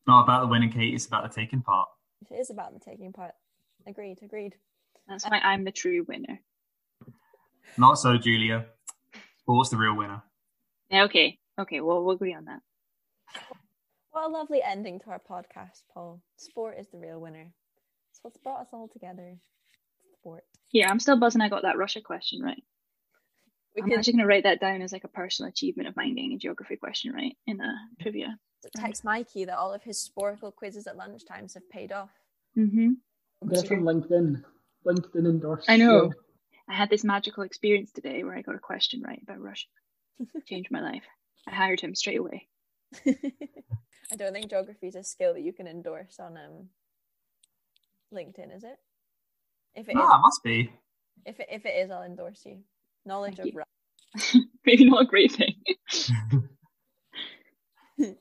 Not 0.07 0.23
about 0.23 0.41
the 0.41 0.47
winning, 0.47 0.71
Kate. 0.71 0.93
It's 0.93 1.05
about 1.05 1.23
the 1.23 1.33
taking 1.33 1.61
part. 1.61 1.87
It 2.29 2.35
is 2.35 2.49
about 2.49 2.73
the 2.73 2.79
taking 2.79 3.13
part. 3.13 3.31
Agreed, 3.87 4.19
agreed. 4.23 4.55
That's 5.07 5.25
why 5.29 5.39
I'm 5.39 5.63
the 5.65 5.71
true 5.71 6.05
winner. 6.07 6.39
Not 7.77 7.95
so, 7.95 8.17
Julia. 8.17 8.65
Sport's 9.39 9.69
the 9.69 9.77
real 9.77 9.95
winner. 9.95 10.21
Yeah, 10.89 11.03
okay. 11.03 11.39
Okay, 11.59 11.81
well, 11.81 12.03
we'll 12.03 12.15
agree 12.15 12.33
on 12.33 12.45
that. 12.45 12.59
What 14.13 14.27
a 14.27 14.29
lovely 14.29 14.61
ending 14.61 14.99
to 14.99 15.09
our 15.09 15.19
podcast, 15.19 15.81
Paul. 15.91 16.21
Sport 16.37 16.75
is 16.79 16.87
the 16.89 16.99
real 16.99 17.19
winner. 17.19 17.51
It's 18.11 18.19
what's 18.21 18.37
brought 18.37 18.61
us 18.61 18.67
all 18.71 18.87
together. 18.87 19.37
Sport. 20.19 20.43
Yeah, 20.71 20.87
I'm 20.91 20.99
still 20.99 21.19
buzzing 21.19 21.41
I 21.41 21.49
got 21.49 21.63
that 21.63 21.79
Russia 21.79 21.99
question 21.99 22.43
right. 22.43 22.63
We 23.75 23.81
I'm 23.81 23.89
could 23.89 23.97
actually 23.97 24.13
going 24.13 24.21
to 24.21 24.27
write 24.27 24.43
that 24.43 24.61
down 24.61 24.83
as 24.83 24.93
like 24.93 25.03
a 25.03 25.07
personal 25.07 25.49
achievement 25.49 25.89
of 25.89 25.95
mine 25.95 26.13
getting 26.13 26.33
a 26.33 26.37
geography 26.37 26.75
question 26.75 27.11
right 27.11 27.35
in 27.47 27.59
a 27.59 27.73
trivia. 28.03 28.37
text 28.75 29.03
Mikey 29.03 29.45
that 29.45 29.57
all 29.57 29.73
of 29.73 29.81
his 29.81 30.07
sportical 30.07 30.53
quizzes 30.53 30.85
at 30.85 30.95
lunchtimes 30.95 31.55
have 31.55 31.67
paid 31.71 31.91
off. 31.91 32.11
Mm-hmm. 32.55 33.49
Get 33.51 33.67
from 33.67 33.81
LinkedIn. 33.81 34.43
LinkedIn 34.85 35.25
endorsed. 35.25 35.67
I 35.67 35.77
know. 35.77 36.03
you. 36.03 36.13
I 36.69 36.75
had 36.75 36.91
this 36.91 37.03
magical 37.03 37.41
experience 37.41 37.91
today 37.91 38.23
where 38.23 38.35
I 38.35 38.43
got 38.43 38.53
a 38.53 38.59
question 38.59 39.01
right 39.01 39.21
about 39.23 39.41
Russia. 39.41 39.65
Changed 40.45 40.69
my 40.69 40.81
life. 40.81 41.03
I 41.47 41.55
hired 41.55 41.81
him 41.81 41.95
straight 41.95 42.19
away. 42.19 42.47
I 44.11 44.15
don't 44.15 44.33
think 44.33 44.49
geography 44.49 44.87
is 44.87 44.95
a 44.95 45.03
skill 45.03 45.33
that 45.33 45.41
you 45.43 45.53
can 45.53 45.67
endorse 45.67 46.19
on 46.19 46.37
um 46.37 46.69
LinkedIn, 48.13 48.55
is 48.55 48.63
it? 48.63 48.77
If 49.75 49.89
it 49.89 49.95
Ah, 49.97 50.19
must 50.21 50.43
be. 50.43 50.71
if 51.25 51.39
it, 51.39 51.47
if 51.51 51.65
it 51.65 51.75
is, 51.75 51.89
I'll 51.91 52.03
endorse 52.03 52.43
you. 52.45 52.59
Knowledge 53.05 53.37
Thank 53.37 53.55
of 53.55 53.63
you. 54.35 54.43
Maybe 54.65 54.85
not 54.89 55.03
a 55.03 55.05
great 55.05 55.31
thing. 55.31 55.55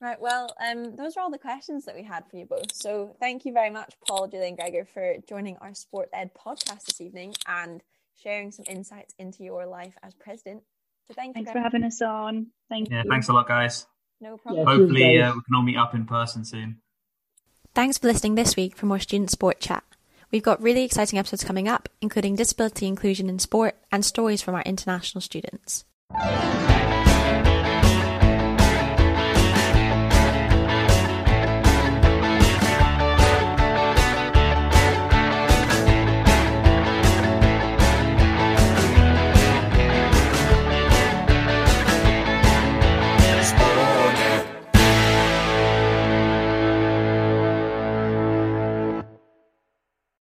Right, 0.00 0.20
well, 0.20 0.54
um, 0.64 0.94
those 0.94 1.16
are 1.16 1.20
all 1.20 1.30
the 1.30 1.38
questions 1.38 1.84
that 1.86 1.96
we 1.96 2.04
had 2.04 2.24
for 2.30 2.36
you 2.36 2.46
both. 2.46 2.72
So 2.72 3.16
thank 3.18 3.44
you 3.44 3.52
very 3.52 3.70
much, 3.70 3.94
Paul, 4.06 4.28
Julie, 4.28 4.46
and 4.46 4.56
Gregor, 4.56 4.84
for 4.84 5.16
joining 5.28 5.56
our 5.56 5.70
sportED 5.70 6.30
podcast 6.38 6.84
this 6.84 7.00
evening 7.00 7.34
and 7.48 7.82
sharing 8.14 8.52
some 8.52 8.64
insights 8.68 9.12
into 9.18 9.42
your 9.42 9.66
life 9.66 9.96
as 10.04 10.14
president. 10.14 10.62
So 11.08 11.14
thank 11.14 11.36
you. 11.36 11.44
Thanks 11.44 11.50
for 11.50 11.58
having 11.60 11.82
us 11.82 12.00
on. 12.00 12.46
Thank 12.68 12.90
Yeah, 12.90 13.02
you. 13.02 13.10
thanks 13.10 13.28
a 13.28 13.32
lot, 13.32 13.48
guys. 13.48 13.88
No 14.20 14.36
problem. 14.36 14.66
Yeah. 14.66 14.74
Hopefully, 14.74 15.22
uh, 15.22 15.34
we 15.34 15.40
can 15.42 15.54
all 15.54 15.62
meet 15.62 15.76
up 15.76 15.94
in 15.94 16.06
person 16.06 16.44
soon. 16.44 16.80
Thanks 17.74 17.98
for 17.98 18.08
listening 18.08 18.34
this 18.34 18.56
week 18.56 18.76
for 18.76 18.86
more 18.86 18.98
Student 18.98 19.30
Sport 19.30 19.60
Chat. 19.60 19.84
We've 20.30 20.42
got 20.42 20.60
really 20.60 20.84
exciting 20.84 21.18
episodes 21.18 21.44
coming 21.44 21.68
up, 21.68 21.88
including 22.00 22.36
disability 22.36 22.86
inclusion 22.86 23.30
in 23.30 23.38
sport 23.38 23.76
and 23.90 24.04
stories 24.04 24.42
from 24.42 24.54
our 24.54 24.62
international 24.62 25.22
students. 25.22 25.84